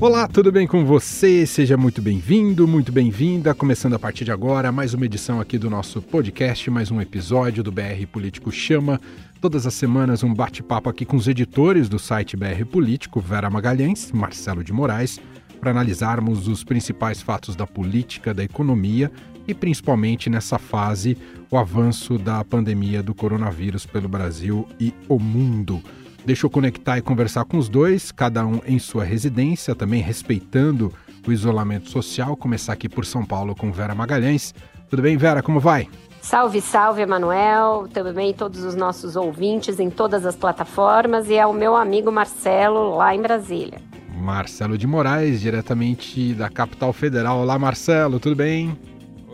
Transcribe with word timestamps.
Olá, 0.00 0.26
tudo 0.26 0.50
bem 0.50 0.66
com 0.66 0.84
você? 0.84 1.46
Seja 1.46 1.76
muito 1.76 2.02
bem-vindo, 2.02 2.66
muito 2.66 2.90
bem-vinda. 2.90 3.54
Começando 3.54 3.94
a 3.94 3.98
partir 3.98 4.24
de 4.24 4.32
agora, 4.32 4.72
mais 4.72 4.92
uma 4.92 5.06
edição 5.06 5.40
aqui 5.40 5.56
do 5.56 5.70
nosso 5.70 6.02
podcast, 6.02 6.68
mais 6.68 6.90
um 6.90 7.00
episódio 7.00 7.62
do 7.62 7.70
BR 7.70 8.04
Político 8.10 8.50
Chama. 8.50 9.00
Todas 9.40 9.66
as 9.66 9.74
semanas, 9.74 10.24
um 10.24 10.34
bate-papo 10.34 10.90
aqui 10.90 11.04
com 11.04 11.16
os 11.16 11.28
editores 11.28 11.88
do 11.88 11.98
site 11.98 12.36
BR 12.36 12.64
Político, 12.70 13.20
Vera 13.20 13.48
Magalhães, 13.48 14.10
Marcelo 14.12 14.64
de 14.64 14.72
Moraes, 14.72 15.20
para 15.60 15.70
analisarmos 15.70 16.48
os 16.48 16.64
principais 16.64 17.22
fatos 17.22 17.54
da 17.54 17.66
política, 17.66 18.34
da 18.34 18.42
economia 18.42 19.10
e 19.46 19.54
principalmente 19.54 20.28
nessa 20.28 20.58
fase 20.58 21.16
o 21.50 21.56
avanço 21.56 22.18
da 22.18 22.44
pandemia 22.44 23.02
do 23.02 23.14
coronavírus 23.14 23.86
pelo 23.86 24.08
Brasil 24.08 24.68
e 24.78 24.92
o 25.08 25.18
mundo. 25.20 25.80
Deixa 26.24 26.46
eu 26.46 26.50
conectar 26.50 26.96
e 26.96 27.02
conversar 27.02 27.44
com 27.44 27.58
os 27.58 27.68
dois, 27.68 28.10
cada 28.10 28.46
um 28.46 28.60
em 28.66 28.78
sua 28.78 29.04
residência, 29.04 29.74
também 29.74 30.00
respeitando 30.00 30.90
o 31.26 31.32
isolamento 31.32 31.90
social. 31.90 32.34
Começar 32.34 32.72
aqui 32.72 32.88
por 32.88 33.04
São 33.04 33.24
Paulo 33.24 33.54
com 33.54 33.70
Vera 33.70 33.94
Magalhães. 33.94 34.54
Tudo 34.88 35.02
bem, 35.02 35.18
Vera? 35.18 35.42
Como 35.42 35.60
vai? 35.60 35.88
Salve, 36.22 36.62
salve, 36.62 37.02
Emanuel, 37.02 37.86
também 37.92 38.32
todos 38.32 38.64
os 38.64 38.74
nossos 38.74 39.16
ouvintes 39.16 39.78
em 39.78 39.90
todas 39.90 40.24
as 40.24 40.34
plataformas 40.34 41.28
e 41.28 41.38
ao 41.38 41.52
meu 41.52 41.76
amigo 41.76 42.10
Marcelo 42.10 42.96
lá 42.96 43.14
em 43.14 43.20
Brasília. 43.20 43.78
Marcelo 44.16 44.78
de 44.78 44.86
Moraes, 44.86 45.42
diretamente 45.42 46.32
da 46.32 46.48
capital 46.48 46.94
federal. 46.94 47.40
Olá, 47.40 47.58
Marcelo, 47.58 48.18
tudo 48.18 48.36
bem? 48.36 48.74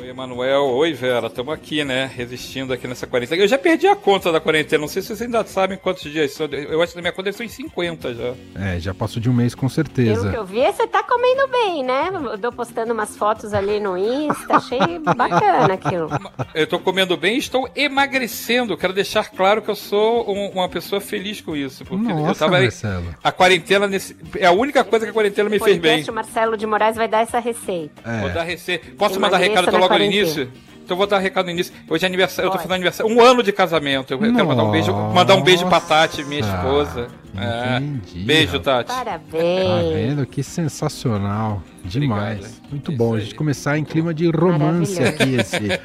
Oi, 0.00 0.09
Emanuel. 0.09 0.62
Oi, 0.62 0.95
Vera. 0.95 1.27
Estamos 1.27 1.52
aqui, 1.52 1.84
né? 1.84 2.10
Resistindo 2.16 2.72
aqui 2.72 2.88
nessa 2.88 3.06
quarentena. 3.06 3.42
Eu 3.42 3.46
já 3.46 3.59
perdi 3.59 3.86
a 3.86 3.95
conta 3.95 4.32
da 4.32 4.40
quarentena. 4.40 4.80
Não 4.80 4.88
sei 4.88 5.02
se 5.02 5.09
vocês 5.09 5.20
ainda 5.20 5.45
sabem 5.45 5.76
quantos 5.76 6.10
dias 6.10 6.32
são. 6.32 6.46
Eu 6.46 6.80
acho 6.80 6.92
que 6.92 6.96
na 6.96 7.02
minha 7.02 7.12
conta 7.12 7.30
são 7.32 7.45
em 7.45 7.50
50 7.50 8.14
já. 8.14 8.34
É, 8.54 8.80
já 8.80 8.95
passou 8.95 9.20
de 9.20 9.28
um 9.28 9.34
mês 9.34 9.54
com 9.54 9.68
certeza. 9.68 10.23
Pelo 10.23 10.32
que 10.32 10.38
eu 10.38 10.45
vi, 10.46 10.73
você 10.73 10.86
tá 10.86 11.02
comendo 11.02 11.46
bem, 11.48 11.84
né? 11.84 12.10
Eu 12.32 12.38
tô 12.38 12.51
postando 12.51 12.95
umas 12.95 13.15
fotos 13.15 13.52
ali 13.52 13.79
no 13.79 13.98
Insta. 13.98 14.57
Achei 14.57 14.79
bacana 15.15 15.74
aquilo. 15.74 16.09
Eu 16.54 16.66
tô 16.66 16.79
comendo 16.79 17.14
bem 17.18 17.35
e 17.35 17.38
estou 17.38 17.68
emagrecendo. 17.76 18.79
Quero 18.79 18.95
deixar 18.95 19.29
claro 19.29 19.60
que 19.60 19.70
eu 19.70 19.76
sou 19.76 20.30
um, 20.30 20.48
uma 20.48 20.68
pessoa 20.70 21.02
feliz 21.02 21.42
com 21.42 21.54
isso. 21.54 21.85
Porque 21.85 22.10
Nossa, 22.10 22.30
eu 22.30 22.48
tava. 22.48 22.59
Marcelo. 22.59 23.14
A 23.23 23.30
quarentena 23.30 23.87
nesse, 23.87 24.16
é 24.38 24.46
a 24.46 24.52
única 24.52 24.82
coisa 24.82 25.04
que 25.04 25.10
a 25.10 25.14
quarentena 25.14 25.51
me 25.51 25.59
fez 25.59 25.76
bem. 25.76 26.02
O 26.09 26.12
Marcelo 26.14 26.57
de 26.57 26.66
Moraes 26.66 26.96
vai 26.96 27.07
dar 27.07 27.20
essa 27.20 27.38
receita. 27.38 28.01
É. 28.02 28.20
Vou 28.23 28.30
dar 28.30 28.45
receita. 28.45 28.87
Posso 28.96 29.16
Emagreça 29.16 29.20
mandar 29.20 29.60
recado 29.60 29.90
logo 29.91 30.05
no 30.05 30.10
início? 30.10 30.49
Então 30.85 30.96
vou 30.96 31.07
dar 31.07 31.19
recado 31.19 31.45
no 31.46 31.52
início. 31.52 31.73
Hoje 31.88 32.05
é 32.05 32.09
aniversário, 32.09 32.49
eu 32.49 32.52
tô 32.52 32.59
fazendo 32.59 32.74
aniversário. 32.74 33.13
Um 33.15 33.21
ano 33.23 33.45
de 33.45 33.52
casamento. 33.52 34.13
Eu 34.13 34.19
quero 34.19 34.47
mandar 34.47 34.65
um 34.65 34.71
beijo, 34.73 34.93
mandar 34.93 35.37
um 35.37 35.43
beijo 35.43 35.65
pra 35.69 35.80
Tati, 35.80 36.24
minha 36.24 36.41
Nossa, 36.41 36.57
esposa. 36.57 37.09
É. 37.37 37.77
entendi, 37.77 38.24
Beijo, 38.24 38.59
rapaz. 38.59 38.65
Tati. 38.65 38.88
Tá 38.88 39.05
Parabéns. 39.05 39.95
vendo? 39.95 40.27
Que 40.27 40.43
sensacional. 40.43 41.63
Demais. 41.85 42.38
Obrigado. 42.38 42.71
Muito 42.73 42.91
Isso 42.91 42.99
bom. 42.99 43.15
A 43.15 43.16
aí. 43.19 43.23
gente 43.23 43.35
começar 43.37 43.79
em 43.79 43.85
clima 43.85 44.13
de 44.13 44.29
romance 44.30 45.01
aqui 45.01 45.37
esse. 45.37 45.80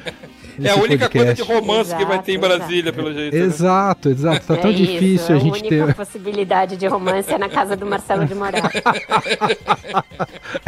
É 0.62 0.70
a 0.70 0.76
única 0.76 1.08
coisa 1.08 1.34
de 1.34 1.42
podcast. 1.42 1.66
romance 1.66 1.94
que 1.96 2.04
vai 2.04 2.22
ter 2.22 2.32
em 2.32 2.36
Exato, 2.36 2.56
Brasília, 2.58 2.92
pelo 2.92 3.12
jeito. 3.12 3.36
né? 3.36 3.42
Exato, 3.42 4.08
exato. 4.08 4.46
Tá 4.46 4.56
tão 4.56 4.70
é 4.70 4.74
difícil 4.74 5.14
isso, 5.14 5.32
a 5.32 5.38
gente 5.38 5.60
única 5.60 5.86
ter. 5.86 5.94
possibilidade 5.94 6.76
de 6.76 6.86
romance 6.86 7.32
é 7.32 7.38
na 7.38 7.48
casa 7.48 7.76
do 7.76 7.84
Marcelo 7.86 8.24
de 8.24 8.34
Moraes. 8.34 8.62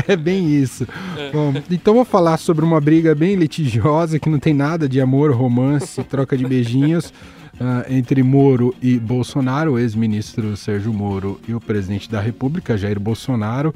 É 0.07 0.17
bem 0.17 0.49
isso. 0.55 0.87
Bom, 1.33 1.55
então 1.71 1.95
vou 1.95 2.05
falar 2.05 2.37
sobre 2.39 2.65
uma 2.65 2.81
briga 2.81 3.15
bem 3.15 3.35
litigiosa 3.35 4.19
que 4.19 4.29
não 4.29 4.39
tem 4.39 4.55
nada 4.55 4.89
de 4.89 5.01
amor, 5.01 5.33
romance, 5.33 6.03
troca 6.05 6.37
de 6.37 6.47
beijinhos 6.47 7.13
ah, 7.61 7.85
entre 7.89 8.23
Moro 8.23 8.75
e 8.83 8.99
Bolsonaro, 8.99 9.73
o 9.73 9.79
ex-ministro 9.79 10.57
Sérgio 10.57 10.93
Moro 10.93 11.41
e 11.47 11.55
o 11.55 11.61
presidente 11.61 12.11
da 12.11 12.21
República, 12.21 12.77
Jair 12.77 12.99
Bolsonaro. 12.99 13.75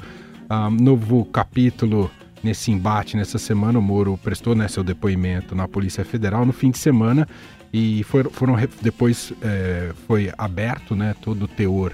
Ah, 0.49 0.69
novo 0.69 1.25
capítulo 1.25 2.09
nesse 2.43 2.71
embate 2.71 3.15
nessa 3.15 3.37
semana. 3.37 3.79
O 3.79 3.81
Moro 3.81 4.19
prestou 4.21 4.53
né, 4.55 4.67
seu 4.67 4.83
depoimento 4.83 5.55
na 5.55 5.67
Polícia 5.67 6.03
Federal 6.03 6.45
no 6.45 6.53
fim 6.53 6.71
de 6.71 6.77
semana 6.77 7.27
e 7.71 8.03
foram, 8.03 8.29
foram 8.29 8.55
depois 8.81 9.33
eh, 9.41 9.91
foi 10.07 10.31
aberto 10.37 10.95
né, 10.95 11.15
todo 11.21 11.43
o 11.43 11.47
teor 11.47 11.93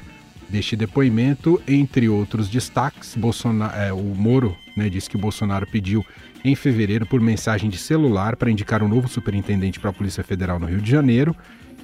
deste 0.49 0.75
depoimento, 0.75 1.61
entre 1.67 2.09
outros 2.09 2.49
destaques, 2.49 3.15
Bolsonaro, 3.15 3.77
é, 3.77 3.93
o 3.93 4.15
Moro 4.15 4.57
né, 4.75 4.89
disse 4.89 5.09
que 5.09 5.15
o 5.15 5.19
Bolsonaro 5.19 5.67
pediu 5.67 6.03
em 6.43 6.55
fevereiro 6.55 7.05
por 7.05 7.21
mensagem 7.21 7.69
de 7.69 7.77
celular 7.77 8.35
para 8.35 8.49
indicar 8.49 8.81
um 8.81 8.87
novo 8.87 9.07
superintendente 9.07 9.79
para 9.79 9.91
a 9.91 9.93
Polícia 9.93 10.23
Federal 10.23 10.59
no 10.59 10.65
Rio 10.65 10.81
de 10.81 10.89
Janeiro. 10.89 11.35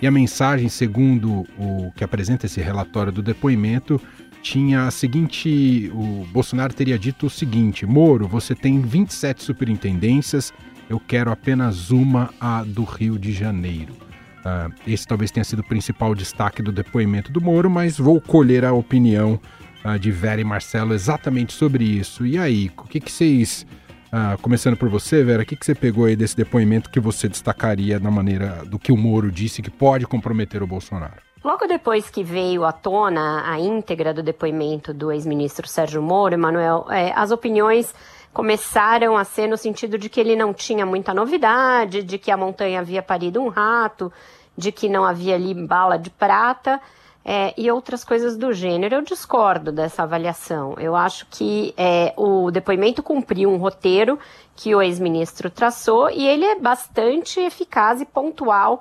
E 0.02 0.08
a 0.08 0.12
mensagem, 0.12 0.68
segundo 0.68 1.46
o 1.58 1.92
que 1.96 2.04
apresenta 2.04 2.46
esse 2.46 2.60
relatório 2.60 3.12
do 3.12 3.22
depoimento, 3.22 4.02
tinha 4.46 4.84
a 4.84 4.92
seguinte: 4.92 5.90
o 5.92 6.24
Bolsonaro 6.32 6.72
teria 6.72 7.00
dito 7.00 7.26
o 7.26 7.30
seguinte: 7.30 7.86
Moro, 7.86 8.28
você 8.28 8.54
tem 8.54 8.80
27 8.80 9.44
superintendências, 9.44 10.54
eu 10.88 11.00
quero 11.00 11.32
apenas 11.32 11.90
uma, 11.90 12.32
a 12.40 12.64
do 12.64 12.84
Rio 12.84 13.18
de 13.18 13.34
Janeiro. 13.34 13.96
Ah, 14.46 14.70
esse 14.86 15.08
talvez 15.08 15.32
tenha 15.32 15.44
sido 15.44 15.60
o 15.60 15.68
principal 15.68 16.14
destaque 16.14 16.62
do 16.62 16.72
depoimento 16.72 17.32
do 17.32 17.42
Moro, 17.42 17.72
mas 17.72 17.98
vou 17.98 18.22
colher 18.22 18.64
a 18.64 18.72
opinião 18.72 19.40
ah, 19.84 19.98
de 19.98 20.12
Vera 20.12 20.40
e 20.40 20.44
Marcelo 20.44 20.94
exatamente 20.94 21.52
sobre 21.52 21.84
isso. 21.84 22.24
E 22.24 22.38
aí, 22.38 22.72
o 22.78 22.84
que, 22.84 23.00
que 23.00 23.12
vocês. 23.12 23.66
ah, 24.12 24.38
começando 24.40 24.78
por 24.78 24.90
você, 24.90 25.24
Vera, 25.24 25.42
o 25.42 25.46
que, 25.46 25.56
que 25.56 25.66
você 25.66 25.74
pegou 25.74 26.06
aí 26.06 26.16
desse 26.16 26.38
depoimento 26.38 26.92
que 26.92 27.00
você 27.00 27.28
destacaria 27.28 28.00
na 28.00 28.12
maneira 28.12 28.64
do 28.64 28.78
que 28.78 28.92
o 28.92 28.98
Moro 28.98 29.32
disse 29.32 29.64
que 29.64 29.72
pode 29.72 30.06
comprometer 30.06 30.62
o 30.62 30.68
Bolsonaro? 30.68 31.26
Logo 31.46 31.68
depois 31.68 32.10
que 32.10 32.24
veio 32.24 32.66
à 32.66 32.72
tona 32.72 33.48
a 33.48 33.60
íntegra 33.60 34.12
do 34.12 34.24
depoimento 34.24 34.92
do 34.92 35.12
ex-ministro 35.12 35.68
Sérgio 35.68 36.02
Moro, 36.02 36.34
Emanuel, 36.34 36.88
é, 36.90 37.14
as 37.16 37.30
opiniões 37.30 37.94
começaram 38.34 39.16
a 39.16 39.24
ser 39.24 39.46
no 39.46 39.56
sentido 39.56 39.96
de 39.96 40.10
que 40.10 40.20
ele 40.20 40.36
não 40.36 40.56
tinha 40.56 40.88
muita 40.88 41.14
novidade, 41.14 42.02
de 42.02 42.18
que 42.18 42.32
a 42.32 42.36
montanha 42.36 42.80
havia 42.80 43.04
parido 43.04 43.40
um 43.40 43.50
rato, 43.50 44.12
de 44.58 44.72
que 44.72 44.90
não 44.90 45.06
havia 45.06 45.36
ali 45.36 45.54
bala 45.54 46.00
de 46.00 46.10
prata. 46.10 46.82
é, 47.24 47.54
e 47.56 47.70
outras 47.70 48.04
coisas 48.04 48.36
do 48.36 48.52
gênero. 48.52 48.96
Eu 48.96 49.02
discordo 49.04 49.72
dessa 49.72 50.02
avaliação. 50.02 50.76
Eu 50.80 50.96
acho 50.96 51.28
que 51.28 51.76
é, 51.78 52.12
o 52.18 52.50
depoimento 52.50 53.04
cumpriu 53.04 53.52
um 53.52 53.58
roteiro 53.58 54.18
que 54.56 54.74
o 54.74 54.82
ex-ministro 54.82 55.52
traçou 55.52 56.10
e 56.10 56.28
ele 56.28 56.46
é 56.46 56.60
bastante 56.60 57.40
eficaz 57.40 58.02
e 58.02 58.06
pontual 58.06 58.80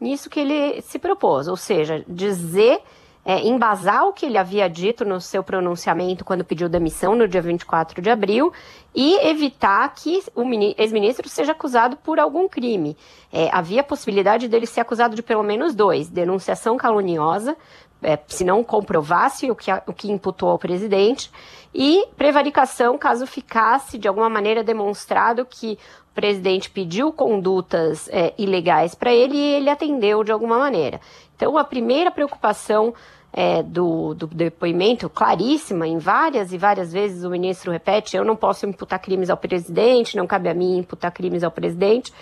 nisso 0.00 0.30
que 0.30 0.40
ele 0.40 0.80
se 0.82 0.98
propôs, 0.98 1.48
ou 1.48 1.56
seja, 1.56 2.04
dizer, 2.06 2.80
é, 3.24 3.40
embasar 3.40 4.06
o 4.06 4.12
que 4.12 4.24
ele 4.24 4.38
havia 4.38 4.68
dito 4.68 5.04
no 5.04 5.20
seu 5.20 5.42
pronunciamento 5.42 6.24
quando 6.24 6.44
pediu 6.44 6.68
demissão 6.68 7.16
no 7.16 7.26
dia 7.26 7.42
24 7.42 8.00
de 8.00 8.08
abril 8.08 8.52
e 8.94 9.16
evitar 9.26 9.92
que 9.94 10.22
o 10.34 10.44
mini- 10.44 10.76
ex-ministro 10.78 11.28
seja 11.28 11.50
acusado 11.50 11.96
por 11.96 12.20
algum 12.20 12.48
crime. 12.48 12.96
É, 13.32 13.48
havia 13.52 13.82
possibilidade 13.82 14.46
dele 14.46 14.64
ser 14.64 14.80
acusado 14.80 15.16
de 15.16 15.22
pelo 15.22 15.42
menos 15.42 15.74
dois: 15.74 16.08
denunciação 16.08 16.76
caluniosa, 16.76 17.56
é, 18.00 18.16
se 18.28 18.44
não 18.44 18.62
comprovasse 18.62 19.50
o 19.50 19.56
que, 19.56 19.72
o 19.86 19.92
que 19.92 20.08
imputou 20.08 20.50
ao 20.50 20.58
presidente, 20.58 21.30
e 21.74 22.06
prevaricação, 22.16 22.96
caso 22.96 23.26
ficasse 23.26 23.98
de 23.98 24.06
alguma 24.06 24.30
maneira 24.30 24.62
demonstrado 24.62 25.44
que 25.44 25.78
presidente 26.16 26.70
pediu 26.70 27.12
condutas 27.12 28.08
é, 28.08 28.32
ilegais 28.38 28.94
para 28.94 29.12
ele 29.12 29.36
e 29.36 29.54
ele 29.54 29.68
atendeu 29.70 30.24
de 30.24 30.32
alguma 30.32 30.58
maneira. 30.58 30.98
Então, 31.36 31.58
a 31.58 31.62
primeira 31.62 32.10
preocupação 32.10 32.94
é, 33.32 33.62
do, 33.62 34.14
do 34.14 34.26
depoimento, 34.26 35.10
claríssima, 35.10 35.86
em 35.86 35.98
várias 35.98 36.52
e 36.52 36.58
várias 36.58 36.92
vezes 36.92 37.24
o 37.24 37.30
ministro 37.30 37.70
repete: 37.70 38.16
eu 38.16 38.24
não 38.24 38.36
posso 38.36 38.66
imputar 38.66 39.00
crimes 39.00 39.30
ao 39.30 39.36
presidente, 39.36 40.16
não 40.16 40.26
cabe 40.26 40.48
a 40.48 40.54
mim 40.54 40.78
imputar 40.78 41.12
crimes 41.12 41.44
ao 41.44 41.50
presidente. 41.50 42.12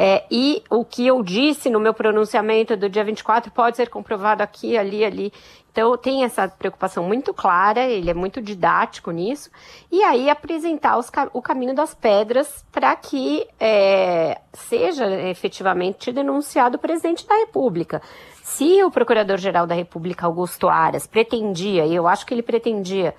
É, 0.00 0.24
e 0.30 0.62
o 0.70 0.84
que 0.84 1.04
eu 1.04 1.24
disse 1.24 1.68
no 1.68 1.80
meu 1.80 1.92
pronunciamento 1.92 2.76
do 2.76 2.88
dia 2.88 3.02
24 3.02 3.50
pode 3.50 3.76
ser 3.76 3.90
comprovado 3.90 4.44
aqui, 4.44 4.78
ali, 4.78 5.04
ali. 5.04 5.32
Então, 5.72 5.96
tem 5.96 6.24
essa 6.24 6.48
preocupação 6.48 7.02
muito 7.04 7.34
clara, 7.34 7.84
ele 7.84 8.08
é 8.08 8.14
muito 8.14 8.40
didático 8.40 9.10
nisso. 9.10 9.50
E 9.90 10.02
aí, 10.04 10.30
apresentar 10.30 10.98
os 10.98 11.10
o 11.32 11.42
caminho 11.42 11.74
das 11.74 11.94
pedras 11.94 12.64
para 12.70 12.94
que 12.94 13.46
é, 13.58 14.40
seja 14.52 15.06
efetivamente 15.28 16.12
denunciado 16.12 16.76
o 16.76 16.80
presidente 16.80 17.26
da 17.26 17.34
República. 17.36 18.00
Se 18.48 18.82
o 18.82 18.90
Procurador-Geral 18.90 19.66
da 19.66 19.74
República, 19.74 20.26
Augusto 20.26 20.68
Aras, 20.68 21.06
pretendia, 21.06 21.84
e 21.84 21.94
eu 21.94 22.08
acho 22.08 22.26
que 22.26 22.32
ele 22.32 22.42
pretendia, 22.42 23.14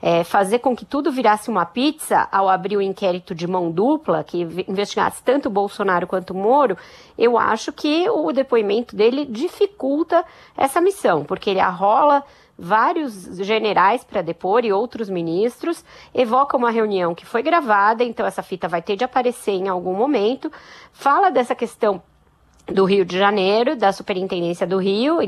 é, 0.00 0.22
fazer 0.22 0.58
com 0.58 0.76
que 0.76 0.84
tudo 0.84 1.10
virasse 1.10 1.48
uma 1.48 1.64
pizza 1.64 2.28
ao 2.30 2.48
abrir 2.48 2.76
o 2.76 2.82
inquérito 2.82 3.34
de 3.34 3.46
mão 3.46 3.72
dupla, 3.72 4.22
que 4.22 4.42
investigasse 4.68 5.22
tanto 5.22 5.48
Bolsonaro 5.48 6.06
quanto 6.06 6.34
Moro, 6.34 6.76
eu 7.18 7.38
acho 7.38 7.72
que 7.72 8.08
o 8.10 8.30
depoimento 8.30 8.94
dele 8.94 9.24
dificulta 9.24 10.22
essa 10.56 10.82
missão, 10.82 11.24
porque 11.24 11.48
ele 11.48 11.60
arrola 11.60 12.22
vários 12.56 13.38
generais 13.38 14.04
para 14.04 14.22
depor 14.22 14.64
e 14.64 14.72
outros 14.72 15.08
ministros, 15.08 15.82
evoca 16.14 16.56
uma 16.58 16.70
reunião 16.70 17.14
que 17.14 17.26
foi 17.26 17.42
gravada, 17.42 18.04
então 18.04 18.26
essa 18.26 18.42
fita 18.42 18.68
vai 18.68 18.82
ter 18.82 18.96
de 18.96 19.04
aparecer 19.04 19.52
em 19.52 19.68
algum 19.68 19.94
momento, 19.94 20.52
fala 20.92 21.30
dessa 21.30 21.54
questão 21.54 22.02
do 22.66 22.84
Rio 22.84 23.04
de 23.04 23.18
Janeiro, 23.18 23.76
da 23.76 23.92
Superintendência 23.92 24.66
do 24.66 24.78
Rio. 24.78 25.18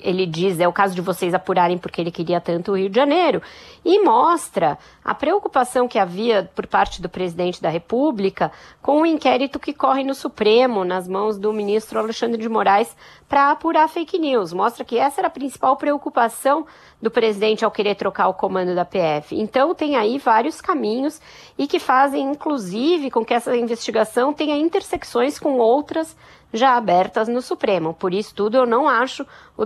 Ele 0.00 0.26
diz: 0.26 0.58
é 0.58 0.66
o 0.66 0.72
caso 0.72 0.94
de 0.94 1.00
vocês 1.00 1.34
apurarem 1.34 1.76
porque 1.76 2.00
ele 2.00 2.10
queria 2.10 2.40
tanto 2.40 2.72
o 2.72 2.76
Rio 2.76 2.88
de 2.88 2.96
Janeiro. 2.96 3.42
E 3.84 4.02
mostra 4.02 4.78
a 5.04 5.14
preocupação 5.14 5.86
que 5.86 5.98
havia 5.98 6.50
por 6.54 6.66
parte 6.66 7.00
do 7.00 7.08
presidente 7.08 7.60
da 7.60 7.68
República 7.68 8.50
com 8.80 9.02
o 9.02 9.06
inquérito 9.06 9.58
que 9.58 9.72
corre 9.72 10.02
no 10.02 10.14
Supremo, 10.14 10.84
nas 10.84 11.06
mãos 11.06 11.38
do 11.38 11.52
ministro 11.52 11.98
Alexandre 11.98 12.40
de 12.40 12.48
Moraes, 12.48 12.96
para 13.28 13.50
apurar 13.50 13.88
fake 13.88 14.18
news. 14.18 14.52
Mostra 14.52 14.84
que 14.84 14.98
essa 14.98 15.20
era 15.20 15.28
a 15.28 15.30
principal 15.30 15.76
preocupação 15.76 16.66
do 17.00 17.10
presidente 17.10 17.64
ao 17.64 17.70
querer 17.70 17.94
trocar 17.94 18.28
o 18.28 18.34
comando 18.34 18.74
da 18.74 18.84
PF. 18.84 19.38
Então, 19.38 19.74
tem 19.74 19.96
aí 19.96 20.18
vários 20.18 20.60
caminhos 20.60 21.20
e 21.58 21.66
que 21.66 21.78
fazem, 21.78 22.22
inclusive, 22.30 23.10
com 23.10 23.24
que 23.24 23.34
essa 23.34 23.54
investigação 23.56 24.32
tenha 24.32 24.56
intersecções 24.56 25.38
com 25.38 25.58
outras 25.58 26.16
já 26.56 26.76
abertas 26.76 27.28
no 27.28 27.42
Supremo. 27.42 27.94
Por 27.94 28.12
isso 28.12 28.34
tudo, 28.34 28.56
eu 28.56 28.66
não 28.66 28.88
acho 28.88 29.26
o 29.56 29.64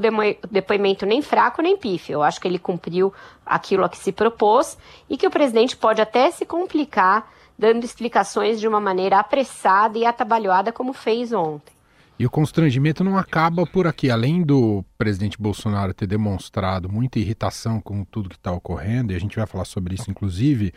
depoimento 0.51 1.07
nem 1.07 1.23
fraco 1.23 1.63
nem 1.63 1.77
pífio. 1.77 2.15
Eu 2.15 2.23
acho 2.23 2.41
que 2.41 2.49
ele 2.49 2.59
cumpriu 2.59 3.13
aquilo 3.45 3.85
a 3.85 3.89
que 3.89 3.99
se 3.99 4.13
propôs 4.13 4.77
e 5.09 5.17
que 5.17 5.27
o 5.27 5.31
presidente 5.31 5.77
pode 5.77 6.01
até 6.01 6.31
se 6.31 6.45
complicar 6.45 7.31
dando 7.61 7.85
explicações 7.85 8.59
de 8.59 8.67
uma 8.67 8.81
maneira 8.81 9.19
apressada 9.19 9.99
e 9.99 10.07
atabalhoada 10.07 10.73
como 10.73 10.95
fez 10.95 11.31
ontem. 11.31 11.75
E 12.19 12.27
o 12.27 12.31
constrangimento 12.31 13.05
não 13.05 13.17
acaba 13.17 13.67
por 13.67 13.87
aqui. 13.87 14.11
Além 14.11 14.43
do 14.43 14.85
presidente 14.97 15.41
Bolsonaro 15.41 15.95
ter 15.95 16.07
demonstrado 16.07 16.89
muita 16.89 17.19
irritação 17.19 17.81
com 17.81 18.05
tudo 18.05 18.29
que 18.31 18.37
está 18.37 18.53
ocorrendo, 18.53 19.13
e 19.13 19.17
a 19.17 19.19
gente 19.19 19.37
vai 19.37 19.47
falar 19.47 19.65
sobre 19.65 19.95
isso, 19.95 20.11
inclusive, 20.11 20.73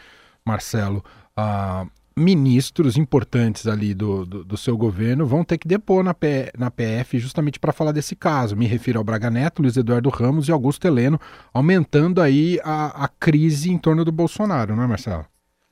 Marcelo, 0.45 1.03
uh, 1.37 1.89
ministros 2.15 2.97
importantes 2.97 3.67
ali 3.67 3.93
do, 3.93 4.25
do, 4.25 4.43
do, 4.43 4.57
seu 4.57 4.77
governo 4.77 5.25
vão 5.25 5.43
ter 5.43 5.57
que 5.57 5.67
depor 5.67 6.03
na, 6.03 6.13
P, 6.13 6.51
na 6.57 6.69
PF 6.69 7.17
justamente 7.19 7.59
para 7.59 7.73
falar 7.73 7.91
desse 7.91 8.15
caso. 8.15 8.55
Me 8.55 8.67
refiro 8.67 8.99
ao 8.99 9.03
Braga 9.03 9.29
Neto, 9.29 9.61
Luiz 9.61 9.75
Eduardo 9.75 10.09
Ramos 10.09 10.47
e 10.47 10.51
Augusto 10.51 10.85
Heleno, 10.85 11.19
aumentando 11.53 12.21
aí 12.21 12.59
a, 12.63 13.05
a 13.05 13.07
crise 13.07 13.71
em 13.71 13.77
torno 13.77 14.05
do 14.05 14.11
Bolsonaro, 14.11 14.75
não 14.75 14.83
é, 14.83 14.87
Marcelo? 14.87 15.25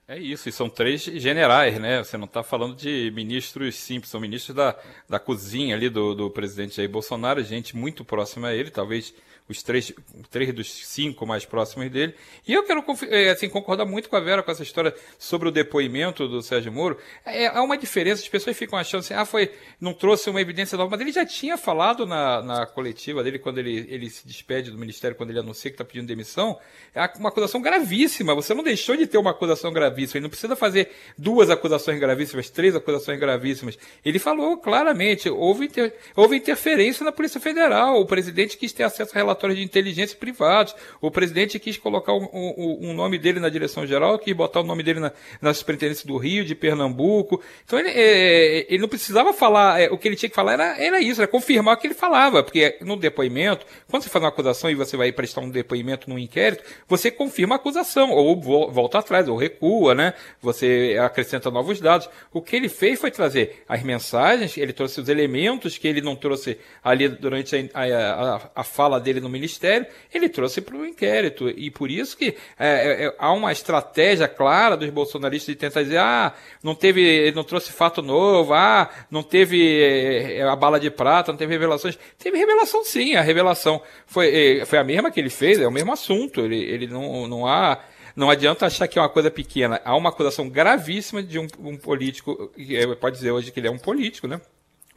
É 0.07 0.19
isso, 0.19 0.49
e 0.49 0.51
são 0.51 0.67
três 0.67 1.03
generais, 1.03 1.79
né? 1.79 2.03
Você 2.03 2.17
não 2.17 2.25
está 2.25 2.43
falando 2.43 2.75
de 2.75 3.09
ministros 3.15 3.75
simples, 3.75 4.11
são 4.11 4.19
ministros 4.19 4.53
da, 4.53 4.75
da 5.07 5.19
cozinha 5.19 5.73
ali 5.73 5.89
do, 5.89 6.13
do 6.13 6.29
presidente 6.29 6.75
Jair 6.75 6.89
Bolsonaro, 6.89 7.41
gente 7.41 7.77
muito 7.77 8.03
próxima 8.03 8.49
a 8.49 8.53
ele, 8.53 8.69
talvez 8.69 9.13
os 9.47 9.61
três, 9.61 9.93
três 10.29 10.53
dos 10.53 10.71
cinco 10.87 11.25
mais 11.25 11.45
próximos 11.45 11.89
dele. 11.89 12.15
E 12.47 12.53
eu 12.53 12.63
quero 12.63 12.83
é, 13.09 13.29
assim, 13.29 13.49
concordar 13.49 13.85
muito 13.85 14.09
com 14.09 14.15
a 14.15 14.19
Vera 14.19 14.41
com 14.41 14.51
essa 14.51 14.63
história 14.63 14.93
sobre 15.19 15.49
o 15.49 15.51
depoimento 15.51 16.27
do 16.27 16.41
Sérgio 16.41 16.71
Moro. 16.71 16.97
É, 17.25 17.47
há 17.47 17.61
uma 17.61 17.77
diferença, 17.77 18.21
as 18.21 18.29
pessoas 18.29 18.57
ficam 18.57 18.79
achando 18.79 19.01
assim, 19.01 19.13
ah, 19.13 19.25
foi, 19.25 19.51
não 19.79 19.93
trouxe 19.93 20.29
uma 20.29 20.41
evidência 20.41 20.77
nova, 20.77 20.91
mas 20.91 21.01
ele 21.01 21.11
já 21.11 21.25
tinha 21.25 21.57
falado 21.57 22.05
na, 22.05 22.41
na 22.41 22.65
coletiva 22.65 23.23
dele, 23.23 23.39
quando 23.39 23.57
ele, 23.57 23.85
ele 23.89 24.09
se 24.09 24.25
despede 24.25 24.71
do 24.71 24.77
Ministério, 24.77 25.15
quando 25.15 25.31
ele 25.31 25.39
anuncia 25.39 25.69
que 25.69 25.75
está 25.75 25.83
pedindo 25.83 26.07
demissão, 26.07 26.57
é 26.93 27.01
uma 27.17 27.29
acusação 27.29 27.61
gravíssima. 27.61 28.33
Você 28.35 28.53
não 28.53 28.63
deixou 28.63 28.95
de 28.95 29.07
ter 29.07 29.17
uma 29.17 29.31
acusação 29.31 29.71
gravíssima. 29.71 30.17
Ele 30.17 30.23
não 30.23 30.29
precisa 30.29 30.55
fazer 30.55 30.91
duas 31.17 31.49
acusações 31.49 31.99
gravíssimas, 31.99 32.49
três 32.49 32.75
acusações 32.75 33.19
gravíssimas. 33.19 33.77
Ele 34.03 34.19
falou 34.19 34.57
claramente, 34.57 35.29
houve, 35.29 35.65
inter, 35.65 35.93
houve 36.15 36.37
interferência 36.37 37.03
na 37.03 37.11
Polícia 37.11 37.39
Federal, 37.39 37.99
o 37.99 38.05
presidente 38.05 38.57
quis 38.57 38.71
ter 38.71 38.83
acesso 38.83 39.11
a 39.13 39.17
relatórios 39.17 39.40
relatórios 39.41 39.57
de 39.57 39.63
inteligência 39.63 40.17
privados. 40.17 40.75
O 41.01 41.09
presidente 41.09 41.59
quis 41.59 41.77
colocar 41.77 42.13
um 42.13 42.93
nome 42.93 43.17
dele 43.17 43.39
na 43.39 43.49
direção 43.49 43.85
geral, 43.85 44.19
quis 44.19 44.35
botar 44.35 44.61
o 44.61 44.63
nome 44.63 44.83
dele 44.83 44.99
na, 44.99 45.11
na 45.41 45.53
superintendência 45.53 46.07
do 46.07 46.17
Rio, 46.17 46.45
de 46.45 46.53
Pernambuco. 46.53 47.41
Então 47.65 47.79
ele, 47.79 47.89
é, 47.89 48.65
ele 48.69 48.79
não 48.79 48.87
precisava 48.87 49.33
falar, 49.33 49.81
é, 49.81 49.89
o 49.89 49.97
que 49.97 50.07
ele 50.07 50.15
tinha 50.15 50.29
que 50.29 50.35
falar 50.35 50.53
era, 50.53 50.81
era 50.81 51.01
isso, 51.01 51.21
era 51.21 51.27
confirmar 51.27 51.75
o 51.75 51.79
que 51.79 51.87
ele 51.87 51.93
falava, 51.93 52.43
porque 52.43 52.77
no 52.81 52.95
depoimento, 52.95 53.65
quando 53.89 54.03
você 54.03 54.09
faz 54.09 54.23
uma 54.23 54.29
acusação 54.29 54.69
e 54.69 54.75
você 54.75 54.95
vai 54.95 55.11
prestar 55.11 55.41
um 55.41 55.49
depoimento 55.49 56.09
num 56.09 56.19
inquérito, 56.19 56.63
você 56.87 57.09
confirma 57.09 57.55
a 57.55 57.57
acusação, 57.57 58.11
ou 58.11 58.39
volta 58.71 58.99
atrás, 58.99 59.27
ou 59.27 59.37
recua, 59.37 59.95
né? 59.95 60.13
Você 60.41 60.97
acrescenta 61.01 61.49
novos 61.49 61.79
dados. 61.79 62.09
O 62.31 62.41
que 62.41 62.55
ele 62.55 62.69
fez 62.69 62.99
foi 62.99 63.11
trazer 63.11 63.63
as 63.67 63.81
mensagens, 63.83 64.57
ele 64.57 64.73
trouxe 64.73 65.01
os 65.01 65.09
elementos 65.09 65.77
que 65.77 65.87
ele 65.87 66.01
não 66.01 66.15
trouxe 66.15 66.57
ali 66.83 67.07
durante 67.07 67.69
a, 67.73 68.35
a, 68.35 68.51
a 68.55 68.63
fala 68.63 68.99
dele 68.99 69.20
no 69.21 69.29
ministério, 69.29 69.85
ele 70.13 70.27
trouxe 70.27 70.61
para 70.61 70.75
o 70.75 70.85
inquérito. 70.85 71.49
E 71.49 71.69
por 71.69 71.89
isso 71.89 72.17
que 72.17 72.35
é, 72.57 72.67
é, 72.67 73.05
é, 73.05 73.15
há 73.17 73.31
uma 73.31 73.51
estratégia 73.51 74.27
clara 74.27 74.75
dos 74.75 74.89
bolsonaristas 74.89 75.53
de 75.53 75.59
tentar 75.59 75.83
dizer, 75.83 75.99
ah, 75.99 76.33
não 76.63 76.75
teve, 76.75 77.01
ele 77.01 77.35
não 77.35 77.43
trouxe 77.43 77.71
fato 77.71 78.01
novo, 78.01 78.53
ah, 78.53 78.89
não 79.09 79.23
teve 79.23 79.81
é, 79.81 80.43
a 80.43 80.55
bala 80.55 80.79
de 80.79 80.89
prata, 80.89 81.31
não 81.31 81.37
teve 81.37 81.53
revelações. 81.53 81.97
Teve 82.17 82.37
revelação 82.37 82.83
sim, 82.83 83.15
a 83.15 83.21
revelação 83.21 83.81
foi, 84.05 84.59
é, 84.59 84.65
foi 84.65 84.79
a 84.79 84.83
mesma 84.83 85.11
que 85.11 85.19
ele 85.19 85.29
fez, 85.29 85.59
é 85.59 85.67
o 85.67 85.71
mesmo 85.71 85.93
assunto. 85.93 86.41
Ele, 86.41 86.57
ele 86.57 86.87
não, 86.87 87.27
não 87.27 87.47
há 87.47 87.79
não 88.15 88.29
adianta 88.29 88.65
achar 88.65 88.87
que 88.87 88.99
é 88.99 89.01
uma 89.01 89.09
coisa 89.09 89.31
pequena. 89.31 89.81
Há 89.85 89.95
uma 89.95 90.09
acusação 90.09 90.49
gravíssima 90.49 91.23
de 91.23 91.39
um, 91.39 91.47
um 91.59 91.77
político, 91.77 92.51
pode 92.99 93.15
dizer 93.15 93.31
hoje 93.31 93.51
que 93.51 93.59
ele 93.59 93.67
é 93.67 93.71
um 93.71 93.77
político, 93.77 94.27
né? 94.27 94.41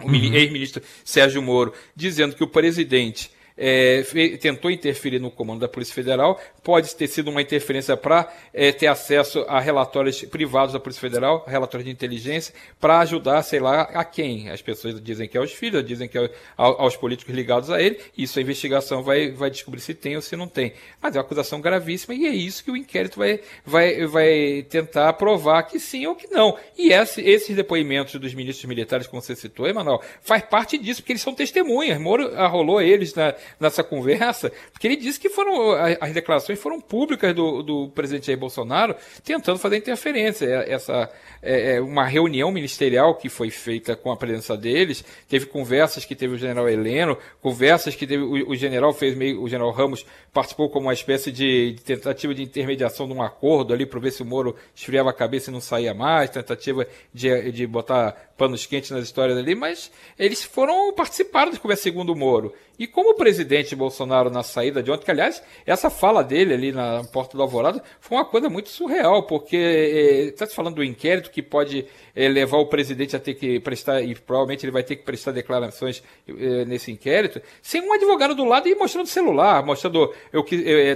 O 0.01 0.09
uhum. 0.09 0.35
ex-ministro 0.35 0.83
Sérgio 1.05 1.41
Moro, 1.41 1.73
dizendo 1.95 2.35
que 2.35 2.43
o 2.43 2.49
presidente 2.49 3.31
é, 3.57 4.03
tentou 4.41 4.71
interferir 4.71 5.19
no 5.19 5.31
comando 5.31 5.61
da 5.61 5.69
Polícia 5.69 5.95
Federal, 5.95 6.41
pode 6.63 6.95
ter 6.97 7.07
sido 7.07 7.31
uma 7.31 7.41
interferência 7.41 7.97
para 7.97 8.33
é, 8.53 8.73
ter 8.73 8.87
acesso 8.87 9.45
a 9.49 9.61
relatórios 9.61 10.23
privados 10.23 10.73
da 10.73 10.81
Polícia 10.81 11.01
Federal, 11.01 11.45
relatórios 11.47 11.85
de 11.85 11.93
inteligência, 11.93 12.55
para 12.81 12.99
ajudar, 13.01 13.43
sei 13.43 13.61
lá, 13.61 13.83
a 13.83 14.05
quem. 14.05 14.51
As 14.51 14.61
pessoas 14.61 15.01
dizem 15.01 15.29
que 15.29 15.37
é 15.37 15.41
aos 15.41 15.53
filhos, 15.53 15.85
dizem 15.85 16.09
que 16.09 16.19
é 16.19 16.31
aos 16.57 16.97
políticos 16.97 17.35
ligados 17.35 17.71
a 17.71 17.81
ele, 17.81 17.99
isso 18.17 18.39
a 18.39 18.43
investigação 18.43 19.03
vai, 19.03 19.31
vai 19.31 19.51
descobrir 19.51 19.81
se 19.81 19.95
tem 19.95 20.17
ou 20.17 20.23
se 20.23 20.35
não 20.37 20.49
tem. 20.49 20.73
Mas 21.01 21.15
é 21.15 21.19
uma 21.19 21.25
acusação 21.25 21.61
gravíssima 21.61 22.15
e 22.15 22.27
é 22.27 22.35
isso 22.35 22.65
que 22.65 22.71
o 22.71 22.77
inquérito 22.77 23.19
vai, 23.19 23.41
vai, 23.65 24.07
vai 24.07 24.67
tentar 24.69 25.13
provar 25.15 25.63
que 25.65 25.79
sim 25.79 26.07
ou 26.07 26.17
que 26.17 26.27
não. 26.29 26.57
E 26.77 26.93
esse, 26.93 27.21
esses 27.21 27.55
depoimentos 27.55 28.15
dos 28.17 28.35
ministros 28.35 28.67
militares, 28.69 29.07
como 29.07 29.23
você 29.23 29.37
citou, 29.37 29.69
Emanuel, 29.69 30.03
faz 30.23 30.43
parte 30.43 30.77
disso, 30.79 31.03
porque 31.03 31.13
eles 31.13 31.23
são 31.23 31.35
testemunhas. 31.35 32.01
Moro 32.01 32.35
arrolou 32.37 32.81
eles 32.81 33.15
na, 33.15 33.35
nessa 33.59 33.83
conversa, 33.83 34.53
porque 34.73 34.87
ele 34.87 34.97
disse 34.97 35.19
que 35.19 35.29
foram 35.29 35.73
as 36.01 36.13
declarações 36.13 36.59
foram 36.59 36.81
públicas 36.81 37.35
do, 37.35 37.63
do 37.63 37.89
presidente 37.89 38.27
Jair 38.27 38.39
Bolsonaro 38.39 38.95
tentando 39.25 39.59
fazer 39.59 39.77
interferência. 39.77 40.47
É, 40.47 40.73
essa 40.73 41.11
é, 41.43 41.77
é, 41.77 41.81
uma 41.81 42.05
reunião 42.05 42.51
ministerial 42.51 43.15
que 43.15 43.29
foi 43.29 43.51
feita 43.51 43.95
com 43.95 44.11
a 44.11 44.17
presença 44.17 44.57
deles, 44.57 45.05
teve 45.29 45.47
conversas 45.47 46.05
que 46.05 46.15
teve 46.15 46.35
o 46.35 46.39
general 46.39 46.69
Heleno, 46.69 47.19
conversas 47.41 47.95
que 47.95 48.07
teve 48.07 48.23
o, 48.23 48.51
o 48.51 48.57
general 48.57 48.93
fez 48.93 49.15
meio, 49.15 49.43
o 49.43 49.49
general 49.49 49.71
Ramos 49.71 50.07
participou 50.33 50.69
como 50.69 50.87
uma 50.87 50.95
espécie 50.95 51.31
de, 51.31 51.73
de 51.73 51.83
tentativa 51.83 52.35
de 52.35 52.43
intermediação 52.43 53.07
de 53.07 53.13
um 53.13 53.23
acordo 53.23 53.73
ali 53.73 53.87
para 53.87 54.01
ver 54.01 54.11
se 54.11 54.23
o 54.23 54.27
Moro 54.27 54.57
esfriava 54.75 55.11
a 55.11 55.13
cabeça 55.13 55.51
e 55.51 55.53
não 55.53 55.61
saía 55.61 55.95
mais, 55.95 56.31
tentativa 56.31 56.87
de, 57.13 57.53
de 57.53 57.67
botar 57.67 58.33
panos 58.37 58.67
quentes 58.67 58.91
nas 58.91 59.05
histórias 59.05 59.39
ali, 59.39 59.55
mas 59.55 59.91
eles 60.19 60.43
foram 60.43 60.93
participaram 60.93 61.51
das 61.51 61.61
conversas 61.61 61.85
segundo 61.85 62.13
o 62.13 62.17
Moro. 62.17 62.53
E 62.79 62.87
como 62.87 63.11
o 63.11 63.15
presidente 63.15 63.77
Bolsonaro 63.77 64.31
na 64.31 64.43
saída 64.43 64.83
de 64.83 64.91
ontem, 64.91 65.05
que 65.05 65.11
aliás, 65.11 65.43
essa 65.65 65.89
fala 65.89 66.25
dele 66.25 66.55
ali 66.55 66.73
na 66.73 67.05
porta 67.13 67.37
do 67.37 67.43
Alvorada 67.43 67.83
foi 68.01 68.19
uma 68.19 68.25
coisa 68.25 68.49
muito 68.49 68.69
surreal, 68.69 69.23
porque 69.25 69.57
está 69.57 70.45
eh, 70.45 70.49
se 70.49 70.55
falando 70.55 70.77
do 70.77 70.85
inquérito 70.85 71.31
que 71.31 71.43
pode 71.43 71.87
é, 72.15 72.29
levar 72.29 72.59
o 72.59 72.67
presidente 72.67 73.15
a 73.15 73.21
ter 73.21 73.35
que 73.35 73.61
prestar, 73.61 74.03
e 74.03 74.15
provavelmente 74.15 74.65
ele 74.65 74.73
vai 74.73 74.83
ter 74.83 74.97
que 74.97 75.05
prestar 75.05 75.33
declarações 75.33 76.03
é, 76.29 76.65
nesse 76.65 76.91
inquérito, 76.91 77.41
sem 77.63 77.83
um 77.83 77.93
advogado 77.93 78.35
do 78.35 78.45
lado 78.45 78.69
e 78.69 78.75
mostrando 78.75 79.07
celular, 79.07 79.65
mostrando, 79.65 80.13
eu, 80.33 80.45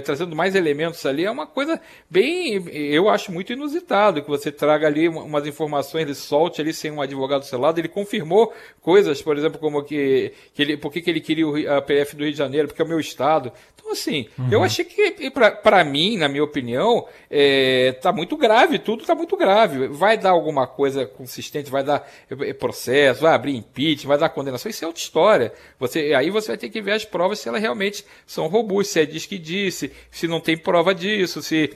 trazendo 0.03 0.35
mais 0.35 0.55
elementos 0.55 1.05
ali, 1.05 1.25
é 1.25 1.31
uma 1.31 1.47
coisa 1.47 1.79
bem, 2.09 2.67
eu 2.73 3.09
acho 3.09 3.31
muito 3.31 3.53
inusitado, 3.53 4.21
que 4.21 4.29
você 4.29 4.51
traga 4.51 4.87
ali 4.87 5.07
umas 5.07 5.45
informações, 5.47 6.03
ele 6.03 6.15
solte 6.15 6.61
ali 6.61 6.73
sem 6.73 6.91
um 6.91 7.01
advogado 7.01 7.41
do 7.41 7.45
seu 7.45 7.59
lado, 7.59 7.79
ele 7.79 7.87
confirmou 7.87 8.53
coisas, 8.81 9.21
por 9.21 9.37
exemplo, 9.37 9.59
como 9.59 9.83
que, 9.83 10.33
que 10.53 10.61
ele, 10.61 10.77
por 10.77 10.91
que, 10.91 11.03
ele 11.09 11.21
queria 11.21 11.68
a 11.77 11.81
PF 11.81 12.15
do 12.15 12.23
Rio 12.23 12.31
de 12.31 12.37
Janeiro, 12.37 12.67
porque 12.67 12.81
é 12.81 12.85
o 12.85 12.87
meu 12.87 12.99
estado. 12.99 13.51
Então, 13.75 13.91
assim, 13.93 14.27
uhum. 14.37 14.47
eu 14.51 14.63
achei 14.63 14.85
que, 14.85 15.31
para 15.31 15.83
mim, 15.83 16.17
na 16.17 16.27
minha 16.27 16.43
opinião, 16.43 17.07
é, 17.29 17.93
tá 18.01 18.11
muito 18.11 18.37
grave, 18.37 18.77
tudo 18.77 19.03
tá 19.03 19.15
muito 19.15 19.35
grave. 19.35 19.87
Vai 19.87 20.17
dar 20.17 20.29
alguma 20.29 20.67
coisa 20.67 21.05
consistente, 21.05 21.71
vai 21.71 21.83
dar 21.83 22.07
é, 22.29 22.53
processo, 22.53 23.21
vai 23.21 23.33
abrir 23.33 23.55
impeachment, 23.55 24.07
vai 24.07 24.17
dar 24.17 24.29
condenação, 24.29 24.69
isso 24.69 24.83
é 24.83 24.87
outra 24.87 25.01
história. 25.01 25.53
Você, 25.79 26.13
aí 26.13 26.29
você 26.29 26.49
vai 26.49 26.57
ter 26.57 26.69
que 26.69 26.81
ver 26.81 26.91
as 26.91 27.05
provas 27.05 27.39
se 27.39 27.49
elas 27.49 27.61
realmente 27.61 28.05
são 28.27 28.47
robustas, 28.47 28.93
se 28.93 28.99
é 28.99 29.05
diz 29.05 29.25
que 29.25 29.39
disse, 29.39 29.91
se 30.11 30.27
não 30.27 30.39
tem 30.39 30.57
prova 30.57 30.93
disso, 30.93 31.41
se 31.41 31.75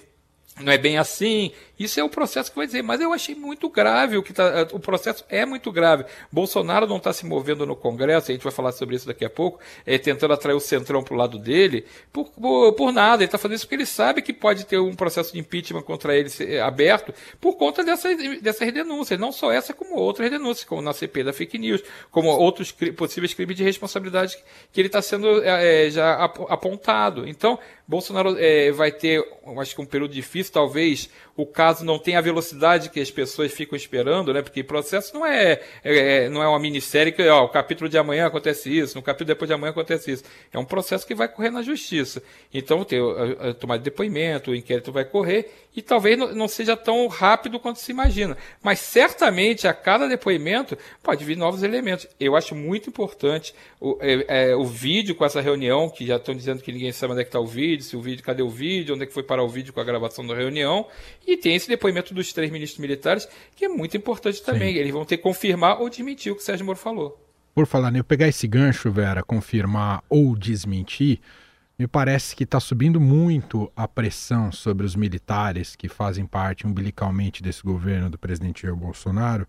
não 0.61 0.71
é 0.71 0.77
bem 0.77 0.97
assim. 0.97 1.51
Isso 1.77 1.99
é 1.99 2.03
o 2.03 2.09
processo 2.09 2.51
que 2.51 2.57
vai 2.57 2.65
dizer. 2.65 2.81
Mas 2.83 3.01
eu 3.01 3.11
achei 3.11 3.35
muito 3.35 3.69
grave 3.69 4.17
o 4.17 4.23
que 4.23 4.33
tá, 4.33 4.67
o 4.71 4.79
processo 4.79 5.25
é 5.29 5.45
muito 5.45 5.71
grave. 5.71 6.05
Bolsonaro 6.31 6.85
não 6.87 6.97
está 6.97 7.11
se 7.11 7.25
movendo 7.25 7.65
no 7.65 7.75
Congresso, 7.75 8.31
a 8.31 8.33
gente 8.33 8.43
vai 8.43 8.51
falar 8.51 8.71
sobre 8.71 8.95
isso 8.95 9.07
daqui 9.07 9.25
a 9.25 9.29
pouco, 9.29 9.59
é, 9.85 9.97
tentando 9.97 10.33
atrair 10.33 10.55
o 10.55 10.59
centrão 10.59 11.03
para 11.03 11.13
o 11.13 11.17
lado 11.17 11.37
dele, 11.39 11.85
por, 12.11 12.29
por, 12.29 12.73
por 12.73 12.91
nada. 12.91 13.23
Ele 13.23 13.25
está 13.25 13.37
fazendo 13.37 13.55
isso 13.55 13.65
porque 13.65 13.75
ele 13.75 13.85
sabe 13.85 14.21
que 14.21 14.31
pode 14.33 14.65
ter 14.65 14.77
um 14.77 14.95
processo 14.95 15.33
de 15.33 15.39
impeachment 15.39 15.81
contra 15.81 16.15
ele 16.15 16.29
aberto 16.59 17.13
por 17.41 17.55
conta 17.55 17.83
dessas, 17.83 18.15
dessas 18.41 18.71
denúncias. 18.71 19.19
Não 19.19 19.31
só 19.31 19.51
essa, 19.51 19.73
como 19.73 19.95
outras 19.95 20.29
denúncias, 20.29 20.65
como 20.65 20.81
na 20.81 20.93
CP 20.93 21.23
da 21.23 21.33
fake 21.33 21.57
news, 21.57 21.83
como 22.11 22.29
outros 22.29 22.71
possíveis 22.71 23.33
crimes 23.33 23.55
de 23.55 23.63
responsabilidade 23.63 24.37
que 24.71 24.79
ele 24.79 24.87
está 24.87 25.01
sendo 25.01 25.43
é, 25.43 25.89
já 25.89 26.23
apontado. 26.23 27.27
Então, 27.27 27.57
Bolsonaro 27.87 28.37
é, 28.39 28.71
vai 28.71 28.91
ter, 28.91 29.23
acho 29.57 29.75
que 29.75 29.81
um 29.81 29.85
período 29.85 30.13
difícil, 30.13 30.53
talvez 30.53 31.09
o 31.35 31.45
caso 31.45 31.72
não 31.81 31.97
tenha 31.97 32.19
a 32.19 32.21
velocidade 32.21 32.89
que 32.89 32.99
as 32.99 33.09
pessoas 33.09 33.51
ficam 33.51 33.75
esperando, 33.75 34.33
né? 34.33 34.41
Porque 34.41 34.63
processo 34.63 35.13
não 35.13 35.25
é, 35.25 35.61
é 35.83 36.29
não 36.29 36.43
é 36.43 36.47
uma 36.47 36.59
minissérie 36.59 37.11
que, 37.11 37.27
ó, 37.27 37.45
o 37.45 37.49
capítulo 37.49 37.89
de 37.89 37.97
amanhã 37.97 38.27
acontece 38.27 38.75
isso, 38.75 38.95
no 38.95 39.01
capítulo 39.01 39.27
depois 39.27 39.47
de 39.47 39.53
amanhã 39.53 39.71
acontece 39.71 40.11
isso. 40.11 40.23
É 40.51 40.59
um 40.59 40.65
processo 40.65 41.05
que 41.07 41.15
vai 41.15 41.27
correr 41.27 41.49
na 41.49 41.61
justiça. 41.61 42.21
Então, 42.53 42.83
tem 42.83 42.99
de 42.99 43.79
depoimento, 43.79 44.51
o 44.51 44.55
inquérito 44.55 44.91
vai 44.91 45.05
correr 45.05 45.51
e 45.75 45.81
talvez 45.81 46.17
não, 46.17 46.33
não 46.33 46.47
seja 46.47 46.77
tão 46.77 47.07
rápido 47.07 47.59
quanto 47.59 47.79
se 47.79 47.91
imagina. 47.91 48.37
Mas 48.61 48.79
certamente 48.79 49.67
a 49.67 49.73
cada 49.73 50.07
depoimento 50.07 50.77
pode 51.01 51.25
vir 51.25 51.35
novos 51.35 51.63
elementos. 51.63 52.07
Eu 52.19 52.35
acho 52.35 52.53
muito 52.55 52.89
importante 52.89 53.53
o, 53.79 53.97
é, 53.99 54.51
é, 54.51 54.55
o 54.55 54.65
vídeo 54.65 55.15
com 55.15 55.25
essa 55.25 55.41
reunião, 55.41 55.89
que 55.89 56.05
já 56.05 56.17
estão 56.17 56.35
dizendo 56.35 56.61
que 56.61 56.71
ninguém 56.71 56.91
sabe 56.91 57.13
onde 57.13 57.21
é 57.21 57.23
que 57.23 57.29
está 57.29 57.39
o 57.39 57.47
vídeo, 57.47 57.83
se 57.83 57.95
o 57.95 58.01
vídeo, 58.01 58.23
cadê 58.23 58.43
o 58.43 58.49
vídeo, 58.49 58.93
onde 58.93 59.03
é 59.03 59.07
que 59.07 59.13
foi 59.13 59.23
parar 59.23 59.43
o 59.43 59.49
vídeo 59.49 59.73
com 59.73 59.79
a 59.79 59.83
gravação 59.83 60.25
da 60.25 60.35
reunião. 60.35 60.85
E 61.25 61.35
tem 61.37 61.52
esse 61.55 61.67
depoimento 61.67 62.13
dos 62.13 62.31
três 62.33 62.51
ministros 62.51 62.79
militares, 62.79 63.27
que 63.55 63.65
é 63.65 63.69
muito 63.69 63.95
importante 63.97 64.41
também. 64.41 64.73
Sim. 64.73 64.79
Eles 64.79 64.93
vão 64.93 65.05
ter 65.05 65.17
que 65.17 65.23
confirmar 65.23 65.81
ou 65.81 65.89
desmentir 65.89 66.31
o 66.31 66.35
que 66.35 66.41
o 66.41 66.45
Sérgio 66.45 66.65
Moro 66.65 66.77
falou. 66.77 67.19
Por 67.53 67.67
falar, 67.67 67.91
né, 67.91 67.99
eu 67.99 68.03
pegar 68.03 68.27
esse 68.27 68.47
gancho, 68.47 68.91
Vera, 68.91 69.21
confirmar 69.21 70.03
ou 70.09 70.35
desmentir, 70.35 71.19
me 71.77 71.87
parece 71.87 72.35
que 72.35 72.43
está 72.43 72.59
subindo 72.59 72.99
muito 72.99 73.71
a 73.75 73.87
pressão 73.87 74.51
sobre 74.51 74.85
os 74.85 74.95
militares 74.95 75.75
que 75.75 75.87
fazem 75.87 76.25
parte 76.25 76.65
umbilicalmente 76.65 77.43
desse 77.43 77.61
governo 77.61 78.09
do 78.09 78.17
presidente 78.17 78.63
Jair 78.63 78.75
Bolsonaro, 78.75 79.47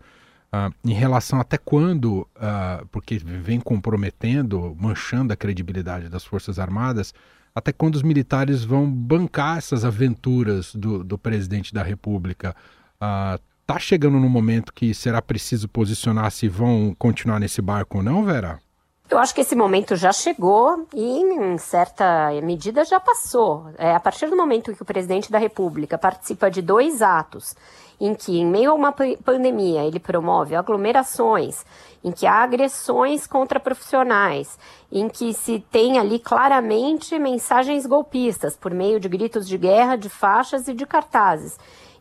uh, 0.55 0.73
em 0.83 0.93
relação 0.93 1.39
até 1.39 1.57
quando, 1.57 2.27
uh, 2.35 2.85
porque 2.91 3.17
vem 3.17 3.59
comprometendo, 3.59 4.75
manchando 4.79 5.33
a 5.33 5.35
credibilidade 5.35 6.09
das 6.09 6.23
Forças 6.23 6.59
Armadas, 6.59 7.13
até 7.53 7.71
quando 7.71 7.95
os 7.95 8.03
militares 8.03 8.63
vão 8.63 8.89
bancar 8.89 9.57
essas 9.57 9.85
aventuras 9.85 10.75
do, 10.75 11.03
do 11.03 11.17
presidente 11.17 11.73
da 11.73 11.83
República. 11.83 12.55
Está 12.95 13.75
uh, 13.75 13.79
chegando 13.79 14.19
no 14.19 14.29
momento 14.29 14.73
que 14.73 14.93
será 14.93 15.21
preciso 15.21 15.67
posicionar 15.67 16.31
se 16.31 16.47
vão 16.47 16.95
continuar 16.97 17.39
nesse 17.39 17.61
barco 17.61 17.97
ou 17.97 18.03
não, 18.03 18.25
Vera? 18.25 18.59
Eu 19.07 19.19
acho 19.19 19.35
que 19.35 19.41
esse 19.41 19.55
momento 19.55 19.95
já 19.95 20.11
chegou 20.11 20.87
e, 20.91 21.21
em 21.21 21.57
certa 21.59 22.31
medida, 22.41 22.83
já 22.83 22.99
passou. 22.99 23.67
É, 23.77 23.93
a 23.93 23.99
partir 23.99 24.27
do 24.27 24.35
momento 24.35 24.73
que 24.73 24.81
o 24.81 24.85
presidente 24.85 25.31
da 25.31 25.37
República 25.37 25.95
participa 25.95 26.49
de 26.49 26.59
dois 26.59 27.03
atos, 27.03 27.55
em 28.01 28.15
que, 28.15 28.39
em 28.39 28.45
meio 28.45 28.71
a 28.71 28.73
uma 28.73 28.91
pandemia, 28.91 29.83
ele 29.83 29.99
promove 29.99 30.55
aglomerações, 30.55 31.63
em 32.03 32.11
que 32.11 32.25
há 32.25 32.41
agressões 32.41 33.27
contra 33.27 33.59
profissionais, 33.59 34.57
em 34.91 35.07
que 35.07 35.33
se 35.33 35.63
tem 35.71 35.99
ali 35.99 36.17
claramente 36.17 37.17
mensagens 37.19 37.85
golpistas 37.85 38.57
por 38.57 38.73
meio 38.73 38.99
de 38.99 39.07
gritos 39.07 39.47
de 39.47 39.57
guerra, 39.57 39.95
de 39.95 40.09
faixas 40.09 40.67
e 40.67 40.73
de 40.73 40.85
cartazes 40.85 41.57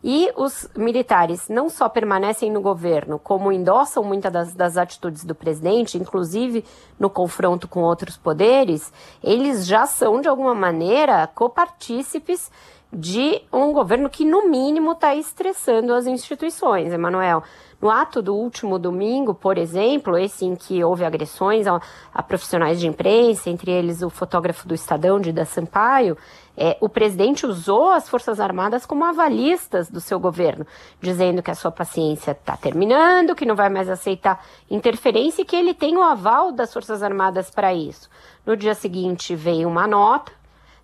e 0.06 0.30
os 0.36 0.68
militares 0.76 1.48
não 1.48 1.70
só 1.70 1.88
permanecem 1.88 2.52
no 2.52 2.60
governo, 2.60 3.18
como 3.18 3.50
endossam 3.50 4.04
muitas 4.04 4.30
das, 4.30 4.54
das, 4.54 4.76
atitudes 4.76 5.24
do 5.24 5.34
presidente, 5.34 5.96
inclusive 5.96 6.62
no 6.98 7.08
confronto 7.08 7.66
com 7.66 7.80
outros 7.80 8.18
poderes, 8.18 8.92
eles 9.22 9.66
já 9.66 9.86
são, 9.86 10.20
de 10.20 10.28
alguma 10.28 10.54
maneira, 10.54 11.26
copartícipes 11.34 12.50
de 12.92 13.40
um 13.50 13.72
governo 13.72 14.10
que, 14.10 14.26
no 14.26 14.46
mínimo, 14.46 14.92
está 14.92 15.16
estressando 15.16 15.94
as 15.94 16.06
instituições, 16.06 16.92
Emanuel. 16.92 17.42
No 17.84 17.90
ato 17.90 18.22
do 18.22 18.34
último 18.34 18.78
domingo, 18.78 19.34
por 19.34 19.58
exemplo, 19.58 20.16
esse 20.16 20.46
em 20.46 20.56
que 20.56 20.82
houve 20.82 21.04
agressões 21.04 21.66
a, 21.66 21.78
a 22.14 22.22
profissionais 22.22 22.80
de 22.80 22.86
imprensa, 22.86 23.50
entre 23.50 23.70
eles 23.70 24.00
o 24.00 24.08
fotógrafo 24.08 24.66
do 24.66 24.72
Estadão, 24.72 25.20
Dida 25.20 25.44
Sampaio, 25.44 26.16
é, 26.56 26.78
o 26.80 26.88
presidente 26.88 27.44
usou 27.44 27.90
as 27.90 28.08
Forças 28.08 28.40
Armadas 28.40 28.86
como 28.86 29.04
avalistas 29.04 29.90
do 29.90 30.00
seu 30.00 30.18
governo, 30.18 30.66
dizendo 30.98 31.42
que 31.42 31.50
a 31.50 31.54
sua 31.54 31.70
paciência 31.70 32.30
está 32.30 32.56
terminando, 32.56 33.34
que 33.34 33.44
não 33.44 33.54
vai 33.54 33.68
mais 33.68 33.90
aceitar 33.90 34.42
interferência 34.70 35.42
e 35.42 35.44
que 35.44 35.54
ele 35.54 35.74
tem 35.74 35.94
o 35.98 36.02
aval 36.02 36.52
das 36.52 36.72
Forças 36.72 37.02
Armadas 37.02 37.50
para 37.50 37.74
isso. 37.74 38.08
No 38.46 38.56
dia 38.56 38.74
seguinte 38.74 39.36
veio 39.36 39.68
uma 39.68 39.86
nota 39.86 40.32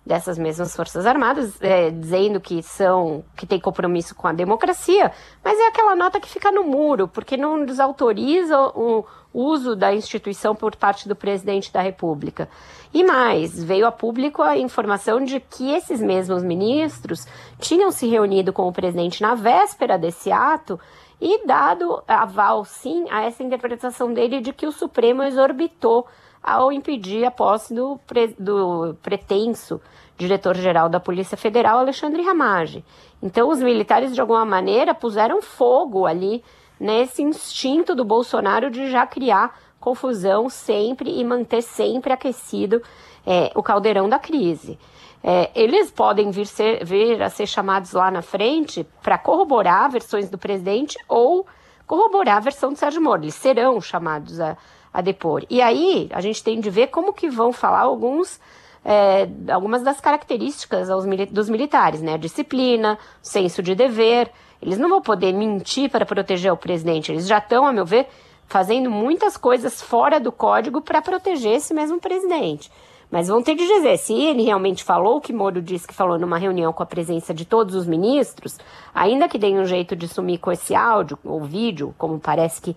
dessas 0.05 0.37
mesmas 0.37 0.75
Forças 0.75 1.05
Armadas, 1.05 1.61
é, 1.61 1.91
dizendo 1.91 2.39
que 2.39 2.63
são 2.63 3.23
que 3.35 3.45
tem 3.45 3.59
compromisso 3.59 4.15
com 4.15 4.27
a 4.27 4.33
democracia, 4.33 5.11
mas 5.43 5.59
é 5.59 5.67
aquela 5.67 5.95
nota 5.95 6.19
que 6.19 6.27
fica 6.27 6.51
no 6.51 6.63
muro, 6.63 7.07
porque 7.07 7.37
não 7.37 7.63
desautoriza 7.63 8.59
o 8.59 9.05
uso 9.33 9.75
da 9.75 9.93
instituição 9.93 10.55
por 10.55 10.75
parte 10.75 11.07
do 11.07 11.15
presidente 11.15 11.71
da 11.71 11.81
República. 11.81 12.49
E 12.93 13.03
mais, 13.03 13.63
veio 13.63 13.87
a 13.87 13.91
público 13.91 14.41
a 14.41 14.57
informação 14.57 15.23
de 15.23 15.39
que 15.39 15.71
esses 15.71 16.01
mesmos 16.01 16.43
ministros 16.43 17.25
tinham 17.59 17.91
se 17.91 18.07
reunido 18.07 18.51
com 18.51 18.67
o 18.67 18.73
presidente 18.73 19.21
na 19.21 19.35
véspera 19.35 19.97
desse 19.97 20.31
ato 20.31 20.79
e 21.21 21.45
dado 21.45 22.03
aval, 22.07 22.65
sim, 22.65 23.05
a 23.09 23.23
essa 23.23 23.43
interpretação 23.43 24.11
dele 24.13 24.41
de 24.41 24.51
que 24.51 24.65
o 24.65 24.71
Supremo 24.71 25.23
exorbitou 25.23 26.07
ao 26.43 26.71
impedir 26.71 27.23
a 27.25 27.31
posse 27.31 27.73
do, 27.73 27.99
pre, 28.07 28.35
do 28.39 28.95
pretenso 29.01 29.79
diretor-geral 30.17 30.89
da 30.89 30.99
Polícia 30.99 31.37
Federal, 31.37 31.79
Alexandre 31.79 32.21
Ramage. 32.21 32.83
Então, 33.21 33.49
os 33.49 33.59
militares, 33.59 34.13
de 34.13 34.21
alguma 34.21 34.45
maneira, 34.45 34.93
puseram 34.93 35.41
fogo 35.41 36.05
ali 36.05 36.43
nesse 36.79 37.21
instinto 37.21 37.93
do 37.93 38.03
Bolsonaro 38.03 38.69
de 38.69 38.89
já 38.89 39.05
criar 39.05 39.59
confusão 39.79 40.49
sempre 40.49 41.19
e 41.19 41.23
manter 41.23 41.61
sempre 41.61 42.13
aquecido 42.13 42.81
é, 43.25 43.51
o 43.55 43.63
caldeirão 43.63 44.07
da 44.07 44.19
crise. 44.19 44.77
É, 45.23 45.51
eles 45.53 45.91
podem 45.91 46.31
vir, 46.31 46.47
ser, 46.47 46.83
vir 46.83 47.21
a 47.21 47.29
ser 47.29 47.45
chamados 47.45 47.91
lá 47.93 48.09
na 48.09 48.21
frente 48.21 48.85
para 49.03 49.17
corroborar 49.17 49.89
versões 49.91 50.29
do 50.29 50.37
presidente 50.37 50.97
ou 51.07 51.45
corroborar 51.85 52.37
a 52.37 52.39
versão 52.41 52.71
do 52.73 52.79
Sérgio 52.79 53.01
Moro. 53.01 53.23
Eles 53.23 53.35
serão 53.35 53.79
chamados 53.81 54.39
a, 54.39 54.57
a 54.93 55.01
depor. 55.01 55.45
E 55.49 55.61
aí 55.61 56.09
a 56.11 56.21
gente 56.21 56.43
tem 56.43 56.59
de 56.59 56.69
ver 56.69 56.87
como 56.87 57.13
que 57.13 57.29
vão 57.29 57.51
falar 57.51 57.81
alguns 57.81 58.39
é, 58.83 59.27
algumas 59.51 59.83
das 59.83 60.01
características 60.01 60.89
aos, 60.89 61.05
dos 61.29 61.49
militares, 61.49 62.01
né? 62.01 62.17
Disciplina, 62.17 62.97
senso 63.21 63.61
de 63.61 63.75
dever. 63.75 64.31
Eles 64.61 64.77
não 64.77 64.89
vão 64.89 65.01
poder 65.01 65.33
mentir 65.33 65.89
para 65.89 66.05
proteger 66.05 66.51
o 66.51 66.57
presidente. 66.57 67.11
Eles 67.11 67.27
já 67.27 67.37
estão, 67.37 67.65
a 67.65 67.71
meu 67.71 67.85
ver, 67.85 68.07
fazendo 68.47 68.89
muitas 68.89 69.37
coisas 69.37 69.81
fora 69.81 70.19
do 70.19 70.31
código 70.31 70.81
para 70.81 71.01
proteger 71.01 71.53
esse 71.53 71.73
mesmo 71.73 71.99
presidente. 71.99 72.71
Mas 73.09 73.27
vão 73.27 73.43
ter 73.43 73.55
de 73.55 73.67
dizer, 73.67 73.97
se 73.97 74.13
ele 74.13 74.43
realmente 74.43 74.85
falou 74.85 75.17
o 75.17 75.21
que 75.21 75.33
Moro 75.33 75.61
disse 75.61 75.85
que 75.85 75.93
falou 75.93 76.17
numa 76.17 76.37
reunião 76.37 76.71
com 76.71 76.81
a 76.81 76.85
presença 76.85 77.33
de 77.33 77.43
todos 77.43 77.75
os 77.75 77.85
ministros, 77.85 78.57
ainda 78.95 79.27
que 79.27 79.37
deem 79.37 79.59
um 79.59 79.65
jeito 79.65 79.97
de 79.97 80.07
sumir 80.07 80.37
com 80.37 80.49
esse 80.49 80.73
áudio 80.73 81.19
ou 81.25 81.43
vídeo, 81.43 81.93
como 81.97 82.17
parece 82.19 82.61
que 82.61 82.75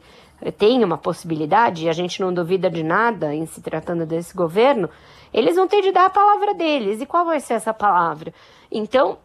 tem 0.53 0.85
uma 0.85 0.99
possibilidade, 0.99 1.85
e 1.85 1.89
a 1.89 1.93
gente 1.93 2.21
não 2.21 2.33
duvida 2.33 2.71
de 2.71 2.83
nada 2.83 3.35
em 3.35 3.47
se 3.47 3.61
tratando 3.61 4.05
desse 4.05 4.35
governo, 4.35 4.89
eles 5.33 5.57
vão 5.57 5.67
ter 5.67 5.83
de 5.83 5.93
dar 5.93 6.07
a 6.07 6.11
palavra 6.11 6.55
deles. 6.55 7.01
E 7.01 7.07
qual 7.07 7.25
vai 7.25 7.41
ser 7.41 7.55
essa 7.55 7.75
palavra? 7.75 8.33
Então, 8.71 9.19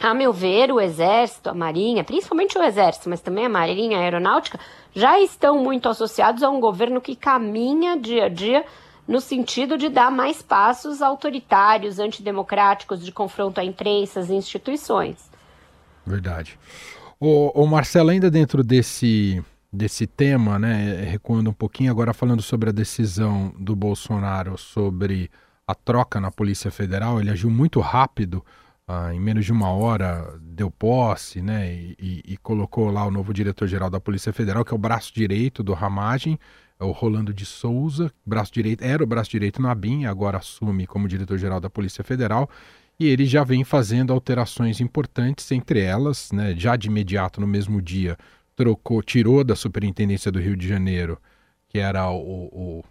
a 0.00 0.14
meu 0.14 0.32
ver, 0.32 0.72
o 0.72 0.80
Exército, 0.80 1.50
a 1.50 1.54
Marinha, 1.54 2.02
principalmente 2.02 2.56
o 2.56 2.62
Exército, 2.62 3.10
mas 3.10 3.20
também 3.20 3.46
a 3.46 3.48
Marinha, 3.48 3.98
a 3.98 4.00
Aeronáutica, 4.00 4.58
já 4.94 5.20
estão 5.20 5.58
muito 5.58 5.88
associados 5.88 6.42
a 6.42 6.48
um 6.48 6.60
governo 6.60 7.00
que 7.00 7.14
caminha 7.14 7.98
dia 7.98 8.24
a 8.24 8.28
dia 8.28 8.64
no 9.06 9.20
sentido 9.20 9.76
de 9.76 9.88
dar 9.88 10.10
mais 10.10 10.40
passos 10.40 11.02
autoritários, 11.02 11.98
antidemocráticos, 11.98 13.04
de 13.04 13.12
confronto 13.12 13.60
à 13.60 13.64
imprensa, 13.64 14.20
às 14.20 14.30
instituições. 14.30 15.30
Verdade. 16.06 16.58
O, 17.20 17.66
Marcelo, 17.66 18.10
ainda 18.10 18.30
dentro 18.30 18.64
desse, 18.64 19.44
desse 19.72 20.06
tema, 20.06 20.58
né, 20.58 21.02
recuando 21.04 21.50
um 21.50 21.54
pouquinho, 21.54 21.90
agora 21.90 22.12
falando 22.12 22.42
sobre 22.42 22.68
a 22.68 22.72
decisão 22.72 23.54
do 23.58 23.74
Bolsonaro 23.74 24.58
sobre 24.58 25.30
a 25.66 25.74
troca 25.74 26.20
na 26.20 26.30
Polícia 26.30 26.70
Federal, 26.70 27.18
ele 27.18 27.30
agiu 27.30 27.48
muito 27.48 27.80
rápido, 27.80 28.44
ah, 28.86 29.14
em 29.14 29.18
menos 29.18 29.46
de 29.46 29.52
uma 29.52 29.70
hora 29.70 30.38
deu 30.42 30.70
posse, 30.70 31.40
né, 31.40 31.72
e, 31.72 31.96
e, 31.98 32.32
e 32.34 32.36
colocou 32.36 32.90
lá 32.90 33.06
o 33.06 33.10
novo 33.10 33.32
diretor-geral 33.32 33.88
da 33.88 33.98
Polícia 33.98 34.32
Federal, 34.32 34.64
que 34.64 34.72
é 34.72 34.74
o 34.74 34.78
braço 34.78 35.14
direito 35.14 35.62
do 35.62 35.72
Ramagem, 35.72 36.38
é 36.78 36.84
o 36.84 36.90
Rolando 36.90 37.32
de 37.32 37.46
Souza, 37.46 38.12
braço 38.26 38.52
direito, 38.52 38.82
era 38.82 39.02
o 39.02 39.06
braço 39.06 39.30
direito 39.30 39.62
na 39.62 39.74
BIM, 39.74 40.04
agora 40.04 40.38
assume 40.38 40.86
como 40.86 41.08
diretor-geral 41.08 41.60
da 41.60 41.70
Polícia 41.70 42.04
Federal, 42.04 42.50
e 43.00 43.06
ele 43.06 43.24
já 43.24 43.42
vem 43.42 43.64
fazendo 43.64 44.12
alterações 44.12 44.80
importantes, 44.80 45.50
entre 45.50 45.80
elas, 45.80 46.30
né, 46.30 46.54
já 46.56 46.76
de 46.76 46.88
imediato 46.88 47.40
no 47.40 47.46
mesmo 47.46 47.80
dia, 47.80 48.18
trocou, 48.54 49.02
tirou 49.02 49.42
da 49.42 49.56
Superintendência 49.56 50.30
do 50.30 50.38
Rio 50.38 50.56
de 50.56 50.68
Janeiro, 50.68 51.18
que 51.68 51.78
era 51.78 52.10
o, 52.10 52.48
o 52.52 52.84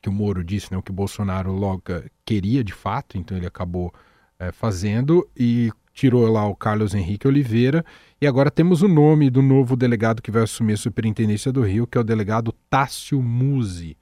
que 0.00 0.08
o 0.08 0.12
Moro 0.12 0.42
disse, 0.42 0.72
né, 0.72 0.78
o 0.78 0.82
que 0.82 0.90
o 0.90 0.94
Bolsonaro 0.94 1.52
logo 1.52 1.82
queria 2.24 2.64
de 2.64 2.72
fato, 2.72 3.18
então 3.18 3.36
ele 3.36 3.46
acabou 3.46 3.92
é, 4.38 4.50
fazendo 4.50 5.28
e 5.36 5.70
tirou 5.92 6.26
lá 6.30 6.46
o 6.46 6.56
Carlos 6.56 6.94
Henrique 6.94 7.28
Oliveira. 7.28 7.84
E 8.20 8.26
agora 8.26 8.50
temos 8.50 8.82
o 8.82 8.88
nome 8.88 9.28
do 9.28 9.42
novo 9.42 9.76
delegado 9.76 10.22
que 10.22 10.30
vai 10.30 10.42
assumir 10.42 10.74
a 10.74 10.78
Superintendência 10.78 11.52
do 11.52 11.62
Rio, 11.62 11.86
que 11.86 11.98
é 11.98 12.00
o 12.00 12.04
delegado 12.04 12.54
Tássio 12.68 13.20
Musi. 13.22 13.96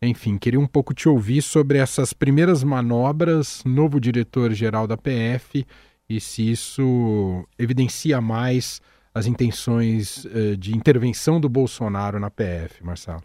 Enfim, 0.00 0.38
queria 0.38 0.60
um 0.60 0.66
pouco 0.66 0.94
te 0.94 1.08
ouvir 1.08 1.42
sobre 1.42 1.78
essas 1.78 2.12
primeiras 2.12 2.62
manobras, 2.62 3.62
novo 3.64 4.00
diretor-geral 4.00 4.86
da 4.86 4.96
PF, 4.96 5.66
e 6.08 6.20
se 6.20 6.50
isso 6.50 7.46
evidencia 7.58 8.20
mais 8.20 8.80
as 9.14 9.26
intenções 9.26 10.24
uh, 10.24 10.56
de 10.56 10.76
intervenção 10.76 11.40
do 11.40 11.48
Bolsonaro 11.48 12.18
na 12.20 12.30
PF, 12.30 12.84
Marcelo. 12.84 13.22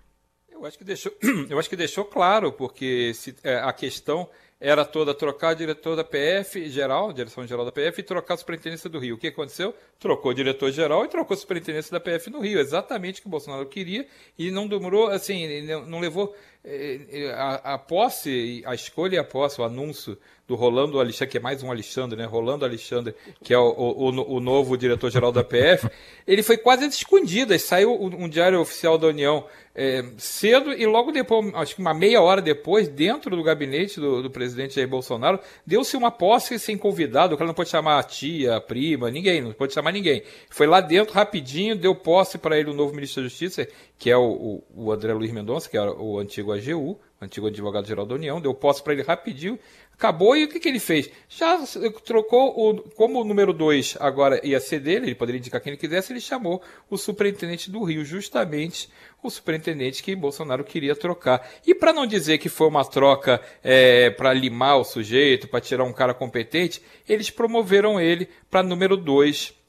Eu 0.52 0.66
acho 0.66 0.78
que 0.78 0.84
deixou, 0.84 1.12
eu 1.50 1.60
acho 1.60 1.70
que 1.70 1.76
deixou 1.76 2.06
claro, 2.06 2.52
porque 2.54 3.14
se, 3.14 3.36
é, 3.44 3.58
a 3.58 3.74
questão 3.74 4.30
era 4.64 4.86
toda 4.86 5.14
trocar 5.14 5.54
o 5.54 5.56
diretor 5.58 5.94
da 5.94 6.06
PF 6.06 6.70
geral, 6.70 7.12
direção 7.12 7.46
geral 7.46 7.66
da 7.66 7.72
PF, 7.72 8.00
e 8.00 8.04
trocar 8.04 8.36
a 8.36 8.38
superintendência 8.38 8.90
do 8.90 8.98
Rio. 8.98 9.16
O 9.16 9.18
que 9.18 9.28
aconteceu? 9.28 9.76
Trocou 10.00 10.32
o 10.32 10.34
diretor 10.34 10.72
geral 10.72 11.04
e 11.04 11.10
trocou 11.10 11.36
a 11.36 11.38
superintendência 11.38 11.92
da 11.92 12.00
PF 12.00 12.30
no 12.30 12.40
Rio. 12.40 12.58
Exatamente 12.58 13.20
o 13.20 13.24
que 13.24 13.28
o 13.28 13.30
Bolsonaro 13.30 13.66
queria 13.66 14.08
e 14.40 14.52
não 14.52 14.66
demorou, 14.66 15.08
assim, 15.08 15.64
não 15.86 16.00
levou 16.00 16.34
é, 16.34 16.34
é, 16.34 16.53
a, 17.36 17.74
a, 17.74 17.78
posse, 17.78 18.64
a 18.66 18.74
escolha 18.74 19.16
e 19.16 19.20
a 19.20 19.24
posse, 19.24 19.60
o 19.60 19.66
anúncio 19.66 20.18
do 20.48 20.56
Rolando 20.56 21.00
Alexandre, 21.00 21.32
que 21.32 21.38
é 21.38 21.42
mais 21.42 21.64
um 21.64 21.72
Alexandre, 21.72 22.18
né? 22.18 22.26
Rolando 22.26 22.66
Alexandre, 22.66 23.16
que 23.42 23.54
é 23.54 23.58
o, 23.58 23.70
o, 23.70 24.36
o 24.36 24.40
novo 24.40 24.78
diretor-geral 24.78 25.32
da 25.32 25.44
PF, 25.44 25.90
ele 26.28 26.44
foi 26.44 26.58
quase 26.58 26.86
escondido. 26.86 27.58
Saiu 27.58 27.94
um 27.94 28.28
diário 28.28 28.60
oficial 28.60 28.98
da 28.98 29.08
União 29.08 29.46
é, 29.76 30.04
cedo 30.18 30.72
e 30.72 30.86
logo 30.86 31.12
depois, 31.12 31.52
acho 31.56 31.76
que 31.76 31.82
uma 31.82 31.94
meia 31.94 32.22
hora 32.22 32.42
depois, 32.42 32.88
dentro 32.88 33.36
do 33.36 33.42
gabinete 33.42 34.00
do, 34.00 34.22
do 34.22 34.30
presidente 34.30 34.76
Jair 34.76 34.88
Bolsonaro, 34.88 35.40
deu-se 35.66 35.98
uma 35.98 36.12
posse 36.12 36.60
sem 36.60 36.78
convidado. 36.78 37.34
O 37.34 37.38
cara 37.38 37.48
não 37.48 37.56
pode 37.56 37.70
chamar 37.70 38.00
a 38.00 38.04
tia, 38.04 38.58
a 38.58 38.62
prima, 38.62 39.10
ninguém, 39.10 39.42
não 39.42 39.54
pode 39.54 39.74
chamar 39.74 39.92
ninguém. 39.92 40.24
Foi 40.50 40.68
lá 40.68 40.80
dentro, 40.82 41.14
rapidinho, 41.14 41.76
deu 41.76 41.96
posse 41.96 42.38
para 42.38 42.60
ele 42.60 42.70
o 42.70 42.74
novo 42.74 42.94
ministro 42.94 43.24
da 43.24 43.30
Justiça, 43.30 43.68
que 43.98 44.12
é 44.12 44.18
o, 44.18 44.62
o, 44.76 44.86
o 44.86 44.92
André 44.92 45.14
Luiz 45.14 45.32
Mendonça, 45.32 45.70
que 45.70 45.78
era 45.78 45.92
o 45.92 46.20
antigo 46.20 46.53
AGU, 46.54 47.00
antigo 47.22 47.48
advogado-geral 47.48 48.06
da 48.06 48.16
União, 48.16 48.42
deu 48.42 48.54
posse 48.54 48.84
para 48.84 48.94
ele 48.94 49.02
rapidinho, 49.02 49.58
acabou 49.94 50.36
e 50.36 50.44
o 50.44 50.48
que, 50.48 50.60
que 50.60 50.68
ele 50.68 50.80
fez? 50.80 51.10
Já 51.30 51.64
trocou, 52.06 52.50
o, 52.58 52.82
como 52.92 53.22
o 53.22 53.24
número 53.24 53.54
2 53.54 53.98
agora 54.00 54.46
ia 54.46 54.60
ser 54.60 54.80
dele, 54.80 55.08
ele 55.08 55.16
poderia 55.16 55.40
indicar 55.40 55.62
quem 55.62 55.72
ele 55.72 55.80
quisesse, 55.80 56.12
ele 56.12 56.20
chamou 56.20 56.62
o 56.90 56.98
superintendente 56.98 57.72
do 57.72 57.84
Rio, 57.84 58.04
justamente 58.04 58.90
o 59.22 59.30
superintendente 59.30 60.04
que 60.04 60.16
Bolsonaro 60.16 60.64
queria 60.64 60.96
trocar. 60.96 61.48
E 61.66 61.74
para 61.74 61.94
não 61.94 62.06
dizer 62.06 62.38
que 62.38 62.50
foi 62.50 62.68
uma 62.68 62.84
troca 62.84 63.42
é, 63.64 64.10
para 64.10 64.34
limar 64.34 64.78
o 64.78 64.84
sujeito, 64.84 65.48
para 65.48 65.62
tirar 65.62 65.84
um 65.84 65.94
cara 65.94 66.14
competente, 66.14 66.82
eles 67.08 67.30
promoveram 67.30 68.00
ele 68.00 68.28
para 68.50 68.62
número 68.62 68.98
2 68.98 69.63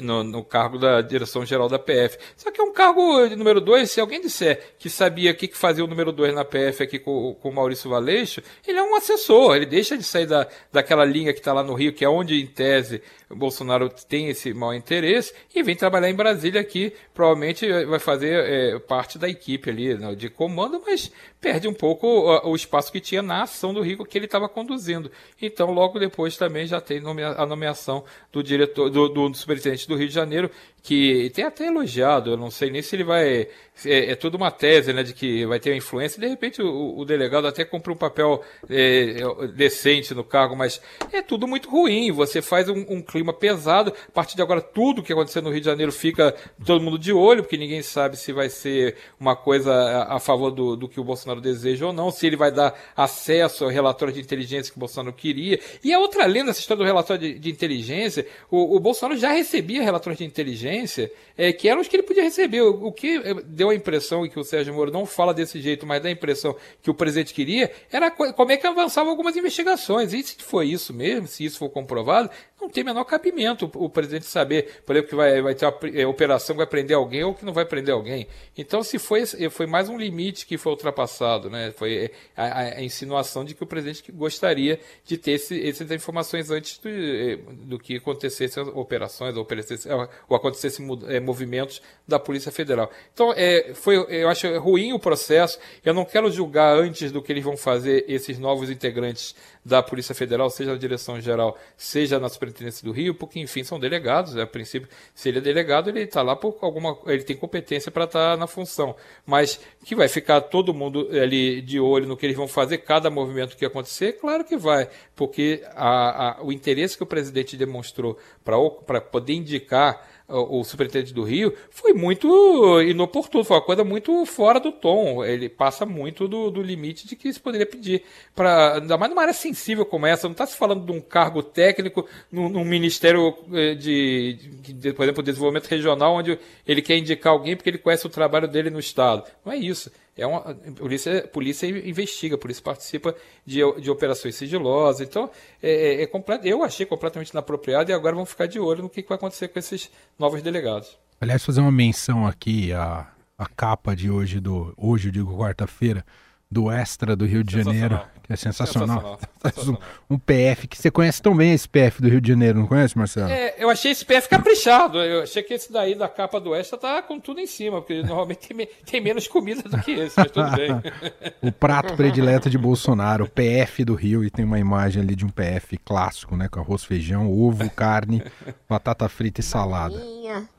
no, 0.00 0.24
no, 0.24 0.44
cargo 0.44 0.76
da 0.76 1.00
direção 1.00 1.46
geral 1.46 1.68
da 1.68 1.78
PF. 1.78 2.18
Só 2.36 2.50
que 2.50 2.60
é 2.60 2.64
um 2.64 2.72
cargo 2.72 3.26
número 3.36 3.60
dois, 3.60 3.90
se 3.90 4.00
alguém 4.00 4.20
disser 4.20 4.74
que 4.78 4.90
sabia 4.90 5.30
o 5.30 5.34
que, 5.34 5.46
que 5.46 5.56
fazia 5.56 5.84
o 5.84 5.86
número 5.86 6.10
dois 6.10 6.34
na 6.34 6.44
PF 6.44 6.82
aqui 6.82 6.98
com, 6.98 7.34
com 7.40 7.48
o 7.48 7.54
Maurício 7.54 7.88
Valeixo, 7.88 8.42
ele 8.66 8.78
é 8.78 8.82
um 8.82 8.96
assessor, 8.96 9.54
ele 9.54 9.66
deixa 9.66 9.96
de 9.96 10.02
sair 10.02 10.26
da, 10.26 10.48
daquela 10.72 11.04
linha 11.04 11.32
que 11.32 11.38
está 11.38 11.52
lá 11.52 11.62
no 11.62 11.74
Rio, 11.74 11.92
que 11.92 12.04
é 12.04 12.08
onde, 12.08 12.40
em 12.40 12.46
tese, 12.46 13.02
o 13.30 13.36
Bolsonaro 13.36 13.88
tem 14.08 14.28
esse 14.28 14.52
mau 14.52 14.74
interesse, 14.74 15.32
e 15.54 15.62
vem 15.62 15.76
trabalhar 15.76 16.10
em 16.10 16.14
Brasília 16.14 16.60
aqui, 16.60 16.92
provavelmente 17.14 17.66
vai 17.84 17.98
fazer 17.98 18.44
é, 18.44 18.78
parte 18.80 19.18
da 19.18 19.28
equipe 19.28 19.70
ali 19.70 19.94
né, 19.94 20.14
de 20.14 20.28
comando, 20.28 20.82
mas 20.84 21.10
perde 21.40 21.66
um 21.66 21.74
pouco 21.74 22.06
o, 22.06 22.50
o, 22.50 22.56
espaço 22.56 22.92
que 22.92 23.00
tinha 23.00 23.22
na 23.22 23.42
ação 23.42 23.72
do 23.72 23.80
Rio 23.80 24.04
que 24.04 24.18
ele 24.18 24.26
estava 24.26 24.48
conduzindo. 24.48 25.10
Então, 25.40 25.72
logo 25.72 25.98
depois 25.98 26.36
também 26.36 26.66
já 26.66 26.80
tem 26.80 26.98
a 26.98 27.46
nomeação 27.46 28.04
do 28.30 28.42
diretor, 28.42 28.90
do, 28.90 29.08
do 29.08 29.34
superintendente 29.52 29.88
do 29.88 29.96
Rio 29.96 30.08
de 30.08 30.14
Janeiro, 30.14 30.50
que 30.82 31.30
tem 31.30 31.44
até 31.44 31.66
elogiado, 31.66 32.30
eu 32.30 32.36
não 32.36 32.50
sei 32.50 32.70
nem 32.70 32.82
se 32.82 32.96
ele 32.96 33.04
vai. 33.04 33.46
É, 33.86 34.10
é 34.10 34.14
tudo 34.14 34.36
uma 34.36 34.50
tese, 34.50 34.92
né, 34.92 35.02
de 35.02 35.14
que 35.14 35.46
vai 35.46 35.58
ter 35.58 35.70
uma 35.70 35.76
influência, 35.76 36.20
de 36.20 36.26
repente 36.26 36.60
o, 36.60 36.98
o 36.98 37.04
delegado 37.04 37.46
até 37.46 37.64
cumpre 37.64 37.90
um 37.90 37.96
papel 37.96 38.42
é, 38.68 39.14
decente 39.54 40.12
no 40.12 40.22
cargo, 40.22 40.54
mas 40.54 40.80
é 41.12 41.22
tudo 41.22 41.46
muito 41.46 41.70
ruim. 41.70 42.10
Você 42.12 42.42
faz 42.42 42.68
um, 42.68 42.84
um, 42.88 43.00
clima 43.00 43.32
pesado. 43.32 43.92
A 44.08 44.10
partir 44.12 44.36
de 44.36 44.42
agora, 44.42 44.60
tudo 44.60 45.02
que 45.02 45.12
acontecer 45.12 45.40
no 45.40 45.50
Rio 45.50 45.60
de 45.60 45.66
Janeiro 45.66 45.92
fica 45.92 46.34
todo 46.66 46.82
mundo 46.82 46.98
de 46.98 47.12
olho, 47.12 47.42
porque 47.42 47.56
ninguém 47.56 47.80
sabe 47.80 48.16
se 48.16 48.32
vai 48.32 48.48
ser 48.50 48.96
uma 49.18 49.34
coisa 49.34 49.72
a, 49.72 50.16
a 50.16 50.20
favor 50.20 50.50
do, 50.50 50.76
do 50.76 50.88
que 50.88 51.00
o 51.00 51.04
Bolsonaro 51.04 51.40
deseja 51.40 51.86
ou 51.86 51.92
não, 51.92 52.10
se 52.10 52.26
ele 52.26 52.36
vai 52.36 52.50
dar 52.50 52.74
acesso 52.96 53.64
ao 53.64 53.70
relatório 53.70 54.12
de 54.12 54.20
inteligência 54.20 54.70
que 54.70 54.78
o 54.78 54.80
Bolsonaro 54.80 55.14
queria. 55.14 55.58
E 55.82 55.92
a 55.94 55.98
outra 55.98 56.26
lenda, 56.26 56.50
essa 56.50 56.60
história 56.60 56.82
do 56.82 56.86
relatório 56.86 57.22
de, 57.22 57.38
de 57.38 57.50
inteligência, 57.50 58.26
o, 58.50 58.76
o 58.76 58.80
Bolsonaro 58.80 59.18
já 59.18 59.32
recebia 59.42 59.82
relatórios 59.82 60.18
de 60.18 60.24
inteligência 60.24 61.10
é, 61.36 61.52
que 61.52 61.68
eram 61.68 61.80
os 61.80 61.88
que 61.88 61.96
ele 61.96 62.02
podia 62.02 62.22
receber. 62.22 62.62
O, 62.62 62.92
que 62.92 63.16
é, 63.16 63.34
deu 63.44 63.70
a 63.70 63.74
impressão, 63.74 64.24
e 64.24 64.30
que 64.30 64.38
o 64.38 64.44
Sérgio 64.44 64.72
Moro 64.72 64.90
não 64.90 65.04
fala 65.04 65.34
desse 65.34 65.60
jeito, 65.60 65.86
mas 65.86 66.02
dá 66.02 66.08
a 66.08 66.12
impressão 66.12 66.56
que 66.82 66.90
o 66.90 66.94
presidente 66.94 67.34
queria, 67.34 67.70
era 67.90 68.10
como 68.10 68.52
é 68.52 68.56
que 68.56 68.66
avançavam 68.66 69.10
algumas 69.10 69.36
investigações. 69.36 70.12
E 70.12 70.22
se 70.22 70.36
foi 70.38 70.68
isso 70.68 70.92
mesmo, 70.94 71.26
se 71.26 71.44
isso 71.44 71.58
for 71.58 71.68
comprovado, 71.68 72.30
não 72.62 72.70
tem 72.70 72.84
menor 72.84 73.04
cabimento 73.04 73.68
o, 73.74 73.88
presidente 73.88 74.24
saber, 74.24 74.82
por 74.86 74.94
exemplo, 74.94 75.10
que 75.10 75.16
vai, 75.16 75.42
vai 75.42 75.54
ter 75.54 75.66
uma 75.66 75.74
é, 75.92 76.06
operação 76.06 76.54
que 76.54 76.58
vai 76.58 76.66
prender 76.66 76.96
alguém 76.96 77.24
ou 77.24 77.34
que 77.34 77.44
não 77.44 77.52
vai 77.52 77.64
prender 77.64 77.92
alguém. 77.92 78.28
Então, 78.56 78.82
se 78.84 78.98
foi, 78.98 79.26
foi 79.50 79.66
mais 79.66 79.88
um 79.88 79.98
limite 79.98 80.46
que 80.46 80.56
foi 80.56 80.70
ultrapassado, 80.70 81.50
né? 81.50 81.72
Foi 81.72 82.04
é, 82.04 82.10
a, 82.36 82.78
a 82.78 82.82
insinuação 82.82 83.44
de 83.44 83.54
que 83.54 83.64
o 83.64 83.66
presidente 83.66 84.10
gostaria 84.12 84.78
de 85.04 85.18
ter 85.18 85.32
esse, 85.32 85.68
essas 85.68 85.90
informações 85.90 86.50
antes 86.50 86.78
do, 86.78 86.88
é, 86.88 87.36
do 87.64 87.78
que 87.78 87.96
acontecesse 87.96 88.60
as 88.60 88.68
operações 88.68 89.31
ou, 89.36 90.08
ou 90.28 90.36
acontecesse 90.36 90.82
movimentos 91.20 91.80
da 92.06 92.18
Polícia 92.18 92.52
Federal. 92.52 92.90
Então, 93.12 93.32
é, 93.36 93.72
foi, 93.74 93.96
eu 94.08 94.28
acho 94.28 94.58
ruim 94.58 94.92
o 94.92 94.98
processo. 94.98 95.58
Eu 95.84 95.94
não 95.94 96.04
quero 96.04 96.30
julgar 96.30 96.76
antes 96.76 97.10
do 97.10 97.22
que 97.22 97.32
eles 97.32 97.44
vão 97.44 97.56
fazer 97.56 98.04
esses 98.08 98.38
novos 98.38 98.70
integrantes 98.70 99.34
da 99.64 99.82
Polícia 99.82 100.14
Federal, 100.14 100.50
seja 100.50 100.72
na 100.72 100.78
direção 100.78 101.20
geral, 101.20 101.56
seja 101.76 102.18
na 102.18 102.28
Superintendência 102.28 102.84
do 102.84 102.92
Rio, 102.92 103.14
porque, 103.14 103.38
enfim, 103.38 103.62
são 103.62 103.78
delegados. 103.78 104.34
Né? 104.34 104.42
A 104.42 104.46
princípio, 104.46 104.88
se 105.14 105.28
ele 105.28 105.38
é 105.38 105.40
delegado, 105.40 105.88
ele 105.88 106.00
está 106.00 106.20
lá 106.20 106.34
por 106.34 106.58
alguma. 106.60 106.98
ele 107.06 107.22
tem 107.22 107.36
competência 107.36 107.90
para 107.90 108.04
estar 108.04 108.32
tá 108.32 108.36
na 108.36 108.46
função. 108.46 108.96
Mas 109.24 109.60
que 109.84 109.94
vai 109.94 110.08
ficar 110.08 110.40
todo 110.40 110.74
mundo 110.74 111.08
ali 111.12 111.60
de 111.60 111.78
olho 111.78 112.06
no 112.06 112.16
que 112.16 112.26
eles 112.26 112.36
vão 112.36 112.48
fazer, 112.48 112.78
cada 112.78 113.08
movimento 113.10 113.56
que 113.56 113.64
acontecer, 113.64 114.14
claro 114.14 114.44
que 114.44 114.56
vai, 114.56 114.88
porque 115.14 115.62
a, 115.74 116.40
a, 116.40 116.42
o 116.42 116.52
interesse 116.52 116.96
que 116.96 117.02
o 117.02 117.06
presidente 117.06 117.56
demonstrou 117.56 118.18
para 118.44 119.00
poder 119.00 119.34
indicar 119.34 120.11
o, 120.32 120.64
superintendente 120.64 121.12
do 121.12 121.22
Rio, 121.22 121.54
foi 121.70 121.92
muito 121.92 122.80
inoportuno, 122.82 123.44
foi 123.44 123.56
uma 123.56 123.62
coisa 123.62 123.84
muito 123.84 124.24
fora 124.26 124.58
do 124.58 124.72
tom. 124.72 125.24
Ele 125.24 125.48
passa 125.48 125.84
muito 125.84 126.26
do, 126.26 126.50
do 126.50 126.62
limite 126.62 127.06
de 127.06 127.14
que 127.16 127.32
se 127.32 127.40
poderia 127.40 127.66
pedir. 127.66 128.02
Pra, 128.34 128.74
ainda 128.74 128.96
mais 128.96 129.10
numa 129.10 129.22
área 129.22 129.34
sensível 129.34 129.84
como 129.84 130.06
essa, 130.06 130.26
não 130.26 130.32
está 130.32 130.46
se 130.46 130.56
falando 130.56 130.84
de 130.84 130.92
um 130.92 131.00
cargo 131.00 131.42
técnico 131.42 132.06
num, 132.30 132.48
num 132.48 132.64
ministério 132.64 133.36
eh, 133.52 133.74
de, 133.74 134.38
de, 134.62 134.72
de, 134.72 134.92
por 134.92 135.02
exemplo, 135.02 135.22
desenvolvimento 135.22 135.66
regional, 135.66 136.14
onde 136.14 136.38
ele 136.66 136.82
quer 136.82 136.96
indicar 136.96 137.32
alguém 137.32 137.56
porque 137.56 137.70
ele 137.70 137.78
conhece 137.78 138.06
o 138.06 138.10
trabalho 138.10 138.48
dele 138.48 138.70
no 138.70 138.78
Estado. 138.78 139.24
Não 139.44 139.52
é 139.52 139.56
isso. 139.56 139.90
É 140.16 140.26
uma, 140.26 140.54
polícia, 140.76 141.26
polícia 141.28 141.66
investiga, 141.66 142.34
a 142.34 142.38
polícia 142.38 142.62
participa 142.62 143.14
de, 143.46 143.60
de 143.80 143.90
operações 143.90 144.34
sigilosas. 144.34 145.08
Então, 145.08 145.30
é, 145.62 145.70
é, 145.70 146.02
é 146.02 146.06
completo, 146.06 146.46
eu 146.46 146.62
achei 146.62 146.84
completamente 146.84 147.30
inapropriado 147.30 147.90
e 147.90 147.94
agora 147.94 148.14
vamos 148.14 148.30
ficar 148.30 148.46
de 148.46 148.60
olho 148.60 148.82
no 148.82 148.90
que, 148.90 149.02
que 149.02 149.08
vai 149.08 149.16
acontecer 149.16 149.48
com 149.48 149.58
esses 149.58 149.90
novos 150.18 150.42
delegados. 150.42 150.98
Aliás, 151.20 151.44
fazer 151.44 151.60
uma 151.60 151.72
menção 151.72 152.26
aqui 152.26 152.72
à, 152.72 153.06
à 153.38 153.46
capa 153.46 153.96
de 153.96 154.10
hoje, 154.10 154.38
do 154.38 154.74
hoje, 154.76 155.08
eu 155.08 155.12
digo 155.12 155.38
quarta-feira, 155.38 156.04
do 156.52 156.70
Extra 156.70 157.16
do 157.16 157.24
Rio 157.24 157.42
de 157.42 157.56
Janeiro, 157.56 158.00
que 158.22 158.32
é 158.32 158.36
sensacional. 158.36 159.18
sensacional. 159.42 159.80
Um, 160.08 160.14
um, 160.14 160.18
PF, 160.18 160.68
que 160.68 160.78
você 160.78 160.88
conhece 160.88 161.20
tão 161.20 161.36
bem 161.36 161.52
esse 161.52 161.68
PF 161.68 162.00
do 162.00 162.08
Rio 162.08 162.20
de 162.20 162.28
Janeiro, 162.28 162.60
não 162.60 162.66
conhece, 162.68 162.96
Marcelo? 162.96 163.28
É, 163.28 163.56
eu 163.58 163.68
achei 163.68 163.90
esse 163.90 164.04
PF 164.04 164.28
caprichado. 164.28 164.98
Eu 164.98 165.24
achei 165.24 165.42
que 165.42 165.52
esse 165.52 165.72
daí 165.72 165.96
da 165.96 166.08
capa 166.08 166.38
do 166.38 166.54
Extra 166.54 166.78
tá 166.78 167.02
com 167.02 167.18
tudo 167.18 167.40
em 167.40 167.46
cima, 167.46 167.80
porque 167.80 168.02
normalmente 168.02 168.54
tem, 168.54 168.68
tem 168.88 169.00
menos 169.00 169.26
comida 169.26 169.62
do 169.62 169.78
que 169.78 169.90
esse, 169.90 170.14
mas 170.16 170.30
tudo 170.30 170.48
bem. 170.52 170.70
o 171.42 171.50
prato 171.50 171.96
predileto 171.96 172.48
de 172.48 172.56
Bolsonaro, 172.56 173.24
o 173.24 173.28
PF 173.28 173.84
do 173.84 173.94
Rio, 173.94 174.22
e 174.24 174.30
tem 174.30 174.44
uma 174.44 174.60
imagem 174.60 175.02
ali 175.02 175.16
de 175.16 175.24
um 175.24 175.28
PF 175.28 175.76
clássico, 175.78 176.36
né? 176.36 176.48
Com 176.48 176.60
arroz, 176.60 176.84
feijão, 176.84 177.28
ovo, 177.28 177.68
carne, 177.70 178.22
batata 178.68 179.08
frita 179.08 179.40
e 179.40 179.44
salada. 179.44 180.00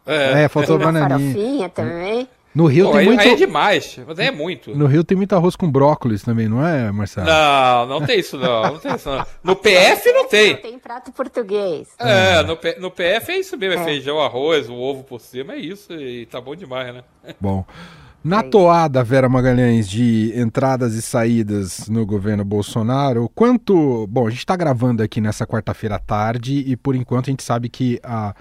É, 0.05 0.43
é 0.43 0.47
faltou 0.49 0.77
bananinha. 0.77 1.09
farofinha 1.09 1.69
também. 1.69 2.27
No 2.53 2.67
Rio 2.67 2.85
Pô, 2.85 2.91
tem 2.91 2.99
aí, 2.99 3.05
muito. 3.07 3.19
aí 3.21 3.29
é 3.31 3.35
demais, 3.35 3.99
mas 4.07 4.19
aí 4.19 4.27
é 4.27 4.31
muito. 4.31 4.75
No 4.75 4.85
Rio 4.85 5.03
tem 5.03 5.17
muito 5.17 5.33
arroz 5.35 5.55
com 5.55 5.69
brócolis 5.71 6.21
também, 6.21 6.47
não 6.47 6.65
é, 6.65 6.91
Marcelo? 6.91 7.25
Não, 7.25 7.85
não 7.87 8.05
tem 8.05 8.19
isso 8.19 8.37
não, 8.37 8.73
não 8.73 8.77
tem 8.79 8.95
isso 8.95 9.09
não. 9.09 9.25
No 9.43 9.55
PF 9.55 10.11
não 10.11 10.27
tem. 10.27 10.55
Tem 10.57 10.77
prato 10.77 11.11
português. 11.11 11.87
É, 11.99 12.43
no, 12.43 12.55
P- 12.55 12.77
no 12.79 12.91
PF 12.91 13.31
é 13.31 13.39
isso 13.39 13.57
mesmo, 13.57 13.81
é 13.81 13.83
feijão, 13.83 14.19
arroz, 14.19 14.69
o 14.69 14.75
ovo 14.75 15.03
por 15.03 15.19
cima, 15.19 15.53
é 15.53 15.57
isso, 15.57 15.93
e 15.93 16.25
tá 16.27 16.39
bom 16.39 16.55
demais, 16.55 16.93
né? 16.93 17.03
Bom. 17.41 17.65
Na 18.23 18.41
toada, 18.41 19.03
Vera 19.03 19.27
Magalhães, 19.27 19.89
de 19.89 20.31
entradas 20.33 20.93
e 20.93 21.01
saídas 21.01 21.89
no 21.89 22.05
governo 22.05 22.45
Bolsonaro, 22.45 23.29
quanto. 23.35 24.07
Bom, 24.07 24.27
a 24.27 24.29
gente 24.29 24.39
está 24.39 24.55
gravando 24.55 25.03
aqui 25.03 25.19
nessa 25.19 25.45
quarta-feira 25.45 25.95
à 25.95 25.99
tarde 25.99 26.63
e 26.65 26.77
por 26.77 26.95
enquanto 26.95 27.27
a 27.27 27.31
gente 27.31 27.43
sabe 27.43 27.67
que 27.67 27.99
a, 28.01 28.33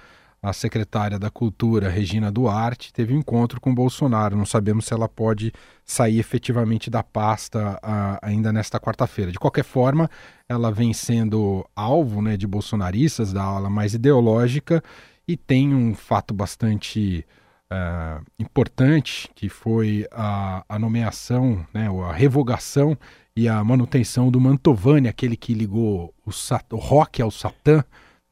a 0.43 0.51
secretária 0.51 1.17
da 1.17 1.29
Cultura, 1.29 1.87
Regina 1.87 2.29
Duarte, 2.29 2.91
teve 2.91 3.13
um 3.13 3.19
encontro 3.19 3.61
com 3.61 3.73
Bolsonaro. 3.73 4.35
Não 4.35 4.45
sabemos 4.45 4.85
se 4.85 4.93
ela 4.93 5.07
pode 5.07 5.53
sair 5.85 6.19
efetivamente 6.19 6.89
da 6.89 7.01
pasta 7.01 7.79
ah, 7.81 8.19
ainda 8.21 8.51
nesta 8.51 8.77
quarta-feira. 8.77 9.31
De 9.31 9.39
qualquer 9.39 9.63
forma, 9.63 10.09
ela 10.49 10.69
vem 10.69 10.91
sendo 10.91 11.65
alvo 11.73 12.21
né, 12.21 12.35
de 12.35 12.45
bolsonaristas 12.45 13.31
da 13.31 13.41
ala 13.41 13.69
mais 13.69 13.93
ideológica 13.93 14.83
e 15.25 15.37
tem 15.37 15.73
um 15.73 15.95
fato 15.95 16.33
bastante 16.33 17.25
eh, 17.71 18.21
importante, 18.37 19.29
que 19.33 19.47
foi 19.47 20.05
a, 20.11 20.65
a 20.67 20.77
nomeação, 20.77 21.65
né, 21.73 21.89
ou 21.89 22.03
a 22.03 22.11
revogação 22.11 22.97
e 23.33 23.47
a 23.47 23.63
manutenção 23.63 24.29
do 24.29 24.41
Mantovani, 24.41 25.07
aquele 25.07 25.37
que 25.37 25.53
ligou 25.53 26.13
o, 26.25 26.31
o 26.75 26.77
rock 26.77 27.21
ao 27.21 27.31
Satã, 27.31 27.81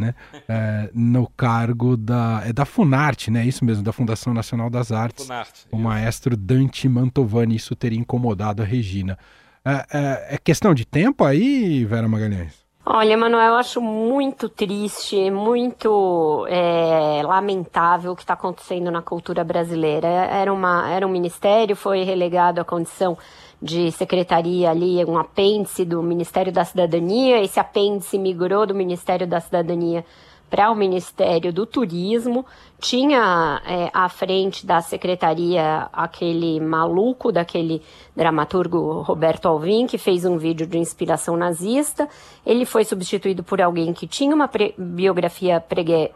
né, 0.01 0.15
eh, 0.49 0.89
no 0.93 1.27
cargo 1.37 1.95
da, 1.95 2.41
é 2.45 2.51
da 2.51 2.65
Funarte, 2.65 3.31
né, 3.31 3.45
isso 3.45 3.63
mesmo, 3.63 3.83
da 3.83 3.93
Fundação 3.93 4.33
Nacional 4.33 4.69
das 4.69 4.91
Artes, 4.91 5.25
Funarte, 5.25 5.65
o 5.71 5.75
isso. 5.75 5.83
maestro 5.83 6.35
Dante 6.35 6.89
Mantovani, 6.89 7.55
isso 7.55 7.75
teria 7.75 7.99
incomodado 7.99 8.61
a 8.61 8.65
Regina. 8.65 9.17
É, 9.63 9.85
é- 9.93 10.35
é 10.35 10.37
questão 10.43 10.73
de 10.73 10.83
tempo 10.85 11.23
aí, 11.23 11.85
Vera 11.85 12.07
Magalhães? 12.07 12.59
Olha, 12.83 13.15
Manuel, 13.15 13.49
eu 13.51 13.55
acho 13.57 13.79
muito 13.79 14.49
triste, 14.49 15.29
muito 15.29 16.47
é, 16.49 17.21
lamentável 17.23 18.11
o 18.11 18.15
que 18.15 18.23
está 18.23 18.33
acontecendo 18.33 18.89
na 18.89 19.03
cultura 19.03 19.43
brasileira. 19.43 20.07
Era, 20.07 20.51
uma, 20.51 20.89
era 20.89 21.05
um 21.05 21.11
ministério, 21.11 21.75
foi 21.75 22.03
relegado 22.03 22.59
à 22.59 22.65
condição 22.65 23.15
de 23.61 23.91
secretaria 23.91 24.71
ali, 24.71 25.05
um 25.05 25.17
apêndice 25.17 25.85
do 25.85 26.01
Ministério 26.01 26.51
da 26.51 26.65
Cidadania. 26.65 27.43
Esse 27.43 27.59
apêndice 27.59 28.17
migrou 28.17 28.65
do 28.65 28.73
Ministério 28.73 29.27
da 29.27 29.39
Cidadania 29.39 30.03
para 30.49 30.69
o 30.71 30.75
Ministério 30.75 31.53
do 31.53 31.65
Turismo. 31.65 32.45
Tinha 32.79 33.61
é, 33.65 33.89
à 33.93 34.09
frente 34.09 34.65
da 34.65 34.81
secretaria 34.81 35.87
aquele 35.93 36.59
maluco 36.59 37.31
daquele 37.31 37.81
dramaturgo 38.15 39.01
Roberto 39.01 39.47
Alvim, 39.47 39.85
que 39.85 39.97
fez 39.97 40.25
um 40.25 40.37
vídeo 40.37 40.65
de 40.65 40.77
inspiração 40.77 41.37
nazista. 41.37 42.09
Ele 42.45 42.65
foi 42.65 42.83
substituído 42.83 43.43
por 43.43 43.61
alguém 43.61 43.93
que 43.93 44.07
tinha 44.07 44.35
uma 44.35 44.47
pre- 44.47 44.73
biografia 44.77 45.63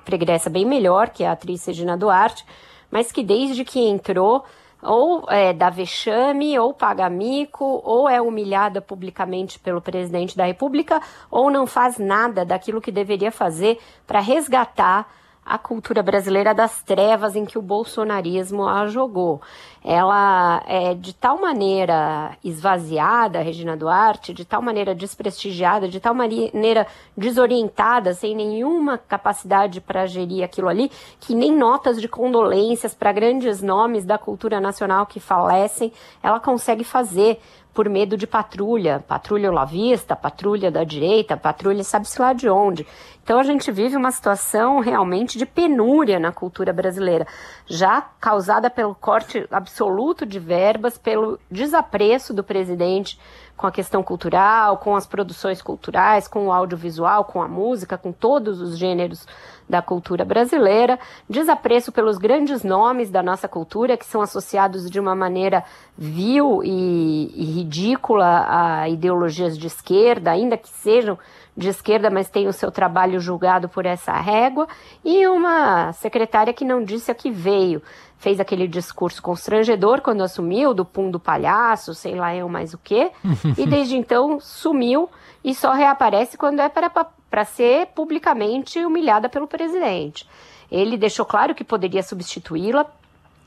pregressa 0.04 0.50
bem 0.50 0.66
melhor, 0.66 1.10
que 1.10 1.24
é 1.24 1.28
a 1.28 1.34
atriz 1.34 1.64
Regina 1.66 1.96
Duarte, 1.96 2.44
mas 2.92 3.12
que 3.12 3.24
desde 3.24 3.64
que 3.64 3.80
entrou 3.80 4.44
ou 4.86 5.26
é, 5.30 5.54
dá 5.54 5.70
vexame, 5.70 6.58
ou 6.58 6.74
paga 6.74 7.10
mico, 7.10 7.82
ou 7.84 8.08
é 8.08 8.22
humilhada 8.22 8.82
publicamente 8.82 9.60
pelo 9.60 9.82
presidente 9.82 10.38
da 10.38 10.46
República, 10.46 11.02
ou 11.30 11.50
não 11.50 11.66
faz 11.66 11.98
nada 11.98 12.46
daquilo 12.46 12.82
que 12.82 12.92
deveria 12.92 13.32
fazer 13.32 13.80
para 14.06 14.20
resgatar 14.20 15.08
a 15.46 15.60
cultura 15.60 16.02
brasileira 16.02 16.56
das 16.56 16.82
trevas 16.82 17.36
em 17.36 17.46
que 17.46 17.58
o 17.58 17.62
bolsonarismo 17.62 18.68
a 18.68 18.88
jogou. 18.88 19.42
Ela 19.84 20.64
é 20.66 20.96
de 20.96 21.14
tal 21.14 21.40
maneira 21.40 22.36
esvaziada, 22.44 23.42
Regina 23.42 23.78
Duarte, 23.78 24.34
de 24.34 24.44
tal 24.44 24.60
maneira 24.60 24.96
desprestigiada, 24.96 25.88
de 25.88 26.00
tal 26.00 26.16
maneira 26.16 26.88
desorientada, 27.16 28.16
sem 28.16 28.36
nenhuma 28.36 28.98
capacidade 28.98 29.80
para 29.80 30.08
gerir 30.08 30.44
aquilo 30.44 30.68
ali, 30.68 30.90
que 31.20 31.36
nem 31.36 31.56
notas 31.56 32.02
de 32.02 32.08
condolências 32.08 32.96
para 32.96 33.12
grandes 33.12 33.62
nomes 33.62 34.04
da 34.04 34.18
cultura 34.18 34.60
nacional 34.60 35.06
que 35.06 35.20
falecem, 35.20 35.94
ela 36.24 36.40
consegue 36.40 36.84
fazer 36.84 37.40
por 37.76 37.90
medo 37.90 38.16
de 38.16 38.26
patrulha, 38.26 39.04
patrulha 39.06 39.52
olavista, 39.52 40.16
patrulha 40.16 40.72
da 40.72 40.86
direita, 40.86 41.36
patrulha 41.36 41.84
sabe-se 41.84 42.20
lá 42.22 42.32
de 42.32 42.50
onde. 42.50 42.88
Então 43.22 43.38
a 43.38 43.44
gente 43.44 43.70
vive 43.70 43.98
uma 43.98 44.12
situação 44.12 44.80
realmente 44.80 45.38
de 45.38 45.46
penúria 45.46 46.18
na 46.18 46.32
cultura 46.32 46.72
brasileira, 46.72 47.28
já 47.68 48.02
causada 48.02 48.70
pelo 48.70 48.96
corte 48.96 49.46
absoluto 49.52 50.26
de 50.26 50.40
verbas, 50.40 50.98
pelo 50.98 51.38
desapreço 51.52 52.34
do 52.34 52.46
presidente 52.46 53.20
com 53.56 53.66
a 53.66 53.72
questão 53.72 54.04
cultural, 54.04 54.78
com 54.78 54.96
as 54.96 55.06
produções 55.06 55.62
culturais, 55.62 56.28
com 56.28 56.48
o 56.48 56.52
audiovisual, 56.52 57.24
com 57.26 57.42
a 57.42 57.48
música, 57.48 57.98
com 57.98 58.12
todos 58.12 58.60
os 58.60 58.78
gêneros 58.78 59.26
da 59.68 59.82
cultura 59.82 60.24
brasileira, 60.24 61.00
desapreço 61.30 61.92
pelos 61.92 62.18
grandes 62.18 62.64
nomes 62.64 63.10
da 63.10 63.24
nossa 63.24 63.48
cultura 63.48 63.98
que 63.98 64.06
são 64.06 64.22
associados 64.22 64.90
de 64.90 65.00
uma 65.00 65.16
maneira 65.16 65.64
vil 65.98 66.62
e, 66.64 67.32
e 67.34 67.46
ridícula 67.46 68.46
a 68.48 68.90
ideologias 68.90 69.58
de 69.58 69.68
esquerda, 69.68 70.32
ainda 70.32 70.58
que 70.58 70.70
sejam 70.70 71.18
de 71.56 71.70
esquerda, 71.70 72.10
mas 72.10 72.30
tem 72.30 72.48
o 72.48 72.54
seu 72.54 72.72
trabalho 72.72 73.20
julgado 73.20 73.70
por 73.70 73.86
essa 73.86 74.12
régua, 74.14 74.68
e 75.04 75.26
uma 75.28 75.94
secretária 75.94 76.54
que 76.54 76.66
não 76.66 76.84
disse 76.84 77.10
a 77.10 77.16
que 77.16 77.32
veio. 77.32 77.82
Fez 78.18 78.40
aquele 78.40 78.68
discurso 78.68 79.22
constrangedor 79.22 80.02
quando 80.02 80.22
assumiu, 80.22 80.74
do 80.74 80.84
pum 80.84 81.10
do 81.10 81.20
palhaço, 81.20 81.94
sei 81.94 82.16
lá 82.16 82.36
eu 82.36 82.50
mais 82.50 82.74
o 82.74 82.78
quê, 82.78 83.12
e 83.58 83.66
desde 83.66 83.96
então 83.96 84.40
sumiu 84.40 85.10
e 85.44 85.56
só 85.56 85.72
reaparece 85.72 86.38
quando 86.38 86.60
é 86.60 86.70
para 86.70 87.46
ser 87.46 87.88
publicamente 87.88 88.84
humilhada 88.84 89.30
pelo 89.30 89.48
presidente. 89.48 90.28
Ele 90.70 90.98
deixou 90.98 91.26
claro 91.26 91.56
que 91.56 91.64
poderia 91.64 92.04
substituí-la, 92.04 92.86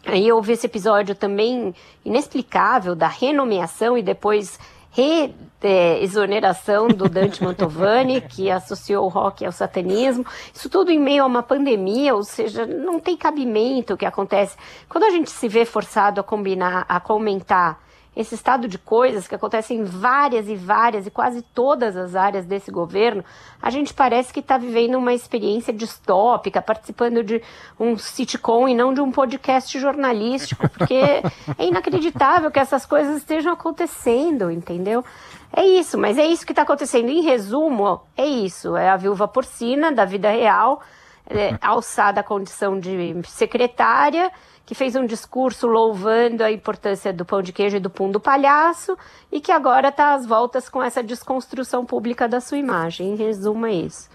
Aí 0.07 0.31
houve 0.33 0.53
esse 0.53 0.65
episódio 0.65 1.15
também 1.15 1.75
inexplicável 2.05 2.95
da 2.95 3.09
renomeação 3.09 3.99
e 3.99 4.03
depois 4.03 4.59
re, 4.99 5.33
é, 5.63 6.03
exoneração 6.03 6.89
do 6.89 7.09
Dante 7.09 7.43
Mantovani, 7.43 8.21
que 8.29 8.51
associou 8.51 9.05
o 9.05 9.09
rock 9.09 9.47
ao 9.47 9.53
satanismo. 9.53 10.27
Isso 10.53 10.69
tudo 10.69 10.91
em 10.91 10.99
meio 10.99 11.23
a 11.23 11.27
uma 11.27 11.43
pandemia, 11.43 12.17
ou 12.17 12.25
seja, 12.25 12.67
não 12.67 12.99
tem 12.99 13.17
cabimento 13.17 13.95
o 13.95 13.97
que 13.97 14.05
acontece. 14.05 14.57
Quando 14.89 15.05
a 15.05 15.11
gente 15.11 15.31
se 15.31 15.49
vê 15.49 15.65
forçado 15.65 16.21
a 16.21 16.25
combinar, 16.25 16.85
a 16.89 16.99
comentar 16.99 17.81
esse 18.17 18.35
estado 18.35 18.67
de 18.67 18.79
coisas 18.79 19.29
que 19.29 19.35
acontecem 19.35 19.79
em 19.79 19.85
várias 19.85 20.49
e 20.49 20.57
várias 20.57 21.07
e 21.07 21.11
quase 21.11 21.43
todas 21.43 21.97
as 21.97 22.17
áreas 22.17 22.45
desse 22.45 22.71
governo, 22.71 23.25
a 23.63 23.71
gente 23.71 23.95
parece 23.95 24.33
que 24.33 24.41
está 24.41 24.59
vivendo 24.59 24.97
uma 24.97 25.13
experiência 25.13 25.73
distópica, 25.73 26.61
participando 26.61 27.23
de 27.23 27.41
um 27.79 27.97
sitcom 27.97 28.69
e 28.69 28.75
não 28.75 28.93
de 28.93 29.01
um 29.01 29.13
podcast 29.13 29.79
jornalístico, 29.79 30.69
porque 30.69 30.95
é 30.95 31.65
inacreditável 31.65 32.51
que 32.51 32.59
essas 32.59 32.85
coisas 32.85 33.19
estejam 33.19 33.53
acontecendo, 33.53 34.51
entendeu? 34.51 35.05
É 35.53 35.65
isso, 35.65 35.97
mas 35.97 36.19
é 36.19 36.27
isso 36.27 36.45
que 36.45 36.53
está 36.53 36.63
acontecendo. 36.63 37.09
Em 37.09 37.23
resumo, 37.23 38.03
é 38.17 38.27
isso: 38.27 38.77
é 38.77 38.89
a 38.89 38.97
viúva 38.97 39.27
porcina 39.27 39.91
da 39.91 40.05
vida 40.05 40.31
real, 40.31 40.83
é, 41.29 41.59
alçada 41.61 42.21
à 42.21 42.25
condição 42.25 42.79
de 42.79 43.21
secretária 43.27 44.31
que 44.65 44.75
fez 44.75 44.95
um 44.95 45.07
discurso 45.07 45.67
louvando 45.67 46.45
a 46.45 46.53
importância 46.53 47.11
do 47.11 47.25
pão 47.25 47.41
de 47.41 47.55
queijo 47.55 47.77
e 47.77 47.81
do 47.81 47.89
pum 47.89 48.11
do 48.11 48.21
palhaço 48.21 48.97
e 49.33 49.41
que 49.41 49.51
agora 49.51 49.89
está 49.89 50.15
às 50.15 50.27
voltas 50.27 50.69
com 50.69 50.83
essa 50.83 51.03
desconstrução 51.03 51.87
pública 51.87 52.29
da 52.29 52.39
sua 52.39 52.59
imagem. 52.59 53.15
Em 53.15 53.17
resumo, 53.17 53.65
é 53.65 53.73
isso. 53.73 54.11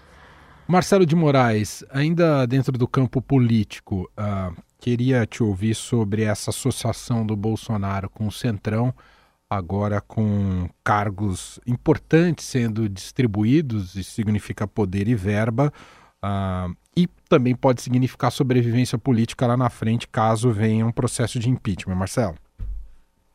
Marcelo 0.66 1.04
de 1.04 1.16
Moraes, 1.16 1.84
ainda 1.90 2.46
dentro 2.46 2.78
do 2.78 2.86
campo 2.86 3.20
político, 3.20 4.08
uh, 4.18 4.56
queria 4.78 5.26
te 5.26 5.42
ouvir 5.42 5.74
sobre 5.74 6.22
essa 6.22 6.50
associação 6.50 7.26
do 7.26 7.36
Bolsonaro 7.36 8.08
com 8.08 8.28
o 8.28 8.32
Centrão, 8.32 8.94
agora 9.50 10.00
com 10.00 10.68
cargos 10.84 11.58
importantes 11.66 12.46
sendo 12.46 12.88
distribuídos, 12.88 13.96
isso 13.96 14.12
significa 14.12 14.66
poder 14.68 15.08
e 15.08 15.16
verba. 15.16 15.72
Uh, 16.24 16.74
e 16.74 16.83
também 17.34 17.54
pode 17.54 17.82
significar 17.82 18.30
sobrevivência 18.30 18.96
política 18.96 19.44
lá 19.44 19.56
na 19.56 19.68
frente, 19.68 20.06
caso 20.06 20.52
venha 20.52 20.86
um 20.86 20.92
processo 20.92 21.36
de 21.36 21.50
impeachment. 21.50 21.96
Marcelo. 21.96 22.36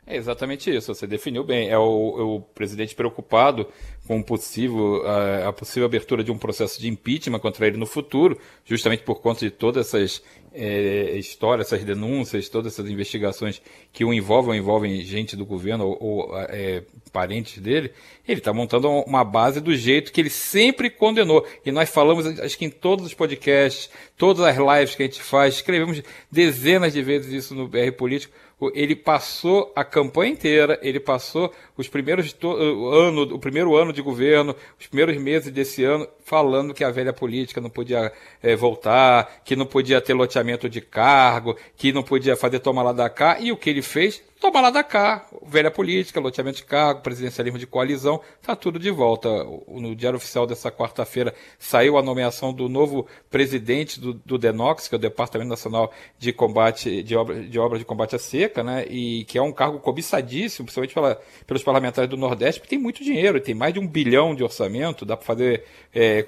É 0.09 0.15
exatamente 0.15 0.75
isso, 0.75 0.91
você 0.91 1.05
definiu 1.05 1.43
bem. 1.43 1.69
É 1.69 1.77
o, 1.77 2.15
é 2.17 2.23
o 2.23 2.41
presidente 2.41 2.95
preocupado 2.95 3.67
com 4.07 4.23
possível, 4.23 5.05
a, 5.05 5.49
a, 5.49 5.53
possível 5.53 5.85
abertura 5.85 6.23
de 6.23 6.31
um 6.31 6.37
processo 6.37 6.81
de 6.81 6.87
impeachment 6.87 7.37
contra 7.37 7.67
ele 7.67 7.77
no 7.77 7.85
futuro, 7.85 8.35
justamente 8.65 9.03
por 9.03 9.21
conta 9.21 9.41
de 9.41 9.51
todas 9.51 9.85
essas 9.85 10.23
é, 10.51 11.15
histórias, 11.15 11.67
essas 11.67 11.85
denúncias, 11.85 12.49
todas 12.49 12.73
essas 12.73 12.89
investigações 12.89 13.61
que 13.93 14.03
o 14.03 14.11
envolvem 14.11 14.49
ou 14.49 14.55
envolvem 14.55 14.99
gente 15.01 15.35
do 15.35 15.45
governo 15.45 15.85
ou, 15.85 15.97
ou 16.01 16.39
é, 16.39 16.81
parentes 17.13 17.61
dele. 17.61 17.91
Ele 18.27 18.39
está 18.39 18.51
montando 18.51 18.89
uma 18.89 19.23
base 19.23 19.61
do 19.61 19.75
jeito 19.75 20.11
que 20.11 20.19
ele 20.19 20.31
sempre 20.31 20.89
condenou. 20.89 21.45
E 21.63 21.71
nós 21.71 21.87
falamos, 21.87 22.25
acho 22.39 22.57
que 22.57 22.65
em 22.65 22.71
todos 22.71 23.05
os 23.05 23.13
podcasts, 23.13 23.91
todas 24.17 24.43
as 24.43 24.57
lives 24.57 24.95
que 24.95 25.03
a 25.03 25.05
gente 25.05 25.21
faz, 25.21 25.53
escrevemos 25.53 26.01
dezenas 26.31 26.93
de 26.93 27.03
vezes 27.03 27.31
isso 27.31 27.53
no 27.53 27.67
BR 27.67 27.91
Político 27.95 28.33
ele 28.73 28.95
passou 28.95 29.71
a 29.75 29.83
campanha 29.83 30.31
inteira, 30.31 30.79
ele 30.81 30.99
passou 30.99 31.53
os 31.77 31.87
primeiros 31.87 32.35
ano, 32.43 33.21
o 33.35 33.39
primeiro 33.39 33.75
ano 33.75 33.93
de 33.93 34.01
governo, 34.01 34.55
os 34.79 34.87
primeiros 34.87 35.17
meses 35.17 35.51
desse 35.51 35.83
ano, 35.83 36.07
falando 36.25 36.73
que 36.73 36.83
a 36.83 36.91
velha 36.91 37.13
política 37.13 37.61
não 37.61 37.69
podia 37.69 38.11
é, 38.43 38.55
voltar, 38.55 39.41
que 39.45 39.55
não 39.55 39.65
podia 39.65 40.01
ter 40.01 40.13
loteamento 40.13 40.69
de 40.69 40.81
cargo, 40.81 41.55
que 41.77 41.93
não 41.93 42.03
podia 42.03 42.35
fazer 42.35 42.59
toma 42.59 42.83
lá 42.83 42.91
da 42.91 43.09
cá, 43.09 43.39
e 43.39 43.51
o 43.51 43.57
que 43.57 43.69
ele 43.69 43.81
fez? 43.81 44.21
Toma 44.39 44.61
lá 44.61 44.69
da 44.69 44.85
cá, 44.85 45.25
velha 45.45 45.69
política, 45.69 46.17
loteamento 46.17 46.57
de 46.57 46.63
cargo, 46.63 47.01
presidencialismo 47.01 47.59
de 47.59 47.67
coalizão, 47.67 48.21
tá 48.41 48.55
tudo 48.55 48.79
de 48.79 48.89
volta. 48.89 49.27
No 49.67 49.93
Diário 49.93 50.15
Oficial 50.15 50.47
dessa 50.47 50.71
quarta-feira 50.71 51.35
saiu 51.57 51.97
a 51.97 52.01
nomeação 52.01 52.53
do 52.53 52.69
novo 52.69 53.05
presidente 53.29 53.99
do, 53.99 54.13
do 54.13 54.37
DENOX, 54.37 54.87
que 54.87 54.95
é 54.95 54.97
o 54.97 54.99
Departamento 54.99 55.49
Nacional 55.49 55.91
de 56.17 56.31
Combate 56.31 57.03
de 57.03 57.17
Obra 57.17 57.43
de, 57.43 57.59
obra 57.59 57.77
de 57.77 57.83
Combate 57.83 58.15
à 58.15 58.19
Seca, 58.19 58.63
né? 58.63 58.85
E 58.89 59.25
que 59.25 59.37
é 59.37 59.41
um 59.41 59.51
cargo 59.51 59.77
cobiçadíssimo, 59.79 60.65
principalmente 60.65 60.93
pela, 60.93 61.21
pelos 61.45 61.61
parlamentares 61.61 62.09
do 62.09 62.15
Nordeste, 62.15 62.61
porque 62.61 62.75
tem 62.75 62.81
muito 62.81 63.03
dinheiro, 63.03 63.41
tem 63.41 63.53
mais 63.53 63.73
de 63.73 63.79
um 63.81 63.87
bilhão 63.87 64.33
de 64.33 64.41
orçamento, 64.41 65.05
dá 65.05 65.17
para 65.17 65.25
fazer, 65.25 65.65
é, 65.93 66.25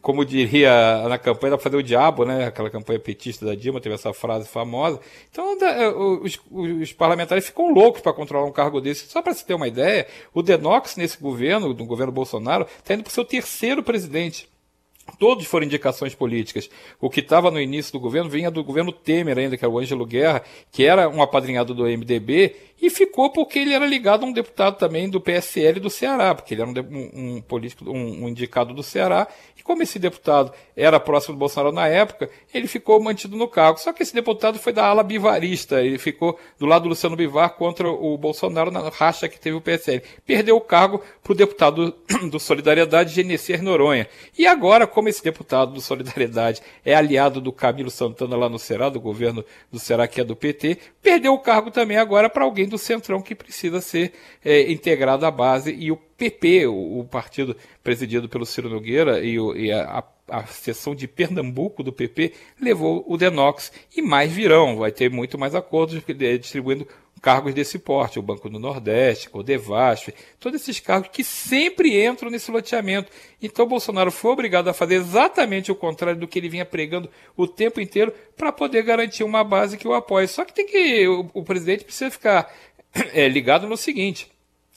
como 0.00 0.24
diria 0.24 1.06
na 1.06 1.18
campanha, 1.18 1.50
dá 1.50 1.56
para 1.58 1.64
fazer 1.64 1.76
o 1.76 1.82
diabo, 1.82 2.24
né? 2.24 2.46
Aquela 2.46 2.70
campanha 2.70 2.98
petista 2.98 3.44
da 3.44 3.54
Dilma 3.54 3.82
teve 3.82 3.94
essa 3.94 4.14
frase 4.14 4.48
famosa. 4.48 4.98
Então, 5.30 5.58
os, 6.22 6.40
os 6.50 6.92
parlamentares 6.94 7.49
ficam 7.50 7.72
loucos 7.72 8.02
para 8.02 8.12
controlar 8.12 8.46
um 8.46 8.52
cargo 8.52 8.80
desse. 8.80 9.06
Só 9.08 9.22
para 9.22 9.32
se 9.32 9.44
ter 9.44 9.54
uma 9.54 9.68
ideia, 9.68 10.06
o 10.34 10.42
Denox 10.42 10.96
nesse 10.96 11.18
governo, 11.18 11.68
no 11.68 11.86
governo 11.86 12.12
Bolsonaro, 12.12 12.66
está 12.78 12.94
indo 12.94 13.04
para 13.04 13.10
o 13.10 13.14
seu 13.14 13.24
terceiro 13.24 13.82
presidente. 13.82 14.49
Todos 15.18 15.46
foram 15.46 15.66
indicações 15.66 16.14
políticas. 16.14 16.70
O 17.00 17.10
que 17.10 17.20
estava 17.20 17.50
no 17.50 17.60
início 17.60 17.92
do 17.92 18.00
governo 18.00 18.30
vinha 18.30 18.50
do 18.50 18.64
governo 18.64 18.92
Temer 18.92 19.38
ainda, 19.38 19.56
que 19.56 19.64
era 19.64 19.72
o 19.72 19.78
Ângelo 19.78 20.06
Guerra, 20.06 20.42
que 20.70 20.84
era 20.84 21.08
um 21.08 21.22
apadrinhado 21.22 21.74
do 21.74 21.84
MDB, 21.84 22.56
e 22.80 22.88
ficou 22.88 23.30
porque 23.30 23.58
ele 23.58 23.74
era 23.74 23.86
ligado 23.86 24.24
a 24.24 24.26
um 24.26 24.32
deputado 24.32 24.78
também 24.78 25.08
do 25.08 25.20
PSL 25.20 25.78
do 25.80 25.90
Ceará, 25.90 26.34
porque 26.34 26.54
ele 26.54 26.62
era 26.62 26.70
um, 26.70 27.10
um 27.36 27.40
político, 27.42 27.90
um, 27.90 28.24
um, 28.24 28.28
indicado 28.28 28.72
do 28.72 28.82
Ceará, 28.82 29.28
e 29.56 29.62
como 29.62 29.82
esse 29.82 29.98
deputado 29.98 30.50
era 30.74 30.98
próximo 30.98 31.34
do 31.34 31.38
Bolsonaro 31.38 31.72
na 31.72 31.86
época, 31.86 32.30
ele 32.54 32.66
ficou 32.66 32.98
mantido 33.02 33.36
no 33.36 33.46
cargo. 33.46 33.78
Só 33.78 33.92
que 33.92 34.02
esse 34.02 34.14
deputado 34.14 34.58
foi 34.58 34.72
da 34.72 34.86
ala 34.86 35.02
bivarista, 35.02 35.82
ele 35.82 35.98
ficou 35.98 36.38
do 36.58 36.64
lado 36.64 36.84
do 36.84 36.88
Luciano 36.88 37.14
Bivar 37.14 37.50
contra 37.50 37.86
o 37.90 38.16
Bolsonaro 38.16 38.70
na 38.70 38.88
racha 38.88 39.28
que 39.28 39.38
teve 39.38 39.56
o 39.56 39.60
PSL. 39.60 40.02
Perdeu 40.24 40.56
o 40.56 40.60
cargo 40.60 41.02
para 41.22 41.32
o 41.32 41.36
deputado 41.36 41.94
do 42.30 42.40
Solidariedade, 42.40 43.14
Genecer 43.14 43.62
Noronha. 43.62 44.08
E 44.38 44.46
agora, 44.46 44.86
como 44.86 44.99
esse 45.08 45.22
deputado 45.22 45.72
do 45.72 45.80
Solidariedade 45.80 46.60
é 46.84 46.94
aliado 46.94 47.40
do 47.40 47.52
Camilo 47.52 47.90
Santana 47.90 48.36
lá 48.36 48.48
no 48.48 48.58
Ceará, 48.58 48.88
do 48.88 49.00
governo 49.00 49.44
do 49.70 49.78
Ceará, 49.78 50.06
que 50.06 50.20
é 50.20 50.24
do 50.24 50.36
PT, 50.36 50.78
perdeu 51.02 51.32
o 51.32 51.38
cargo 51.38 51.70
também 51.70 51.96
agora 51.96 52.28
para 52.28 52.44
alguém 52.44 52.68
do 52.68 52.78
Centrão 52.78 53.22
que 53.22 53.34
precisa 53.34 53.80
ser 53.80 54.12
é, 54.44 54.70
integrado 54.70 55.24
à 55.24 55.30
base. 55.30 55.72
E 55.72 55.90
o 55.90 55.96
PP, 55.96 56.66
o, 56.66 57.00
o, 57.00 57.04
partido 57.04 57.56
presidido 57.82 58.28
pelo 58.28 58.44
Ciro 58.44 58.68
Nogueira 58.68 59.20
e, 59.20 59.38
o, 59.38 59.56
e 59.56 59.72
a, 59.72 60.04
a, 60.28 60.38
a 60.40 60.46
seção 60.46 60.94
de 60.94 61.08
Pernambuco 61.08 61.82
do 61.82 61.92
PP 61.92 62.32
levou 62.60 63.04
o 63.08 63.16
Denox 63.16 63.72
e 63.96 64.02
mais 64.02 64.30
virão, 64.30 64.76
vai 64.76 64.92
ter 64.92 65.10
muito 65.10 65.38
mais 65.38 65.54
acordos 65.54 66.02
distribuindo 66.40 66.86
cargos 67.20 67.54
desse 67.54 67.78
porte, 67.78 68.18
o 68.18 68.22
Banco 68.22 68.48
do 68.48 68.58
Nordeste, 68.58 69.28
o 69.32 69.42
Devasf, 69.42 70.12
todos 70.38 70.60
esses 70.60 70.80
cargos 70.80 71.10
que 71.12 71.22
sempre 71.22 72.04
entram 72.04 72.30
nesse 72.30 72.50
loteamento. 72.50 73.12
Então 73.42 73.66
Bolsonaro 73.66 74.10
foi 74.10 74.32
obrigado 74.32 74.68
a 74.68 74.72
fazer 74.72 74.96
exatamente 74.96 75.70
o 75.70 75.74
contrário 75.74 76.18
do 76.18 76.26
que 76.26 76.38
ele 76.38 76.48
vinha 76.48 76.64
pregando 76.64 77.10
o 77.36 77.46
tempo 77.46 77.80
inteiro 77.80 78.12
para 78.36 78.50
poder 78.50 78.82
garantir 78.82 79.24
uma 79.24 79.44
base 79.44 79.76
que 79.76 79.86
o 79.86 79.94
apoie. 79.94 80.26
Só 80.26 80.44
que 80.44 80.54
tem 80.54 80.66
que 80.66 81.06
o, 81.06 81.30
o 81.34 81.44
presidente 81.44 81.84
precisa 81.84 82.10
ficar 82.10 82.52
é, 83.12 83.28
ligado 83.28 83.66
no 83.66 83.76
seguinte: 83.76 84.30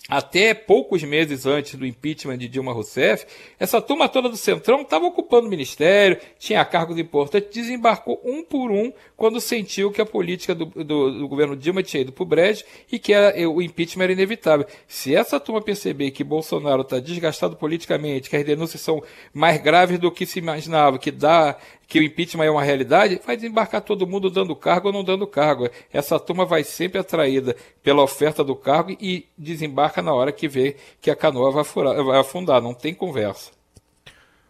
até 0.09 0.53
poucos 0.53 1.01
meses 1.03 1.45
antes 1.45 1.75
do 1.75 1.85
impeachment 1.85 2.37
de 2.37 2.49
Dilma 2.49 2.73
Rousseff, 2.73 3.25
essa 3.57 3.81
turma 3.81 4.09
toda 4.09 4.27
do 4.27 4.35
Centrão 4.35 4.81
estava 4.81 5.05
ocupando 5.05 5.47
o 5.47 5.49
ministério, 5.49 6.19
tinha 6.37 6.63
cargos 6.65 6.97
importantes, 6.99 7.49
desembarcou 7.53 8.21
um 8.23 8.43
por 8.43 8.69
um 8.69 8.91
quando 9.15 9.39
sentiu 9.39 9.91
que 9.91 10.01
a 10.01 10.05
política 10.05 10.53
do, 10.53 10.65
do, 10.65 11.19
do 11.19 11.27
governo 11.27 11.55
Dilma 11.55 11.81
tinha 11.81 12.01
ido 12.01 12.11
para 12.11 12.23
o 12.23 12.25
brejo 12.25 12.65
e 12.91 12.99
que 12.99 13.13
a, 13.13 13.33
o 13.49 13.61
impeachment 13.61 14.03
era 14.03 14.13
inevitável. 14.13 14.67
Se 14.87 15.15
essa 15.15 15.39
turma 15.39 15.61
perceber 15.61 16.11
que 16.11 16.23
Bolsonaro 16.23 16.81
está 16.81 16.99
desgastado 16.99 17.55
politicamente, 17.55 18.29
que 18.29 18.35
as 18.35 18.45
denúncias 18.45 18.81
são 18.81 19.01
mais 19.33 19.61
graves 19.61 19.97
do 19.99 20.11
que 20.11 20.25
se 20.25 20.37
imaginava, 20.37 20.99
que 20.99 21.11
dá 21.11 21.57
que 21.87 21.99
o 21.99 22.03
impeachment 22.03 22.45
é 22.45 22.51
uma 22.51 22.63
realidade, 22.63 23.21
vai 23.25 23.35
desembarcar 23.35 23.81
todo 23.81 24.07
mundo 24.07 24.29
dando 24.29 24.55
cargo 24.55 24.87
ou 24.87 24.93
não 24.93 25.03
dando 25.03 25.27
cargo. 25.27 25.69
Essa 25.91 26.19
turma 26.19 26.45
vai 26.45 26.63
sempre 26.63 26.99
atraída 26.99 27.55
pela 27.81 28.03
oferta 28.03 28.43
do 28.43 28.55
cargo 28.55 28.95
e 28.99 29.27
desembarca 29.37 30.01
na 30.01 30.13
hora 30.13 30.31
que 30.31 30.47
vê 30.47 30.75
que 31.01 31.11
a 31.11 31.15
canoa 31.15 31.51
vai, 31.51 31.63
furar, 31.63 32.01
vai 32.03 32.19
afundar, 32.19 32.61
não 32.61 32.73
tem 32.73 32.93
conversa. 32.93 33.51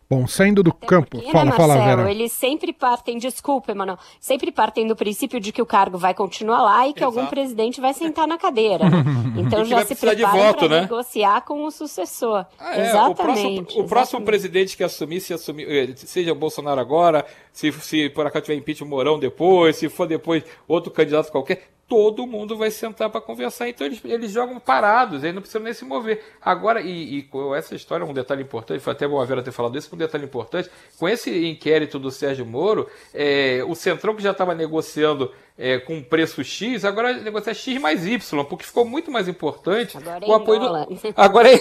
Bom, 0.09 0.27
saindo 0.27 0.61
do 0.61 0.69
é 0.81 0.85
campo, 0.85 1.17
porque, 1.17 1.31
fala, 1.31 1.45
né, 1.45 1.51
fala, 1.51 1.75
Marcelo, 1.75 1.97
Vera. 1.97 2.11
Eles 2.11 2.31
sempre 2.31 2.71
partem, 2.71 3.17
desculpa, 3.17 3.71
Emanuel, 3.71 3.97
sempre 4.19 4.51
partem 4.51 4.85
do 4.85 4.95
princípio 4.95 5.39
de 5.39 5.51
que 5.51 5.61
o 5.61 5.65
cargo 5.65 5.97
vai 5.97 6.13
continuar 6.13 6.61
lá 6.61 6.87
e 6.87 6.93
que 6.93 6.99
Exato. 6.99 7.19
algum 7.19 7.29
presidente 7.29 7.81
vai 7.81 7.93
sentar 7.93 8.27
na 8.27 8.37
cadeira. 8.37 8.89
Né? 8.89 9.03
Então 9.35 9.65
já 9.65 9.83
se 9.85 9.95
voto, 9.95 10.59
para 10.59 10.69
né? 10.69 10.81
negociar 10.81 11.41
com 11.41 11.65
o 11.65 11.71
sucessor. 11.71 12.45
Ah, 12.59 12.77
é, 12.77 12.87
exatamente. 12.87 13.13
O 13.13 13.15
próximo, 13.15 13.61
o 13.61 13.63
próximo 13.63 13.85
exatamente. 13.87 14.25
presidente 14.25 14.77
que 14.77 14.83
assumir, 14.83 15.19
se 15.21 15.33
assumir, 15.33 15.67
eh, 15.69 15.93
seja 15.95 16.31
o 16.31 16.35
Bolsonaro 16.35 16.79
agora, 16.79 17.25
se, 17.51 17.71
se 17.71 18.09
por 18.09 18.25
acaso 18.25 18.45
tiver 18.45 18.57
impeachment 18.57 18.89
Mourão 18.89 19.19
depois, 19.19 19.75
se 19.75 19.89
for 19.89 20.07
depois 20.07 20.43
outro 20.67 20.91
candidato 20.91 21.31
qualquer, 21.31 21.67
todo 21.87 22.25
mundo 22.25 22.57
vai 22.57 22.71
sentar 22.71 23.09
para 23.09 23.21
conversar. 23.21 23.67
Então 23.69 23.85
eles, 23.85 24.01
eles 24.03 24.31
jogam 24.31 24.59
parados, 24.59 25.23
eles 25.23 25.35
não 25.35 25.41
precisam 25.41 25.61
nem 25.61 25.73
se 25.73 25.85
mover. 25.85 26.23
Agora, 26.41 26.81
e, 26.81 27.17
e 27.17 27.23
com 27.23 27.53
essa 27.53 27.75
história, 27.75 28.05
um 28.05 28.13
detalhe 28.13 28.43
importante, 28.43 28.79
foi 28.79 28.93
até 28.93 29.07
bom 29.07 29.21
a 29.21 29.25
Vera 29.25 29.43
ter 29.43 29.51
falado 29.51 29.77
isso, 29.77 29.93
um 29.93 29.97
detalhe 29.97 30.25
importante, 30.25 30.69
com 30.97 31.07
esse 31.07 31.45
inquérito 31.45 31.99
do 31.99 32.11
Sérgio 32.11 32.45
Moro, 32.45 32.89
é, 33.13 33.63
o 33.67 33.75
Centrão 33.75 34.15
que 34.15 34.23
já 34.23 34.31
estava 34.31 34.55
negociando 34.55 35.31
é, 35.57 35.77
com 35.79 36.01
preço 36.01 36.43
X, 36.43 36.83
agora 36.83 37.13
negocia 37.13 37.53
X 37.53 37.79
mais 37.79 38.05
Y, 38.07 38.43
porque 38.45 38.65
ficou 38.65 38.85
muito 38.85 39.11
mais 39.11 39.27
importante 39.27 39.95
Agora 39.97 40.25
é 40.25 40.27
o 40.27 40.31
em 40.31 40.35
apoio 40.35 40.59
dólar. 40.59 40.85
do. 40.87 40.97
Agora 41.15 41.49
é. 41.53 41.59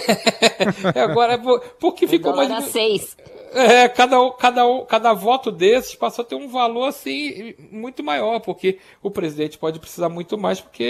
é 0.95 1.01
agora 1.01 1.33
é 1.33 1.37
por- 1.37 1.59
porque 1.79 2.05
O 2.05 2.07
ficou 2.07 2.31
dólar 2.33 2.49
mais. 2.49 2.65
seis. 2.65 3.15
É, 3.53 3.87
cada, 3.87 4.17
cada, 4.31 4.63
cada 4.89 5.13
voto 5.13 5.51
desses 5.51 5.93
passou 5.93 6.23
a 6.23 6.27
ter 6.27 6.33
um 6.33 6.47
valor 6.47 6.87
assim 6.87 7.53
muito 7.71 8.03
maior, 8.03 8.39
porque 8.39 8.79
o 8.99 9.11
presidente 9.11 9.59
pode 9.59 9.77
precisar 9.79 10.09
muito 10.09 10.39
mais, 10.39 10.59
porque 10.59 10.83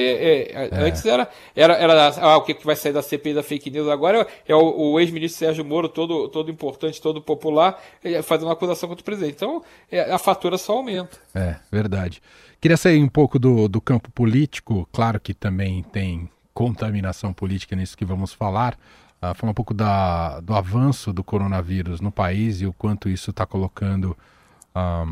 é, 0.53 0.69
antes 0.71 1.05
era, 1.05 1.27
era, 1.53 1.73
era 1.73 2.07
ah, 2.21 2.37
o 2.37 2.41
que 2.43 2.55
vai 2.65 2.77
sair 2.77 2.93
da 2.93 3.01
CPI 3.01 3.33
da 3.33 3.43
fake 3.43 3.69
news 3.69 3.89
agora 3.89 4.25
é 4.47 4.55
o, 4.55 4.91
o 4.93 4.99
ex-ministro 5.01 5.39
Sérgio 5.39 5.65
Moro, 5.65 5.89
todo, 5.89 6.29
todo 6.29 6.49
importante, 6.49 7.01
todo 7.01 7.21
popular, 7.21 7.83
é, 8.01 8.21
fazendo 8.21 8.47
uma 8.47 8.53
acusação 8.53 8.87
contra 8.87 9.01
o 9.01 9.05
presidente. 9.05 9.33
Então 9.35 9.61
é, 9.91 10.09
a 10.09 10.17
fatura 10.17 10.57
só 10.57 10.71
aumenta. 10.77 11.17
É, 11.35 11.57
verdade. 11.69 12.21
Queria 12.63 12.77
sair 12.77 13.03
um 13.03 13.09
pouco 13.09 13.37
do, 13.37 13.67
do 13.67 13.81
campo 13.81 14.09
político, 14.09 14.87
claro 14.93 15.19
que 15.19 15.33
também 15.33 15.83
tem 15.83 16.29
contaminação 16.53 17.33
política 17.33 17.75
nisso 17.75 17.97
que 17.97 18.05
vamos 18.05 18.31
falar. 18.31 18.79
Ah, 19.21 19.33
falar 19.33 19.51
um 19.51 19.53
pouco 19.53 19.73
da, 19.73 20.39
do 20.39 20.53
avanço 20.55 21.11
do 21.11 21.25
coronavírus 21.25 21.99
no 21.99 22.09
país 22.09 22.61
e 22.61 22.65
o 22.65 22.71
quanto 22.71 23.09
isso 23.09 23.31
está 23.31 23.45
colocando 23.45 24.17
ah, 24.73 25.05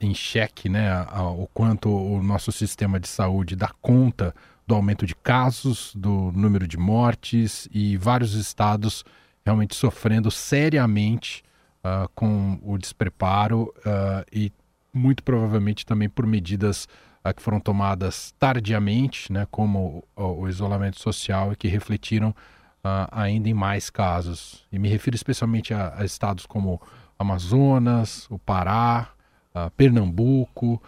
em 0.00 0.12
xeque 0.12 0.68
né, 0.68 0.90
a- 0.90 1.22
o 1.22 1.48
quanto 1.54 1.88
o 1.88 2.20
nosso 2.20 2.50
sistema 2.50 2.98
de 2.98 3.06
saúde 3.06 3.54
dá 3.54 3.70
conta 3.80 4.34
do 4.66 4.74
aumento 4.74 5.06
de 5.06 5.14
casos, 5.14 5.92
do 5.94 6.32
número 6.32 6.66
de 6.66 6.76
mortes 6.76 7.68
e 7.72 7.96
vários 7.96 8.34
estados 8.34 9.04
realmente 9.46 9.76
sofrendo 9.76 10.32
seriamente 10.32 11.44
ah, 11.84 12.08
com 12.12 12.58
o 12.60 12.76
despreparo 12.76 13.72
ah, 13.86 14.24
e 14.32 14.50
muito 14.92 15.22
provavelmente 15.22 15.84
também 15.84 16.08
por 16.08 16.26
medidas 16.26 16.88
ah, 17.22 17.32
que 17.32 17.42
foram 17.42 17.60
tomadas 17.60 18.34
tardiamente, 18.38 19.32
né, 19.32 19.46
como 19.50 20.04
o, 20.16 20.42
o 20.42 20.48
isolamento 20.48 20.98
social 21.00 21.52
e 21.52 21.56
que 21.56 21.68
refletiram 21.68 22.34
ah, 22.82 23.08
ainda 23.10 23.48
em 23.48 23.54
mais 23.54 23.90
casos. 23.90 24.66
E 24.72 24.78
me 24.78 24.88
refiro 24.88 25.16
especialmente 25.16 25.74
a, 25.74 25.94
a 25.96 26.04
estados 26.04 26.46
como 26.46 26.80
Amazonas, 27.18 28.26
o 28.30 28.38
Pará, 28.38 29.10
ah, 29.54 29.70
Pernambuco, 29.76 30.82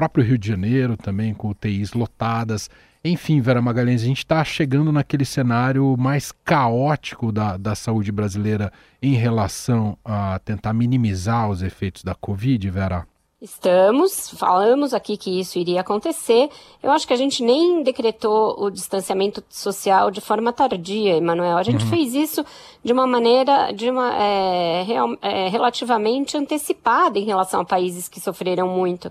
próprio 0.00 0.24
Rio 0.24 0.38
de 0.38 0.48
Janeiro 0.48 0.96
também 0.96 1.34
com 1.34 1.50
UTIs 1.50 1.92
lotadas. 1.92 2.70
Enfim, 3.04 3.38
Vera 3.42 3.60
Magalhães, 3.60 4.02
a 4.02 4.06
gente 4.06 4.18
está 4.24 4.42
chegando 4.42 4.90
naquele 4.90 5.26
cenário 5.26 5.94
mais 5.98 6.32
caótico 6.32 7.30
da, 7.30 7.58
da 7.58 7.74
saúde 7.74 8.10
brasileira 8.10 8.72
em 9.02 9.12
relação 9.12 9.98
a 10.02 10.38
tentar 10.38 10.72
minimizar 10.72 11.50
os 11.50 11.60
efeitos 11.60 12.02
da 12.02 12.14
Covid, 12.14 12.70
Vera? 12.70 13.06
Estamos, 13.42 14.30
falamos 14.30 14.94
aqui 14.94 15.18
que 15.18 15.38
isso 15.38 15.58
iria 15.58 15.82
acontecer. 15.82 16.48
Eu 16.82 16.90
acho 16.90 17.06
que 17.06 17.12
a 17.12 17.16
gente 17.16 17.42
nem 17.42 17.82
decretou 17.82 18.54
o 18.58 18.70
distanciamento 18.70 19.44
social 19.50 20.10
de 20.10 20.22
forma 20.22 20.50
tardia, 20.50 21.16
Emanuel. 21.16 21.58
A 21.58 21.62
gente 21.62 21.84
fez 21.86 22.14
isso 22.14 22.44
de 22.82 22.92
uma 22.92 23.06
maneira 23.06 23.72
de 23.72 23.90
uma, 23.90 24.14
é, 24.14 24.82
real, 24.82 25.16
é, 25.20 25.48
relativamente 25.48 26.38
antecipada 26.38 27.18
em 27.18 27.24
relação 27.24 27.60
a 27.60 27.64
países 27.66 28.08
que 28.08 28.18
sofreram 28.18 28.66
muito 28.66 29.10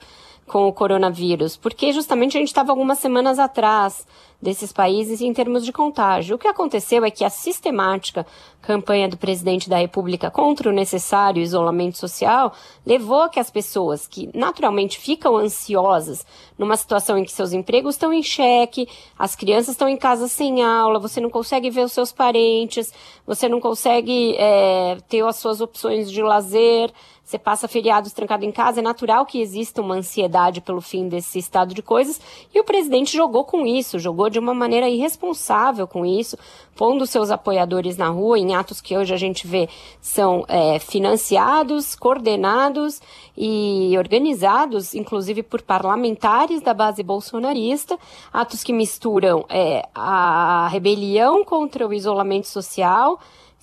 com 0.50 0.68
o 0.68 0.74
coronavírus, 0.74 1.56
porque 1.56 1.94
justamente 1.94 2.36
a 2.36 2.40
gente 2.40 2.50
estava 2.50 2.72
algumas 2.72 2.98
semanas 2.98 3.38
atrás 3.38 4.06
desses 4.42 4.72
países 4.72 5.22
em 5.22 5.34
termos 5.34 5.66
de 5.66 5.74
contágio. 5.74 6.36
O 6.36 6.40
que 6.40 6.48
aconteceu 6.48 7.04
é 7.04 7.12
que 7.12 7.26
a 7.26 7.30
sistemática 7.30 8.26
campanha 8.62 9.08
do 9.08 9.18
presidente 9.18 9.70
da 9.70 9.78
República 9.78 10.32
contra 10.32 10.70
o 10.70 10.74
necessário 10.74 11.42
isolamento 11.42 11.98
social 11.98 12.54
levou 12.86 13.24
a 13.24 13.30
que 13.30 13.40
as 13.40 13.52
pessoas 13.52 14.08
que 14.08 14.30
naturalmente 14.34 14.98
ficam 14.98 15.36
ansiosas 15.36 16.26
numa 16.58 16.78
situação 16.78 17.18
em 17.18 17.24
que 17.24 17.32
seus 17.32 17.52
empregos 17.52 17.96
estão 17.96 18.14
em 18.14 18.24
xeque, 18.24 18.88
as 19.18 19.36
crianças 19.36 19.70
estão 19.70 19.90
em 19.90 19.98
casa 19.98 20.28
sem 20.28 20.64
aula, 20.64 21.00
você 21.00 21.20
não 21.20 21.30
consegue 21.30 21.70
ver 21.70 21.84
os 21.84 21.92
seus 21.92 22.12
parentes, 22.12 22.94
você 23.28 23.50
não 23.50 23.60
consegue 23.60 24.36
é, 24.38 24.98
ter 25.08 25.24
as 25.26 25.36
suas 25.36 25.60
opções 25.62 26.10
de 26.10 26.22
lazer, 26.22 26.92
você 27.30 27.38
passa 27.38 27.68
feriados 27.68 28.12
trancado 28.12 28.44
em 28.44 28.52
casa, 28.52 28.80
é 28.80 28.82
natural 28.82 29.24
que 29.24 29.40
exista 29.40 29.84
uma 29.84 29.94
ansiedade 29.94 30.62
pelo 30.62 30.82
fim 30.82 31.08
desse 31.08 31.38
estado 31.38 31.76
de 31.76 31.84
coisas, 31.84 32.20
e 32.52 32.60
o 32.60 32.64
presidente 32.64 33.16
jogou 33.16 33.46
com 33.46 33.68
isso, 33.68 34.00
jogou 34.00 34.32
de 34.32 34.40
uma 34.40 34.52
maneira 34.52 34.90
irresponsável 34.90 35.86
com 35.86 36.04
isso, 36.04 36.36
pondo 36.76 37.06
seus 37.06 37.30
apoiadores 37.30 37.98
na 37.98 38.08
rua 38.08 38.40
em 38.40 38.56
atos 38.56 38.82
que 38.82 38.98
hoje 38.98 39.14
a 39.14 39.18
gente 39.18 39.46
vê 39.46 39.70
são 40.02 40.44
é, 40.48 40.80
financiados, 40.80 41.94
coordenados 41.94 43.00
e 43.38 43.94
organizados, 43.96 44.96
inclusive 44.96 45.44
por 45.44 45.62
parlamentares 45.62 46.64
da 46.64 46.74
base 46.74 47.04
bolsonarista, 47.04 47.96
atos 48.34 48.64
que 48.64 48.74
misturam 48.74 49.46
é, 49.50 49.88
a 49.94 50.68
rebelião 50.72 51.46
contra 51.46 51.88
o 51.88 51.94
isolamento 51.94 52.48
social, 52.48 53.20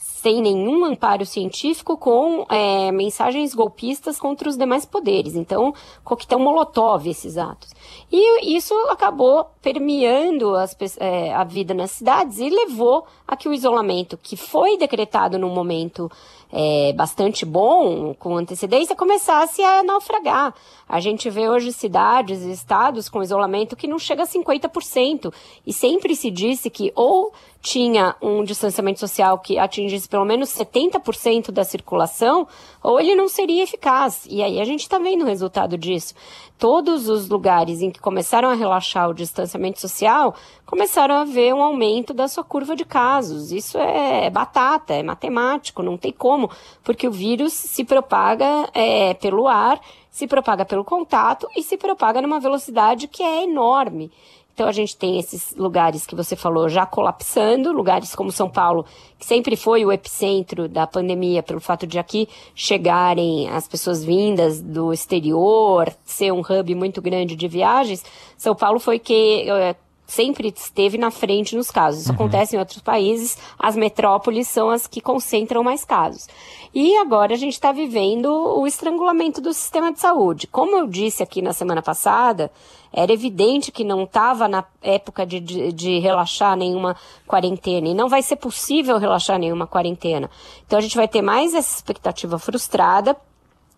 sem 0.07 0.41
nenhum 0.41 0.85
amparo 0.85 1.27
científico, 1.27 1.97
com 1.97 2.47
é, 2.49 2.91
mensagens 2.93 3.55
golpistas 3.55 4.19
contra 4.19 4.49
os 4.49 4.57
demais 4.57 4.85
poderes. 4.85 5.35
Então, 5.35 5.75
coquetel 6.05 6.39
molotov 6.39 7.07
esses 7.09 7.37
atos. 7.37 7.71
E 8.11 8.57
isso 8.57 8.75
acabou 8.89 9.47
permeando 9.61 10.55
as, 10.55 10.77
é, 10.99 11.35
a 11.35 11.45
vida 11.45 11.75
nas 11.75 11.91
cidades 11.91 12.39
e 12.39 12.49
levou 12.49 13.07
a 13.27 13.37
que 13.37 13.49
o 13.49 13.53
isolamento, 13.53 14.17
que 14.17 14.37
foi 14.37 14.77
decretado 14.77 15.39
num 15.39 15.53
momento 15.53 16.11
é, 16.53 16.93
bastante 16.93 17.45
bom, 17.45 18.15
com 18.15 18.37
antecedência, 18.37 18.95
começasse 18.95 19.63
a 19.63 19.83
naufragar. 19.83 20.55
A 20.89 21.01
gente 21.01 21.29
vê 21.29 21.49
hoje 21.49 21.73
cidades 21.73 22.43
e 22.43 22.53
estados 22.53 23.09
com 23.09 23.23
isolamento 23.23 23.75
que 23.75 23.89
não 23.89 23.99
chega 23.99 24.23
a 24.23 24.27
50%. 24.27 25.33
E 25.67 25.73
sempre 25.73 26.15
se 26.15 26.31
disse 26.31 26.71
que 26.71 26.93
ou 26.95 27.33
tinha 27.61 28.15
um 28.23 28.45
distanciamento 28.45 29.01
social 29.01 29.41
que 29.41 29.59
atingisse 29.59 30.09
pelo 30.09 30.25
menos 30.25 30.51
70% 30.51 31.51
da 31.51 31.65
circulação, 31.65 32.47
ou 32.81 33.01
ele 33.01 33.17
não 33.17 33.27
seria 33.27 33.65
eficaz. 33.65 34.25
E 34.31 34.41
aí 34.41 34.61
a 34.61 34.65
gente 34.65 34.83
está 34.83 34.99
vendo 34.99 35.23
o 35.23 35.27
resultado 35.27 35.77
disso. 35.77 36.15
Todos 36.57 37.09
os 37.09 37.29
lugares 37.29 37.83
em 37.87 37.91
que 37.91 38.01
começaram 38.01 38.51
a 38.51 38.55
relaxar 38.55 39.09
o 39.09 39.15
distanciamento 39.15 39.81
social 39.81 40.35
começaram 40.65 41.15
a 41.15 41.25
ver 41.25 41.55
um 41.55 41.63
aumento 41.63 42.13
da 42.13 42.29
sua 42.29 42.45
curva 42.45 42.77
de 42.77 42.85
casos. 42.85 43.53
Isso 43.53 43.79
é 43.79 44.29
batata, 44.29 44.95
é 44.95 45.03
matemático, 45.03 45.83
não 45.83 45.97
tem 45.97 46.13
como, 46.13 46.51
porque 46.83 47.07
o 47.09 47.13
vírus 47.13 47.53
se 47.53 47.85
propaga 47.85 48.69
é, 48.75 49.15
pelo 49.15 49.49
ar, 49.49 49.81
se 50.11 50.27
propaga 50.27 50.65
pelo 50.65 50.85
contato 50.85 51.49
e 51.57 51.63
se 51.63 51.77
propaga 51.77 52.21
numa 52.21 52.41
velocidade 52.41 53.07
que 53.07 53.23
é 53.23 53.45
enorme. 53.45 54.11
Então 54.57 54.69
a 54.69 54.73
gente 54.73 54.97
tem 54.97 55.19
esses 55.19 55.55
lugares 55.55 56.07
que 56.07 56.15
você 56.15 56.35
falou 56.35 56.67
já 56.67 56.87
colapsando, 56.87 57.73
lugares 57.73 58.15
como 58.15 58.33
São 58.33 58.49
Paulo, 58.49 58.87
que 59.19 59.27
sempre 59.27 59.55
foi 59.55 59.85
o 59.85 59.93
epicentro 59.93 60.67
da 60.67 60.87
pandemia 60.87 61.43
pelo 61.43 61.61
fato 61.61 61.87
de 61.87 61.99
aqui 61.99 62.27
chegarem 62.55 63.51
as 63.51 63.69
pessoas 63.69 64.03
vindas 64.03 64.63
do 64.63 64.95
exterior, 64.95 65.95
ser 66.07 66.33
um 66.33 66.41
hub 66.41 66.75
muito 66.75 67.03
grande 67.03 67.37
de 67.37 67.47
viagens. 67.47 68.03
São 68.39 68.55
Paulo 68.55 68.81
foi 68.81 68.99
que 68.99 69.45
eh, 69.47 69.77
sempre 70.07 70.53
esteve 70.55 70.97
na 70.97 71.11
frente 71.11 71.57
nos 71.57 71.71
casos. 71.71 72.03
Isso 72.03 72.11
uhum. 72.11 72.17
acontece 72.17 72.57
em 72.57 72.59
outros 72.59 72.81
países, 72.81 73.37
as 73.59 73.75
metrópoles 73.77 74.49
são 74.49 74.71
as 74.71 74.87
que 74.87 75.01
concentram 75.01 75.63
mais 75.63 75.85
casos. 75.85 76.29
E 76.73 76.97
agora 76.99 77.35
a 77.35 77.37
gente 77.37 77.55
está 77.55 77.73
vivendo 77.73 78.27
o 78.27 78.67
estrangulamento 78.67 79.41
do 79.41 79.53
sistema 79.53 79.93
de 79.93 79.99
saúde. 79.99 80.47
Como 80.47 80.77
eu 80.77 80.87
disse 80.87 81.23
aqui 81.23 81.43
na 81.43 81.53
semana 81.53 81.83
passada, 81.83 82.53
era 82.93 83.13
evidente 83.13 83.73
que 83.73 83.83
não 83.83 84.05
estava 84.05 84.47
na 84.47 84.65
época 84.83 85.27
de, 85.27 85.41
de, 85.41 85.73
de, 85.73 85.99
relaxar 85.99 86.57
nenhuma 86.57 86.97
quarentena 87.27 87.89
e 87.89 87.95
não 87.95 88.09
vai 88.09 88.23
ser 88.23 88.37
possível 88.37 88.99
relaxar 88.99 89.39
nenhuma 89.39 89.67
quarentena. 89.67 90.31
Então 90.67 90.79
a 90.79 90.83
gente 90.83 90.97
vai 90.97 91.09
ter 91.09 91.23
mais 91.23 91.55
essa 91.55 91.77
expectativa 91.77 92.39
frustrada 92.39 93.17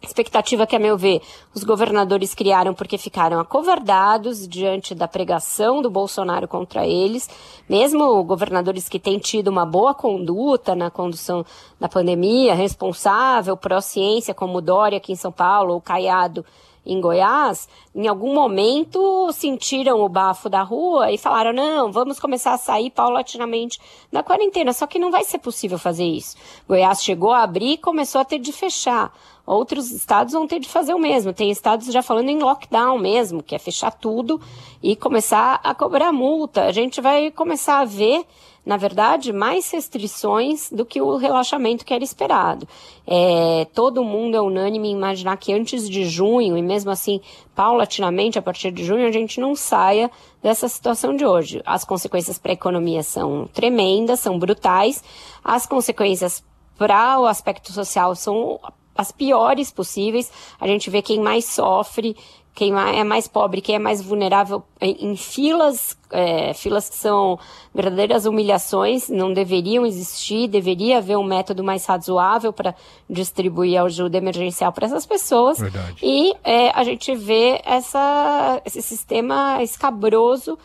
Expectativa 0.00 0.64
que, 0.64 0.76
a 0.76 0.78
meu 0.78 0.96
ver, 0.96 1.20
os 1.52 1.64
governadores 1.64 2.32
criaram 2.32 2.72
porque 2.72 2.96
ficaram 2.96 3.40
acovardados 3.40 4.46
diante 4.46 4.94
da 4.94 5.08
pregação 5.08 5.82
do 5.82 5.90
Bolsonaro 5.90 6.46
contra 6.46 6.86
eles, 6.86 7.28
mesmo 7.68 8.22
governadores 8.22 8.88
que 8.88 9.00
têm 9.00 9.18
tido 9.18 9.48
uma 9.48 9.66
boa 9.66 9.92
conduta 9.92 10.76
na 10.76 10.88
condução 10.88 11.44
da 11.80 11.88
pandemia, 11.88 12.54
responsável, 12.54 13.56
pró-ciência, 13.56 14.32
como 14.32 14.60
Dória 14.60 14.98
aqui 14.98 15.12
em 15.12 15.16
São 15.16 15.32
Paulo, 15.32 15.74
ou 15.74 15.80
Caiado 15.80 16.44
em 16.88 17.00
Goiás, 17.00 17.68
em 17.94 18.08
algum 18.08 18.34
momento 18.34 19.30
sentiram 19.32 20.00
o 20.00 20.08
bafo 20.08 20.48
da 20.48 20.62
rua 20.62 21.12
e 21.12 21.18
falaram: 21.18 21.52
não, 21.52 21.92
vamos 21.92 22.18
começar 22.18 22.54
a 22.54 22.58
sair 22.58 22.90
paulatinamente 22.90 23.78
da 24.10 24.22
quarentena. 24.22 24.72
Só 24.72 24.86
que 24.86 24.98
não 24.98 25.10
vai 25.10 25.22
ser 25.22 25.38
possível 25.38 25.78
fazer 25.78 26.06
isso. 26.06 26.36
Goiás 26.66 27.02
chegou 27.02 27.32
a 27.32 27.42
abrir 27.42 27.72
e 27.72 27.78
começou 27.78 28.20
a 28.20 28.24
ter 28.24 28.38
de 28.38 28.52
fechar. 28.52 29.12
Outros 29.44 29.90
estados 29.90 30.32
vão 30.32 30.46
ter 30.46 30.60
de 30.60 30.68
fazer 30.68 30.94
o 30.94 30.98
mesmo. 30.98 31.32
Tem 31.32 31.50
estados 31.50 31.86
já 31.92 32.02
falando 32.02 32.28
em 32.28 32.38
lockdown 32.38 32.98
mesmo, 32.98 33.42
que 33.42 33.54
é 33.54 33.58
fechar 33.58 33.90
tudo 33.90 34.40
e 34.82 34.96
começar 34.96 35.60
a 35.62 35.74
cobrar 35.74 36.12
multa. 36.12 36.64
A 36.64 36.72
gente 36.72 37.00
vai 37.00 37.30
começar 37.30 37.80
a 37.80 37.84
ver 37.84 38.26
na 38.68 38.76
verdade, 38.76 39.32
mais 39.32 39.70
restrições 39.70 40.70
do 40.70 40.84
que 40.84 41.00
o 41.00 41.16
relaxamento 41.16 41.86
que 41.86 41.94
era 41.94 42.04
esperado. 42.04 42.68
É, 43.06 43.66
todo 43.72 44.04
mundo 44.04 44.36
é 44.36 44.42
unânime 44.42 44.88
em 44.88 44.92
imaginar 44.92 45.38
que 45.38 45.54
antes 45.54 45.88
de 45.88 46.04
junho, 46.04 46.54
e 46.54 46.60
mesmo 46.60 46.90
assim, 46.90 47.18
paulatinamente, 47.54 48.38
a 48.38 48.42
partir 48.42 48.70
de 48.70 48.84
junho, 48.84 49.08
a 49.08 49.10
gente 49.10 49.40
não 49.40 49.56
saia 49.56 50.10
dessa 50.42 50.68
situação 50.68 51.16
de 51.16 51.24
hoje. 51.24 51.62
As 51.64 51.82
consequências 51.82 52.36
para 52.36 52.52
a 52.52 52.60
economia 52.60 53.02
são 53.02 53.48
tremendas, 53.54 54.20
são 54.20 54.38
brutais, 54.38 55.02
as 55.42 55.64
consequências 55.64 56.44
para 56.76 57.18
o 57.18 57.24
aspecto 57.24 57.72
social 57.72 58.14
são 58.14 58.60
as 58.94 59.10
piores 59.10 59.70
possíveis. 59.70 60.30
A 60.60 60.66
gente 60.66 60.90
vê 60.90 61.00
quem 61.00 61.18
mais 61.18 61.46
sofre, 61.46 62.14
quem 62.58 62.74
é 62.76 63.04
mais 63.04 63.28
pobre, 63.28 63.60
quem 63.60 63.76
é 63.76 63.78
mais 63.78 64.02
vulnerável 64.02 64.64
em, 64.80 65.14
filas, 65.14 65.96
é, 66.10 66.52
filas 66.52 66.88
que 66.88 66.96
são 66.96 67.38
verdadeiras 67.72 68.26
humilhações, 68.26 69.08
não 69.08 69.32
deveriam 69.32 69.86
existir, 69.86 70.48
deveria 70.48 70.98
haver 70.98 71.16
um 71.16 71.22
método 71.22 71.62
mais 71.62 71.86
razoável 71.86 72.52
para 72.52 72.74
distribuir 73.08 73.80
ajuda 73.80 74.18
emergencial 74.18 74.72
para 74.72 74.86
essas 74.86 75.06
pessoas. 75.06 75.60
Verdade. 75.60 75.98
E 76.02 76.34
é, 76.42 76.70
a 76.70 76.82
gente 76.82 77.14
vê 77.14 77.62
essa, 77.64 78.60
esse 78.64 78.82
sistema 78.82 79.62
escabroso 79.62 80.58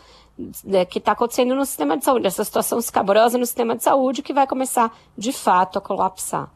né, 0.63 0.85
que 0.85 0.97
está 0.97 1.11
acontecendo 1.11 1.53
no 1.53 1.63
sistema 1.63 1.95
de 1.95 2.05
saúde, 2.05 2.25
essa 2.25 2.43
situação 2.43 2.79
escabrosa 2.79 3.37
no 3.37 3.45
sistema 3.45 3.75
de 3.75 3.83
saúde 3.83 4.23
que 4.23 4.33
vai 4.33 4.47
começar, 4.47 4.91
de 5.15 5.31
fato, 5.31 5.77
a 5.77 5.81
colapsar. 5.81 6.49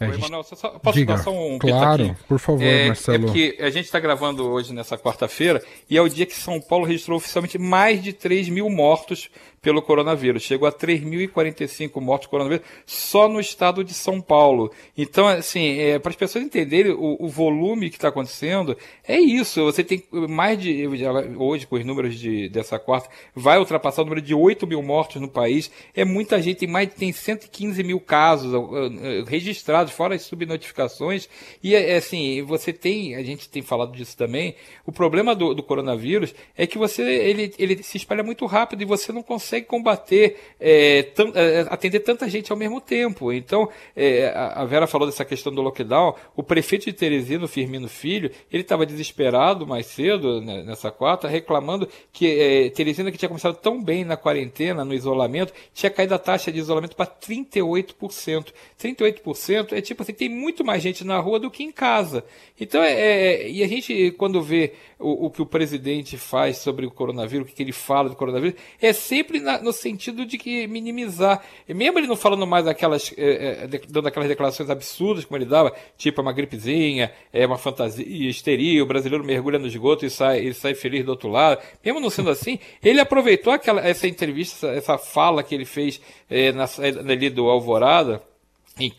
É, 0.00 0.08
Oi, 0.08 0.18
Manuel, 0.18 0.44
só, 0.44 0.70
posso 0.78 0.98
Diga, 0.98 1.14
dar 1.14 1.22
só 1.22 1.30
um 1.32 1.58
Claro, 1.58 2.16
por 2.28 2.38
favor, 2.38 2.62
é, 2.62 2.86
Marcelo. 2.86 3.16
É 3.16 3.20
porque 3.20 3.56
a 3.60 3.70
gente 3.70 3.86
está 3.86 3.98
gravando 3.98 4.48
hoje 4.48 4.72
nessa 4.72 4.96
quarta-feira 4.96 5.62
e 5.90 5.96
é 5.96 6.02
o 6.02 6.08
dia 6.08 6.24
que 6.24 6.34
São 6.34 6.60
Paulo 6.60 6.84
registrou 6.84 7.18
oficialmente 7.18 7.58
mais 7.58 8.02
de 8.02 8.12
3 8.12 8.48
mil 8.48 8.70
mortos 8.70 9.28
pelo 9.60 9.82
coronavírus. 9.82 10.42
Chegou 10.42 10.68
a 10.68 10.72
3.045 10.72 12.00
mortos 12.00 12.28
coronavírus 12.28 12.64
só 12.86 13.28
no 13.28 13.40
estado 13.40 13.84
de 13.84 13.92
São 13.92 14.20
Paulo. 14.20 14.72
Então, 14.96 15.26
assim, 15.26 15.78
é, 15.78 15.98
para 15.98 16.10
as 16.10 16.16
pessoas 16.16 16.44
entenderem 16.44 16.92
o, 16.92 17.16
o 17.20 17.28
volume 17.28 17.90
que 17.90 17.96
está 17.96 18.08
acontecendo, 18.08 18.76
é 19.06 19.18
isso. 19.18 19.64
Você 19.64 19.84
tem 19.84 20.04
mais 20.12 20.60
de. 20.60 20.86
Hoje, 21.36 21.66
com 21.66 21.76
os 21.76 21.84
números 21.84 22.18
de, 22.18 22.48
dessa 22.48 22.78
quarta, 22.78 23.08
vai 23.34 23.58
ultrapassar 23.58 24.02
o 24.02 24.04
número 24.04 24.22
de 24.22 24.34
8 24.34 24.66
mil 24.66 24.82
mortos 24.82 25.20
no 25.20 25.28
país. 25.28 25.70
É 25.94 26.04
muita 26.04 26.40
gente, 26.40 26.58
tem 26.58 26.68
mais 26.68 26.92
tem 26.94 27.12
115 27.12 27.82
mil 27.82 28.00
casos 28.00 28.52
registrados, 29.26 29.92
fora 29.92 30.14
as 30.14 30.22
subnotificações. 30.22 31.28
E, 31.62 31.74
é, 31.74 31.96
assim, 31.96 32.42
você 32.42 32.72
tem, 32.72 33.14
a 33.14 33.22
gente 33.22 33.48
tem 33.48 33.62
falado 33.62 33.92
disso 33.92 34.16
também, 34.16 34.54
o 34.86 34.92
problema 34.92 35.34
do, 35.34 35.54
do 35.54 35.62
coronavírus 35.62 36.34
é 36.56 36.66
que 36.66 36.78
você 36.78 37.02
ele, 37.02 37.52
ele 37.58 37.82
se 37.82 37.96
espalha 37.96 38.22
muito 38.22 38.46
rápido 38.46 38.82
e 38.82 38.86
você 38.86 39.12
não 39.12 39.22
consegue 39.22 39.47
consegue 39.48 39.66
combater, 39.66 40.36
é, 40.60 41.10
é, 41.34 41.66
atender 41.70 42.00
tanta 42.00 42.28
gente 42.28 42.52
ao 42.52 42.58
mesmo 42.58 42.80
tempo. 42.80 43.32
Então, 43.32 43.68
é, 43.96 44.30
a 44.34 44.64
Vera 44.66 44.86
falou 44.86 45.06
dessa 45.06 45.24
questão 45.24 45.52
do 45.52 45.62
lockdown. 45.62 46.14
O 46.36 46.42
prefeito 46.42 46.84
de 46.84 46.92
Teresina, 46.92 47.48
Firmino 47.48 47.88
Filho, 47.88 48.30
ele 48.52 48.62
estava 48.62 48.84
desesperado 48.84 49.66
mais 49.66 49.86
cedo, 49.86 50.40
né, 50.42 50.62
nessa 50.62 50.90
quarta, 50.90 51.26
reclamando 51.26 51.88
que 52.12 52.26
é, 52.26 52.70
Teresina, 52.70 53.10
que 53.10 53.16
tinha 53.16 53.28
começado 53.28 53.56
tão 53.56 53.82
bem 53.82 54.04
na 54.04 54.16
quarentena, 54.16 54.84
no 54.84 54.92
isolamento, 54.92 55.52
tinha 55.72 55.90
caído 55.90 56.14
a 56.14 56.18
taxa 56.18 56.52
de 56.52 56.58
isolamento 56.58 56.94
para 56.94 57.06
38%. 57.06 58.52
38% 58.78 59.72
é 59.72 59.80
tipo 59.80 60.02
assim, 60.02 60.12
tem 60.12 60.28
muito 60.28 60.64
mais 60.64 60.82
gente 60.82 61.04
na 61.04 61.18
rua 61.18 61.40
do 61.40 61.50
que 61.50 61.62
em 61.62 61.72
casa. 61.72 62.24
Então, 62.60 62.82
é, 62.82 62.92
é 62.92 63.50
e 63.50 63.62
a 63.62 63.68
gente, 63.68 64.10
quando 64.12 64.42
vê 64.42 64.74
o, 64.98 65.26
o, 65.26 65.30
que 65.30 65.40
o 65.40 65.46
presidente 65.46 66.18
faz 66.18 66.58
sobre 66.58 66.84
o 66.84 66.90
coronavírus, 66.90 67.48
o 67.48 67.54
que, 67.54 67.62
ele 67.62 67.72
fala 67.72 68.08
do 68.08 68.16
coronavírus, 68.16 68.58
é 68.80 68.92
sempre 68.92 69.37
na, 69.40 69.60
no 69.60 69.72
sentido 69.72 70.24
de 70.24 70.36
que 70.38 70.66
minimizar. 70.66 71.42
E 71.68 71.74
mesmo 71.74 71.98
ele 71.98 72.06
não 72.06 72.16
falando 72.16 72.46
mais 72.46 72.66
aquelas, 72.66 73.12
é, 73.16 73.64
é, 73.64 73.80
dando 73.88 74.08
aquelas 74.08 74.28
declarações 74.28 74.70
absurdas 74.70 75.24
como 75.24 75.38
ele 75.38 75.44
dava, 75.44 75.74
tipo 75.96 76.20
é 76.20 76.22
uma 76.22 76.32
gripezinha, 76.32 77.12
é 77.32 77.46
uma 77.46 77.58
fantasia, 77.58 78.04
histeria, 78.06 78.82
o 78.82 78.86
brasileiro 78.86 79.24
mergulha 79.24 79.58
no 79.58 79.66
esgoto 79.66 80.04
e 80.04 80.10
sai, 80.10 80.40
e 80.40 80.54
sai 80.54 80.74
feliz 80.74 81.04
do 81.04 81.10
outro 81.10 81.28
lado. 81.28 81.60
Mesmo 81.84 82.00
não 82.00 82.10
sendo 82.10 82.30
assim, 82.30 82.58
ele 82.82 83.00
aproveitou 83.00 83.52
aquela, 83.52 83.80
essa 83.80 84.06
entrevista, 84.06 84.68
essa, 84.68 84.76
essa 84.76 84.98
fala 84.98 85.42
que 85.42 85.54
ele 85.54 85.64
fez 85.64 86.00
é, 86.28 86.52
na, 86.52 86.64
ali 87.10 87.30
do 87.30 87.48
Alvorada, 87.48 88.22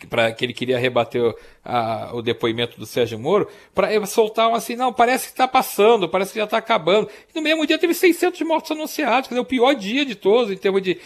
para 0.10 0.32
que 0.32 0.46
ele 0.46 0.54
queria 0.54 0.78
rebater 0.78 1.36
a, 1.64 2.12
o 2.14 2.22
depoimento 2.22 2.80
do 2.80 2.86
Sérgio 2.86 3.20
Moro, 3.20 3.48
para 3.74 4.06
soltar 4.06 4.50
um 4.50 4.56
assim, 4.56 4.76
não, 4.76 4.92
parece 4.92 5.26
que 5.26 5.32
está 5.32 5.48
passando, 5.48 6.10
parece 6.10 6.34
que 6.34 6.40
já 6.40 6.46
está 6.46 6.58
acabando. 6.58 7.10
E 7.34 7.36
no 7.36 7.42
mesmo 7.42 7.66
dia 7.66 7.78
teve 7.78 7.94
600 7.94 8.42
mortos 8.42 8.72
anunciados, 8.72 9.28
quer 9.28 9.36
dizer, 9.36 9.42
o 9.42 9.46
pior 9.46 9.74
dia 9.74 10.06
de 10.06 10.16
todos, 10.16 10.52
em 10.52 10.58
termos 10.58 10.82
de. 10.82 11.00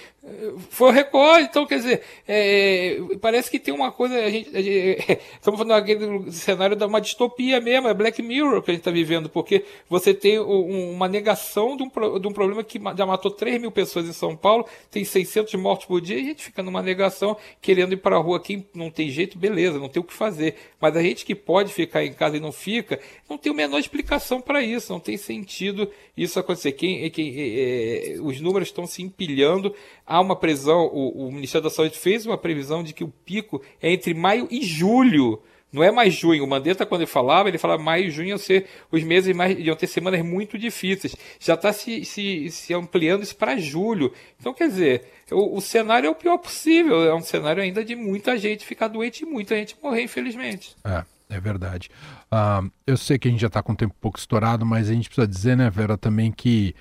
Foi 0.69 0.89
o 0.89 0.91
recorde, 0.91 1.47
então, 1.49 1.65
quer 1.65 1.77
dizer, 1.77 2.01
é, 2.27 2.97
parece 3.21 3.51
que 3.51 3.59
tem 3.59 3.73
uma 3.73 3.91
coisa. 3.91 4.15
A 4.15 4.29
gente, 4.29 4.55
a 4.55 4.61
gente, 4.61 5.19
estamos 5.35 5.59
falando 5.59 5.79
daquele 5.79 6.31
cenário 6.31 6.75
de 6.75 6.85
uma 6.85 7.01
distopia 7.01 7.59
mesmo, 7.59 7.87
é 7.87 7.93
Black 7.93 8.21
Mirror 8.21 8.61
que 8.61 8.71
a 8.71 8.73
gente 8.73 8.81
está 8.81 8.91
vivendo, 8.91 9.29
porque 9.29 9.65
você 9.89 10.13
tem 10.13 10.39
um, 10.39 10.91
uma 10.91 11.07
negação 11.07 11.75
de 11.75 11.83
um, 11.83 12.19
de 12.19 12.27
um 12.27 12.33
problema 12.33 12.63
que 12.63 12.79
já 12.97 13.05
matou 13.05 13.31
3 13.31 13.59
mil 13.61 13.71
pessoas 13.71 14.07
em 14.07 14.13
São 14.13 14.35
Paulo, 14.35 14.65
tem 14.89 15.03
600 15.03 15.53
mortos 15.55 15.85
por 15.85 16.01
dia, 16.01 16.17
e 16.17 16.21
a 16.21 16.25
gente 16.25 16.43
fica 16.43 16.63
numa 16.63 16.81
negação, 16.81 17.35
querendo 17.61 17.93
ir 17.93 17.97
para 17.97 18.15
a 18.15 18.19
rua. 18.19 18.39
Quem 18.39 18.67
não 18.73 18.89
tem 18.89 19.09
jeito, 19.09 19.37
beleza, 19.37 19.79
não 19.79 19.89
tem 19.89 20.01
o 20.01 20.05
que 20.05 20.13
fazer 20.13 20.33
fazer. 20.33 20.55
Mas 20.79 20.97
a 20.97 21.01
gente 21.01 21.25
que 21.25 21.35
pode 21.35 21.71
ficar 21.71 22.03
em 22.03 22.13
casa 22.13 22.37
e 22.37 22.39
não 22.39 22.51
fica, 22.51 22.99
não 23.29 23.37
tem 23.37 23.51
a 23.51 23.55
menor 23.55 23.79
explicação 23.79 24.41
para 24.41 24.61
isso, 24.61 24.91
não 24.91 24.99
tem 24.99 25.15
sentido 25.15 25.89
isso 26.17 26.39
acontecer. 26.39 26.73
Quem, 26.73 27.09
quem, 27.09 27.33
é, 27.37 28.15
é, 28.15 28.21
os 28.21 28.41
números 28.41 28.69
estão 28.69 28.85
se 28.85 29.01
empilhando, 29.01 29.73
há 30.13 30.21
uma 30.21 30.35
previsão, 30.35 30.85
o, 30.93 31.27
o 31.27 31.31
Ministério 31.31 31.63
da 31.63 31.71
Saúde 31.71 31.97
fez 31.97 32.25
uma 32.27 32.37
previsão 32.37 32.83
de 32.83 32.93
que 32.93 33.03
o 33.03 33.07
pico 33.07 33.61
é 33.81 33.91
entre 33.91 34.13
maio 34.13 34.47
e 34.51 34.61
julho. 34.61 35.41
Não 35.71 35.83
é 35.83 35.91
mais 35.91 36.13
junho. 36.13 36.43
O 36.43 36.47
Mandetta, 36.47 36.85
quando 36.85 37.01
ele 37.01 37.09
falava, 37.09 37.49
ele 37.49 37.57
falava 37.57 37.81
maio 37.81 38.05
e 38.05 38.11
junho 38.11 38.29
iam 38.29 38.37
ser 38.37 38.67
os 38.91 39.01
meses 39.01 39.35
mais, 39.35 39.57
iam 39.57 39.75
ter 39.75 39.87
semanas 39.87 40.23
muito 40.23 40.55
difíceis. 40.55 41.15
Já 41.39 41.55
está 41.55 41.73
se, 41.73 42.05
se, 42.05 42.51
se 42.51 42.75
ampliando 42.75 43.23
isso 43.23 43.35
para 43.35 43.57
julho. 43.57 44.13
Então, 44.39 44.53
quer 44.53 44.67
dizer, 44.67 45.03
o, 45.31 45.57
o, 45.57 45.61
cenário 45.61 46.05
é 46.05 46.09
o 46.11 46.15
pior 46.15 46.37
possível. 46.37 47.03
É 47.03 47.15
um 47.15 47.21
cenário 47.21 47.63
ainda 47.63 47.83
de 47.83 47.95
muita 47.95 48.37
gente 48.37 48.63
ficar 48.63 48.89
doente 48.89 49.23
e 49.23 49.25
muita 49.25 49.55
gente 49.55 49.75
morrer, 49.81 50.03
infelizmente. 50.03 50.75
É. 50.83 51.03
É 51.29 51.39
verdade. 51.39 51.89
Uh, 52.31 52.69
eu 52.85 52.95
sei 52.95 53.17
que 53.17 53.27
a 53.27 53.31
gente 53.31 53.41
já 53.41 53.47
está 53.47 53.63
com 53.63 53.71
o 53.73 53.75
tempo 53.75 53.95
um 53.97 54.01
pouco 54.01 54.19
estourado, 54.19 54.63
mas 54.63 54.87
a 54.87 54.93
gente 54.93 55.09
precisa 55.09 55.25
dizer, 55.25 55.57
né, 55.57 55.67
Vera, 55.67 55.97
também 55.97 56.31
que 56.31 56.75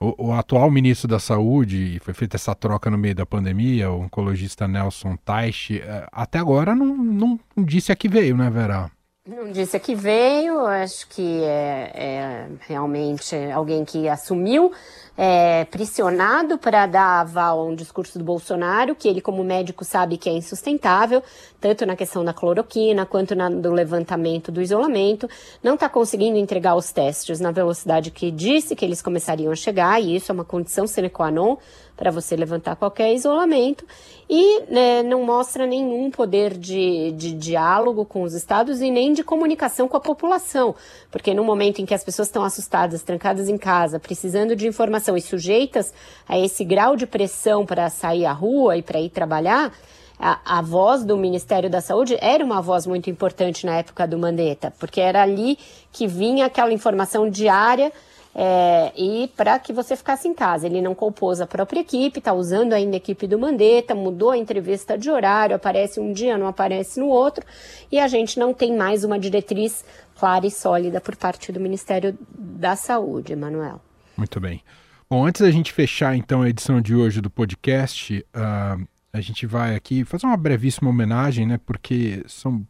o, 0.00 0.28
o, 0.28 0.32
atual 0.32 0.70
ministro 0.70 1.08
da 1.08 1.18
Saúde, 1.18 1.98
foi 2.02 2.12
feita 2.12 2.36
essa 2.36 2.54
troca 2.54 2.90
no 2.90 2.98
meio 2.98 3.14
da 3.14 3.24
pandemia, 3.24 3.90
o 3.90 4.02
oncologista 4.02 4.68
Nelson 4.68 5.16
Teich, 5.16 5.80
é, 5.80 6.06
até 6.12 6.38
agora 6.38 6.74
não, 6.74 6.96
não, 6.96 7.40
disse 7.56 7.90
a 7.90 7.96
que 7.96 8.08
veio, 8.08 8.36
né, 8.36 8.50
Vera? 8.50 8.90
Não 9.26 9.50
disse 9.50 9.76
que 9.80 9.92
veio, 9.92 10.64
acho 10.66 11.08
que 11.08 11.42
é, 11.42 11.90
é 11.92 12.46
realmente 12.60 13.34
alguém 13.52 13.84
que 13.84 14.08
assumiu 14.08 14.70
é, 15.18 15.64
pressionado 15.64 16.56
para 16.58 16.86
dar 16.86 17.22
aval 17.22 17.58
a 17.58 17.64
um 17.64 17.74
discurso 17.74 18.20
do 18.20 18.24
Bolsonaro, 18.24 18.94
que 18.94 19.08
ele, 19.08 19.20
como 19.20 19.42
médico, 19.42 19.84
sabe 19.84 20.16
que 20.16 20.28
é 20.28 20.32
insustentável, 20.32 21.24
tanto 21.60 21.84
na 21.84 21.96
questão 21.96 22.24
da 22.24 22.32
cloroquina 22.32 23.04
quanto 23.04 23.34
na, 23.34 23.48
do 23.48 23.72
levantamento 23.72 24.52
do 24.52 24.62
isolamento, 24.62 25.28
não 25.60 25.74
está 25.74 25.88
conseguindo 25.88 26.38
entregar 26.38 26.76
os 26.76 26.92
testes 26.92 27.40
na 27.40 27.50
velocidade 27.50 28.12
que 28.12 28.30
disse 28.30 28.76
que 28.76 28.84
eles 28.84 29.02
começariam 29.02 29.50
a 29.50 29.56
chegar, 29.56 30.00
e 30.00 30.14
isso 30.14 30.30
é 30.30 30.34
uma 30.34 30.44
condição 30.44 30.86
sine 30.86 31.10
qua 31.10 31.32
non 31.32 31.56
para 31.96 32.10
você 32.10 32.36
levantar 32.36 32.76
qualquer 32.76 33.14
isolamento 33.14 33.84
e 34.28 34.60
né, 34.68 35.02
não 35.02 35.24
mostra 35.24 35.66
nenhum 35.66 36.10
poder 36.10 36.56
de, 36.56 37.12
de 37.12 37.32
diálogo 37.32 38.04
com 38.04 38.22
os 38.22 38.34
estados 38.34 38.82
e 38.82 38.90
nem 38.90 39.12
de 39.12 39.24
comunicação 39.24 39.88
com 39.88 39.96
a 39.96 40.00
população, 40.00 40.74
porque 41.10 41.32
no 41.32 41.44
momento 41.44 41.80
em 41.80 41.86
que 41.86 41.94
as 41.94 42.04
pessoas 42.04 42.28
estão 42.28 42.44
assustadas, 42.44 43.02
trancadas 43.02 43.48
em 43.48 43.56
casa, 43.56 43.98
precisando 43.98 44.54
de 44.54 44.66
informação 44.66 45.16
e 45.16 45.20
sujeitas 45.20 45.94
a 46.28 46.38
esse 46.38 46.64
grau 46.64 46.96
de 46.96 47.06
pressão 47.06 47.64
para 47.64 47.88
sair 47.88 48.26
à 48.26 48.32
rua 48.32 48.76
e 48.76 48.82
para 48.82 49.00
ir 49.00 49.10
trabalhar, 49.10 49.72
a, 50.18 50.58
a, 50.58 50.62
voz 50.62 51.04
do 51.04 51.16
Ministério 51.16 51.68
da 51.68 51.80
Saúde 51.80 52.16
era 52.20 52.42
uma 52.42 52.62
voz 52.62 52.86
muito 52.86 53.10
importante 53.10 53.66
na 53.66 53.76
época 53.76 54.06
do 54.06 54.18
Mandetta, 54.18 54.72
porque 54.78 55.00
era 55.00 55.22
ali 55.22 55.58
que 55.92 56.06
vinha 56.06 56.46
aquela 56.46 56.72
informação 56.72 57.28
diária 57.28 57.92
é, 58.38 58.92
e 58.94 59.28
para 59.34 59.58
que 59.58 59.72
você 59.72 59.96
ficasse 59.96 60.28
em 60.28 60.34
casa. 60.34 60.66
Ele 60.66 60.82
não 60.82 60.94
compôs 60.94 61.40
a 61.40 61.46
própria 61.46 61.80
equipe, 61.80 62.18
está 62.18 62.34
usando 62.34 62.74
ainda 62.74 62.96
a 62.96 62.98
equipe 62.98 63.26
do 63.26 63.38
Mandetta, 63.38 63.94
mudou 63.94 64.30
a 64.30 64.36
entrevista 64.36 64.98
de 64.98 65.10
horário, 65.10 65.56
aparece 65.56 65.98
um 65.98 66.12
dia, 66.12 66.36
não 66.36 66.46
aparece 66.46 67.00
no 67.00 67.06
outro, 67.06 67.42
e 67.90 67.98
a 67.98 68.06
gente 68.06 68.38
não 68.38 68.52
tem 68.52 68.76
mais 68.76 69.04
uma 69.04 69.18
diretriz 69.18 69.82
clara 70.18 70.46
e 70.46 70.50
sólida 70.50 71.00
por 71.00 71.16
parte 71.16 71.50
do 71.50 71.58
Ministério 71.58 72.16
da 72.30 72.76
Saúde, 72.76 73.32
Emanuel. 73.32 73.80
Muito 74.14 74.38
bem. 74.38 74.62
Bom, 75.08 75.24
antes 75.24 75.40
da 75.40 75.50
gente 75.50 75.72
fechar 75.72 76.14
então 76.14 76.42
a 76.42 76.48
edição 76.48 76.80
de 76.80 76.94
hoje 76.94 77.22
do 77.22 77.30
podcast, 77.30 78.24
uh, 78.34 78.86
a 79.12 79.20
gente 79.20 79.46
vai 79.46 79.74
aqui 79.74 80.04
fazer 80.04 80.26
uma 80.26 80.36
brevíssima 80.36 80.90
homenagem, 80.90 81.46
né? 81.46 81.58
Porque 81.64 82.22
são 82.26 82.66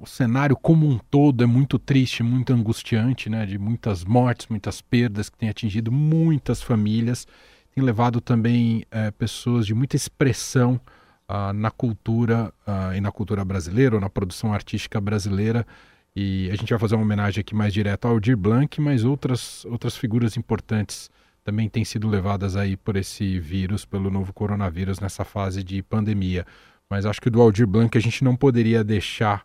o 0.00 0.06
cenário 0.06 0.56
como 0.56 0.88
um 0.88 0.98
todo 0.98 1.44
é 1.44 1.46
muito 1.46 1.78
triste, 1.78 2.22
muito 2.22 2.52
angustiante, 2.52 3.28
né? 3.28 3.44
De 3.44 3.58
muitas 3.58 4.04
mortes, 4.04 4.46
muitas 4.48 4.80
perdas 4.80 5.28
que 5.28 5.36
tem 5.36 5.50
atingido 5.50 5.92
muitas 5.92 6.62
famílias, 6.62 7.26
tem 7.74 7.84
levado 7.84 8.20
também 8.20 8.84
é, 8.90 9.10
pessoas 9.10 9.66
de 9.66 9.74
muita 9.74 9.94
expressão 9.94 10.80
ah, 11.28 11.52
na 11.52 11.70
cultura 11.70 12.52
ah, 12.66 12.96
e 12.96 13.00
na 13.02 13.12
cultura 13.12 13.44
brasileira 13.44 13.96
ou 13.96 14.00
na 14.00 14.08
produção 14.08 14.54
artística 14.54 14.98
brasileira. 14.98 15.66
E 16.14 16.48
a 16.50 16.56
gente 16.56 16.70
vai 16.70 16.78
fazer 16.78 16.94
uma 16.94 17.04
homenagem 17.04 17.42
aqui 17.42 17.54
mais 17.54 17.74
direta 17.74 18.08
ao 18.08 18.14
Aldir 18.14 18.36
Blanc, 18.36 18.80
mas 18.80 19.04
outras, 19.04 19.66
outras 19.66 19.94
figuras 19.94 20.38
importantes 20.38 21.10
também 21.44 21.68
têm 21.68 21.84
sido 21.84 22.08
levadas 22.08 22.56
aí 22.56 22.78
por 22.78 22.96
esse 22.96 23.38
vírus, 23.38 23.84
pelo 23.84 24.10
novo 24.10 24.32
coronavírus 24.32 24.98
nessa 24.98 25.22
fase 25.22 25.62
de 25.62 25.82
pandemia. 25.82 26.46
Mas 26.88 27.04
acho 27.04 27.20
que 27.20 27.28
do 27.28 27.42
Aldir 27.42 27.66
Blanc 27.66 27.96
a 27.98 28.00
gente 28.00 28.24
não 28.24 28.34
poderia 28.34 28.82
deixar 28.82 29.44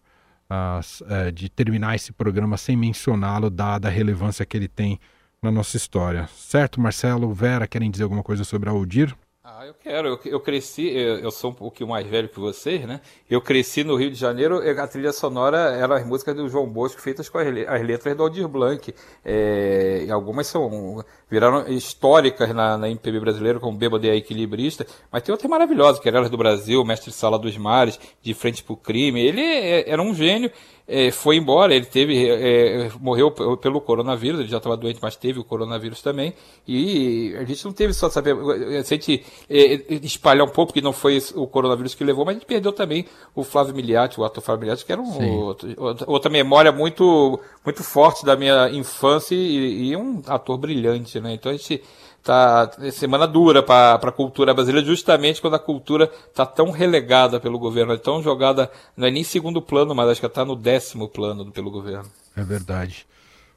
uh, 0.51 1.31
de 1.31 1.49
terminar 1.49 1.95
esse 1.95 2.11
programa 2.11 2.57
sem 2.57 2.75
mencioná-lo, 2.75 3.49
dada 3.49 3.87
a 3.87 3.91
relevância 3.91 4.45
que 4.45 4.57
ele 4.57 4.67
tem 4.67 4.99
na 5.41 5.51
nossa 5.51 5.77
história. 5.77 6.27
Certo, 6.27 6.79
Marcelo, 6.79 7.33
Vera, 7.33 7.67
querem 7.67 7.89
dizer 7.89 8.03
alguma 8.03 8.23
coisa 8.23 8.43
sobre 8.43 8.69
Aldir? 8.69 9.15
Ah, 9.43 9.65
eu 9.65 9.73
quero. 9.73 10.07
Eu, 10.07 10.19
eu 10.25 10.39
cresci, 10.39 10.87
eu, 10.87 11.17
eu, 11.17 11.31
sou 11.31 11.49
um 11.49 11.53
pouquinho 11.53 11.89
mais 11.89 12.05
velho 12.05 12.29
que 12.29 12.39
vocês, 12.39 12.85
né? 12.85 13.01
Eu 13.27 13.41
cresci 13.41 13.83
no 13.83 13.95
Rio 13.95 14.11
de 14.11 14.15
Janeiro, 14.15 14.59
a 14.79 14.87
trilha 14.87 15.11
sonora 15.11 15.57
era 15.57 15.97
as 15.97 16.05
músicas 16.05 16.35
do 16.35 16.47
João 16.47 16.69
Bosco 16.69 17.01
feitas 17.01 17.27
com 17.27 17.39
as, 17.39 17.47
as 17.47 17.81
letras 17.81 18.15
do 18.15 18.21
Aldir 18.21 18.47
Blanc. 18.47 18.93
É, 19.25 20.05
algumas 20.11 20.45
são 20.45 21.03
viraram 21.27 21.67
históricas 21.67 22.53
na, 22.53 22.77
na 22.77 22.87
MPB 22.87 23.19
brasileira, 23.19 23.59
como 23.59 23.75
Bêbado 23.75 24.05
e 24.05 24.11
a 24.11 24.15
Equilibrista, 24.15 24.85
mas 25.11 25.23
tem 25.23 25.33
outras 25.33 25.49
maravilhosas, 25.49 25.99
que 25.99 26.07
Elas 26.07 26.29
do 26.29 26.37
Brasil, 26.37 26.85
Mestre 26.85 27.11
Sala 27.11 27.39
dos 27.39 27.57
Mares, 27.57 27.99
De 28.21 28.35
Frente 28.35 28.63
pro 28.63 28.77
Crime. 28.77 29.25
Ele 29.25 29.41
é, 29.41 29.89
era 29.89 30.03
um 30.03 30.13
gênio 30.13 30.51
é, 30.87 31.11
foi 31.11 31.37
embora, 31.37 31.73
ele 31.73 31.85
teve, 31.85 32.29
é, 32.29 32.87
é 32.87 32.91
morreu 32.99 33.31
pelo 33.57 33.79
coronavírus, 33.79 34.39
ele 34.39 34.49
já 34.49 34.57
estava 34.57 34.75
doente, 34.75 34.99
mas 35.01 35.15
teve 35.15 35.39
o 35.39 35.43
coronavírus 35.43 36.01
também, 36.01 36.33
e 36.67 37.35
a 37.37 37.43
gente 37.43 37.63
não 37.65 37.71
teve 37.71 37.93
só 37.93 38.09
saber, 38.09 38.35
se 38.83 38.93
a 38.93 38.97
gente 38.97 39.25
é, 39.49 39.95
espalhar 40.03 40.45
um 40.45 40.51
pouco 40.51 40.73
que 40.73 40.81
não 40.81 40.93
foi 40.93 41.21
o 41.35 41.47
coronavírus 41.47 41.95
que 41.95 42.03
levou, 42.03 42.25
mas 42.25 42.35
a 42.35 42.39
gente 42.39 42.47
perdeu 42.47 42.71
também 42.71 43.05
o 43.35 43.43
Flávio 43.43 43.75
Miliati, 43.75 44.19
o 44.19 44.23
ator 44.23 44.43
Flávio 44.43 44.61
Miliati, 44.61 44.85
que 44.85 44.91
era 44.91 45.01
um, 45.01 45.39
outro, 45.39 45.69
outra 46.07 46.29
memória 46.29 46.71
muito, 46.71 47.39
muito 47.63 47.83
forte 47.83 48.25
da 48.25 48.35
minha 48.35 48.69
infância 48.69 49.35
e, 49.35 49.89
e 49.89 49.95
um 49.95 50.21
ator 50.27 50.57
brilhante, 50.57 51.19
né, 51.19 51.33
então 51.33 51.51
a 51.51 51.55
gente 51.55 51.81
tá 52.23 52.69
semana 52.91 53.27
dura 53.27 53.63
para 53.63 53.95
a 53.95 54.11
cultura 54.11 54.53
brasileira, 54.53 54.85
justamente 54.85 55.41
quando 55.41 55.55
a 55.55 55.59
cultura 55.59 56.11
está 56.29 56.45
tão 56.45 56.71
relegada 56.71 57.39
pelo 57.39 57.57
governo, 57.57 57.93
é 57.93 57.97
tão 57.97 58.21
jogada, 58.21 58.71
não 58.95 59.07
é 59.07 59.11
nem 59.11 59.23
segundo 59.23 59.61
plano, 59.61 59.95
mas 59.95 60.09
acho 60.09 60.19
que 60.19 60.27
está 60.27 60.45
no 60.45 60.55
décimo 60.55 61.07
plano 61.07 61.51
pelo 61.51 61.71
governo. 61.71 62.09
É 62.35 62.43
verdade. 62.43 63.05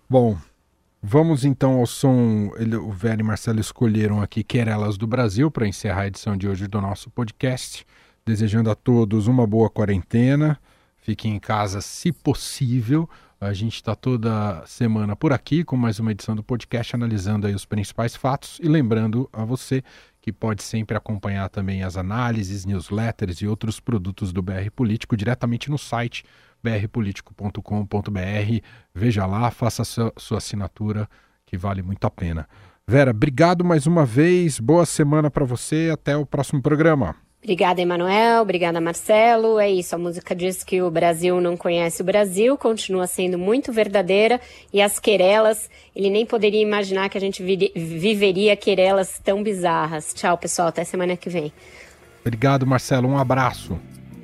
Bom, 0.08 0.36
Vamos 1.06 1.44
então 1.44 1.80
ao 1.80 1.86
som. 1.86 2.50
Ele, 2.56 2.76
o 2.76 2.90
Vera 2.90 3.20
e 3.20 3.22
Marcelo 3.22 3.60
escolheram 3.60 4.22
aqui 4.22 4.42
Querelas 4.42 4.96
do 4.96 5.06
Brasil 5.06 5.50
para 5.50 5.68
encerrar 5.68 6.00
a 6.00 6.06
edição 6.06 6.34
de 6.34 6.48
hoje 6.48 6.66
do 6.66 6.80
nosso 6.80 7.10
podcast. 7.10 7.86
Desejando 8.24 8.70
a 8.70 8.74
todos 8.74 9.26
uma 9.26 9.46
boa 9.46 9.68
quarentena. 9.68 10.58
Fiquem 10.96 11.34
em 11.34 11.38
casa 11.38 11.82
se 11.82 12.10
possível. 12.10 13.06
A 13.44 13.52
gente 13.52 13.74
está 13.74 13.94
toda 13.94 14.64
semana 14.64 15.14
por 15.14 15.30
aqui 15.30 15.62
com 15.62 15.76
mais 15.76 16.00
uma 16.00 16.12
edição 16.12 16.34
do 16.34 16.42
podcast 16.42 16.96
analisando 16.96 17.46
aí 17.46 17.54
os 17.54 17.66
principais 17.66 18.16
fatos 18.16 18.58
e 18.62 18.66
lembrando 18.66 19.28
a 19.30 19.44
você 19.44 19.84
que 20.18 20.32
pode 20.32 20.62
sempre 20.62 20.96
acompanhar 20.96 21.50
também 21.50 21.82
as 21.82 21.98
análises, 21.98 22.64
newsletters 22.64 23.42
e 23.42 23.46
outros 23.46 23.78
produtos 23.78 24.32
do 24.32 24.40
BR 24.40 24.70
Político 24.74 25.14
diretamente 25.14 25.70
no 25.70 25.76
site 25.76 26.24
brpolitico.com.br. 26.62 28.60
Veja 28.94 29.26
lá, 29.26 29.50
faça 29.50 29.84
sua, 29.84 30.10
sua 30.16 30.38
assinatura, 30.38 31.06
que 31.44 31.58
vale 31.58 31.82
muito 31.82 32.06
a 32.06 32.10
pena. 32.10 32.48
Vera, 32.88 33.10
obrigado 33.10 33.62
mais 33.62 33.86
uma 33.86 34.06
vez, 34.06 34.58
boa 34.58 34.86
semana 34.86 35.30
para 35.30 35.44
você, 35.44 35.90
até 35.92 36.16
o 36.16 36.24
próximo 36.24 36.62
programa. 36.62 37.14
Obrigada, 37.44 37.82
Emanuel. 37.82 38.40
Obrigada, 38.40 38.80
Marcelo. 38.80 39.58
É 39.58 39.70
isso. 39.70 39.94
A 39.94 39.98
música 39.98 40.34
diz 40.34 40.64
que 40.64 40.80
o 40.80 40.90
Brasil 40.90 41.38
não 41.42 41.58
conhece 41.58 42.00
o 42.00 42.04
Brasil, 42.04 42.56
continua 42.56 43.06
sendo 43.06 43.38
muito 43.38 43.70
verdadeira. 43.70 44.40
E 44.72 44.80
as 44.80 44.98
querelas, 44.98 45.68
ele 45.94 46.08
nem 46.08 46.24
poderia 46.24 46.62
imaginar 46.62 47.10
que 47.10 47.18
a 47.18 47.20
gente 47.20 47.42
viveria 47.42 48.56
querelas 48.56 49.20
tão 49.22 49.42
bizarras. 49.42 50.14
Tchau, 50.14 50.38
pessoal. 50.38 50.68
Até 50.68 50.84
semana 50.84 51.18
que 51.18 51.28
vem. 51.28 51.52
Obrigado, 52.22 52.66
Marcelo. 52.66 53.06
Um 53.06 53.18
abraço. 53.18 53.78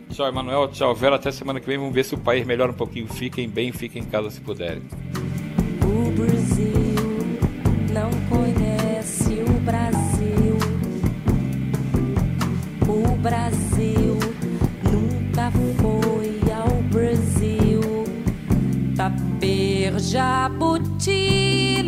Tchau, 0.09 0.27
Emanuel. 0.27 0.69
Tchau, 0.69 0.95
Vera. 0.95 1.17
Até 1.17 1.31
semana 1.31 1.61
que 1.61 1.67
vem. 1.67 1.77
Vamos 1.77 1.93
ver 1.93 2.07
se 2.07 2.15
o 2.15 2.19
país 2.19 2.47
melhora 2.47 2.73
um 2.73 2.75
pouquinho. 2.75 3.07
Fiquem 3.07 3.47
bem, 3.47 3.71
fiquem 3.71 4.01
em 4.01 4.07
casa 4.07 4.31
se 4.31 4.41
puderem. 4.41 4.83
O 5.85 6.11
Brasil 6.13 6.73
não 7.93 8.11
conhece 8.31 8.60
Brasil 13.23 14.19
nunca 14.83 15.51
foi 15.81 16.41
ao 16.53 16.83
Brasil. 16.85 17.81
Taper, 18.97 19.99
Jabuti, 19.99 21.83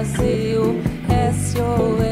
Liana. 0.00 0.82
BR 1.08 2.11